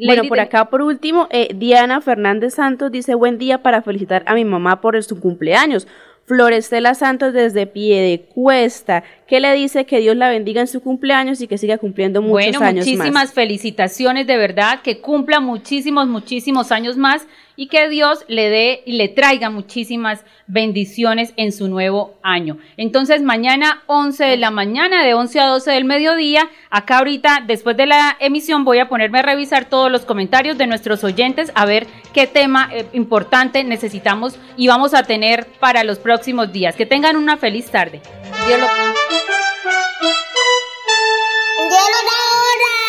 Bueno, 0.05 0.24
por 0.30 0.39
acá 0.39 0.66
por 0.70 0.82
último, 0.82 1.28
eh, 1.30 1.49
Diana 1.55 1.99
Fernández 2.01 2.55
Santos 2.55 2.91
dice 2.91 3.16
buen 3.16 3.38
día 3.38 3.62
para 3.62 3.82
felicitar 3.82 4.24
a 4.26 4.34
mi 4.34 4.45
mamá 4.45 4.82
por 4.82 5.01
su 5.03 5.20
cumpleaños. 5.20 5.88
Florestela 6.30 6.93
Santos 6.93 7.34
desde 7.34 7.65
pie 7.65 8.01
de 8.01 8.21
cuesta, 8.21 9.03
que 9.27 9.39
le 9.39 9.51
dice 9.55 9.88
que 9.88 9.99
Dios 9.99 10.15
la 10.15 10.30
bendiga 10.30 10.61
en 10.61 10.67
su 10.67 10.80
cumpleaños 10.80 11.41
y 11.41 11.47
que 11.47 11.57
siga 11.57 11.80
cumpliendo 11.80 12.21
muchos 12.21 12.51
bueno, 12.51 12.59
años 12.61 12.86
muchísimas 12.86 13.34
felicitaciones 13.34 14.27
de 14.27 14.38
verdad, 14.38 14.84
que 14.84 15.01
cumpla 15.01 15.39
muchísimos, 15.39 16.07
muchísimos 16.07 16.71
años 16.71 16.97
más 16.97 17.25
y 17.60 17.68
que 17.68 17.89
Dios 17.89 18.24
le 18.30 18.49
dé 18.49 18.84
y 18.86 18.93
le 18.93 19.10
traiga 19.10 19.49
muchísimas 19.49 20.24
bendiciones 20.47 21.34
en 21.36 21.51
su 21.51 21.68
nuevo 21.68 22.18
año. 22.24 22.57
Entonces, 22.78 23.22
mañana 23.22 23.84
11 23.88 24.24
de 24.24 24.38
la 24.38 24.49
mañana, 24.49 25.03
de 25.03 25.14
11 25.14 25.41
a 25.41 25.47
12 25.47 25.72
del 25.72 25.84
mediodía, 25.84 26.49
acá 26.70 26.99
ahorita, 26.99 27.43
después 27.45 27.76
de 27.76 27.86
la 27.86 28.16
emisión, 28.22 28.64
voy 28.64 28.80
a 28.80 28.88
ponerme 28.88 29.20
a 29.20 29.24
revisar 29.24 29.66
todos 29.66 29.91
los 29.91 30.05
comentarios 30.05 30.57
de 30.57 30.68
nuestros 30.68 31.03
oyentes, 31.03 31.51
a 31.53 31.66
ver 31.66 31.86
qué 32.14 32.28
tema 32.28 32.70
eh, 32.72 32.86
importante 32.93 33.62
necesitamos 33.66 34.39
y 34.55 34.70
vamos 34.70 34.93
a 34.93 35.03
tener 35.03 35.45
para 35.60 35.84
los 35.84 35.99
próximos 35.99 36.53
días. 36.53 36.78
Que 36.78 36.86
tengan 36.86 37.18
una 37.18 37.36
feliz 37.36 37.70
tarde. 37.70 38.01
Dios 38.47 38.57
lo... 38.62 39.48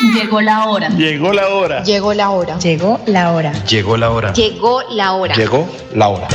Llegó 0.03 0.41
la 0.41 0.67
hora. 0.67 0.89
Llegó 0.89 1.33
la 1.35 1.49
hora. 1.51 1.83
Llegó 1.83 2.15
la 2.15 2.31
hora. 2.31 2.59
Llegó 2.59 2.97
la 3.07 3.31
hora. 3.33 3.53
Llegó 3.65 3.97
la 3.99 4.11
hora. 4.11 4.33
Llegó 4.33 4.83
la 4.89 5.13
hora. 5.13 5.35
Llegó 5.35 5.69
la 5.95 6.09
hora. 6.09 6.29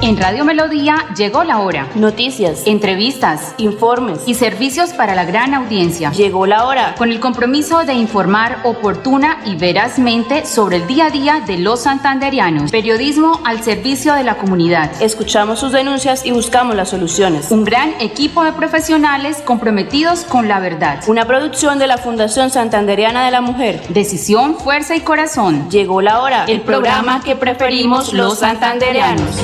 En 0.00 0.16
Radio 0.16 0.44
Melodía 0.44 1.06
llegó 1.16 1.42
la 1.42 1.58
hora. 1.58 1.88
Noticias, 1.96 2.62
Entrevistas 2.66 3.54
informes. 3.58 4.20
y 4.26 4.34
servicios 4.34 4.90
para 4.90 5.16
la 5.16 5.24
gran 5.24 5.54
audiencia. 5.54 6.12
Llegó 6.12 6.46
la 6.46 6.66
hora. 6.66 6.94
Con 6.96 7.10
el 7.10 7.18
compromiso 7.18 7.84
de 7.84 7.94
informar 7.94 8.60
oportuna 8.62 9.40
y 9.44 9.56
verazmente 9.56 10.46
sobre 10.46 10.76
el 10.76 10.86
día 10.86 11.06
a 11.06 11.10
día 11.10 11.42
de 11.44 11.58
los 11.58 11.80
santanderianos. 11.80 12.70
Periodismo 12.70 13.40
al 13.44 13.64
servicio 13.64 14.14
de 14.14 14.22
la 14.22 14.36
comunidad. 14.36 14.90
Escuchamos 15.02 15.58
sus 15.58 15.72
denuncias 15.72 16.24
y 16.24 16.30
buscamos 16.30 16.76
las 16.76 16.90
soluciones. 16.90 17.50
Un 17.50 17.64
gran 17.64 17.92
equipo 18.00 18.44
de 18.44 18.52
profesionales 18.52 19.38
comprometidos 19.44 20.20
con 20.20 20.46
la 20.46 20.60
verdad. 20.60 21.00
Una 21.08 21.24
producción 21.26 21.80
de 21.80 21.88
la 21.88 21.98
Fundación 21.98 22.50
Santanderiana 22.50 23.24
de 23.24 23.32
la 23.32 23.40
Mujer. 23.40 23.82
Decisión, 23.88 24.56
fuerza 24.58 24.94
y 24.94 25.00
corazón. 25.00 25.68
Llegó 25.70 26.00
la 26.02 26.22
hora. 26.22 26.44
El 26.46 26.60
programa 26.60 27.20
que 27.20 27.34
preferimos 27.34 28.12
los 28.12 28.38
santanderianos. 28.38 29.36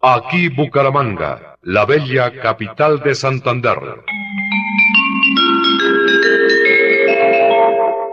Aquí 0.00 0.48
Bucaramanga, 0.48 1.56
la 1.62 1.84
bella 1.84 2.30
capital 2.40 3.00
de 3.00 3.16
Santander. 3.16 3.78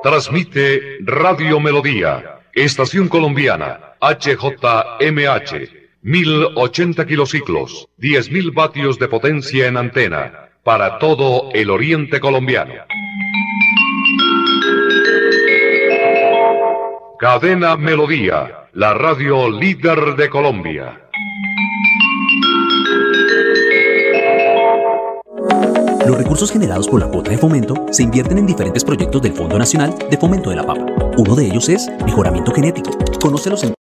Transmite 0.02 0.98
Radio 1.02 1.60
Melodía, 1.60 2.40
Estación 2.54 3.08
Colombiana, 3.08 3.94
HJMH, 4.02 5.70
1080 6.02 7.06
kilociclos, 7.06 7.88
10.000 8.00 8.52
vatios 8.52 8.98
de 8.98 9.08
potencia 9.08 9.68
en 9.68 9.78
antena, 9.78 10.50
para 10.64 10.98
todo 10.98 11.52
el 11.54 11.70
oriente 11.70 12.20
colombiano. 12.20 12.74
Cadena 17.20 17.76
Melodía, 17.78 18.70
la 18.74 18.96
radio 18.96 19.52
líder 19.52 20.16
de 20.16 20.30
Colombia. 20.32 21.05
Los 26.06 26.18
recursos 26.18 26.52
generados 26.52 26.88
por 26.88 27.00
la 27.00 27.08
cuota 27.08 27.32
de 27.32 27.38
fomento 27.38 27.74
se 27.90 28.04
invierten 28.04 28.38
en 28.38 28.46
diferentes 28.46 28.84
proyectos 28.84 29.24
del 29.24 29.34
Fondo 29.34 29.58
Nacional 29.58 29.96
de 30.10 30.18
Fomento 30.18 30.52
de 30.52 30.58
la 30.58 30.66
Papa. 30.66 30.86
Uno 31.18 31.36
de 31.36 31.48
ellos 31.48 31.68
es 31.68 31.90
mejoramiento 32.06 32.52
genético. 32.52 32.92
Conócelos 33.20 33.64
en 33.64 33.74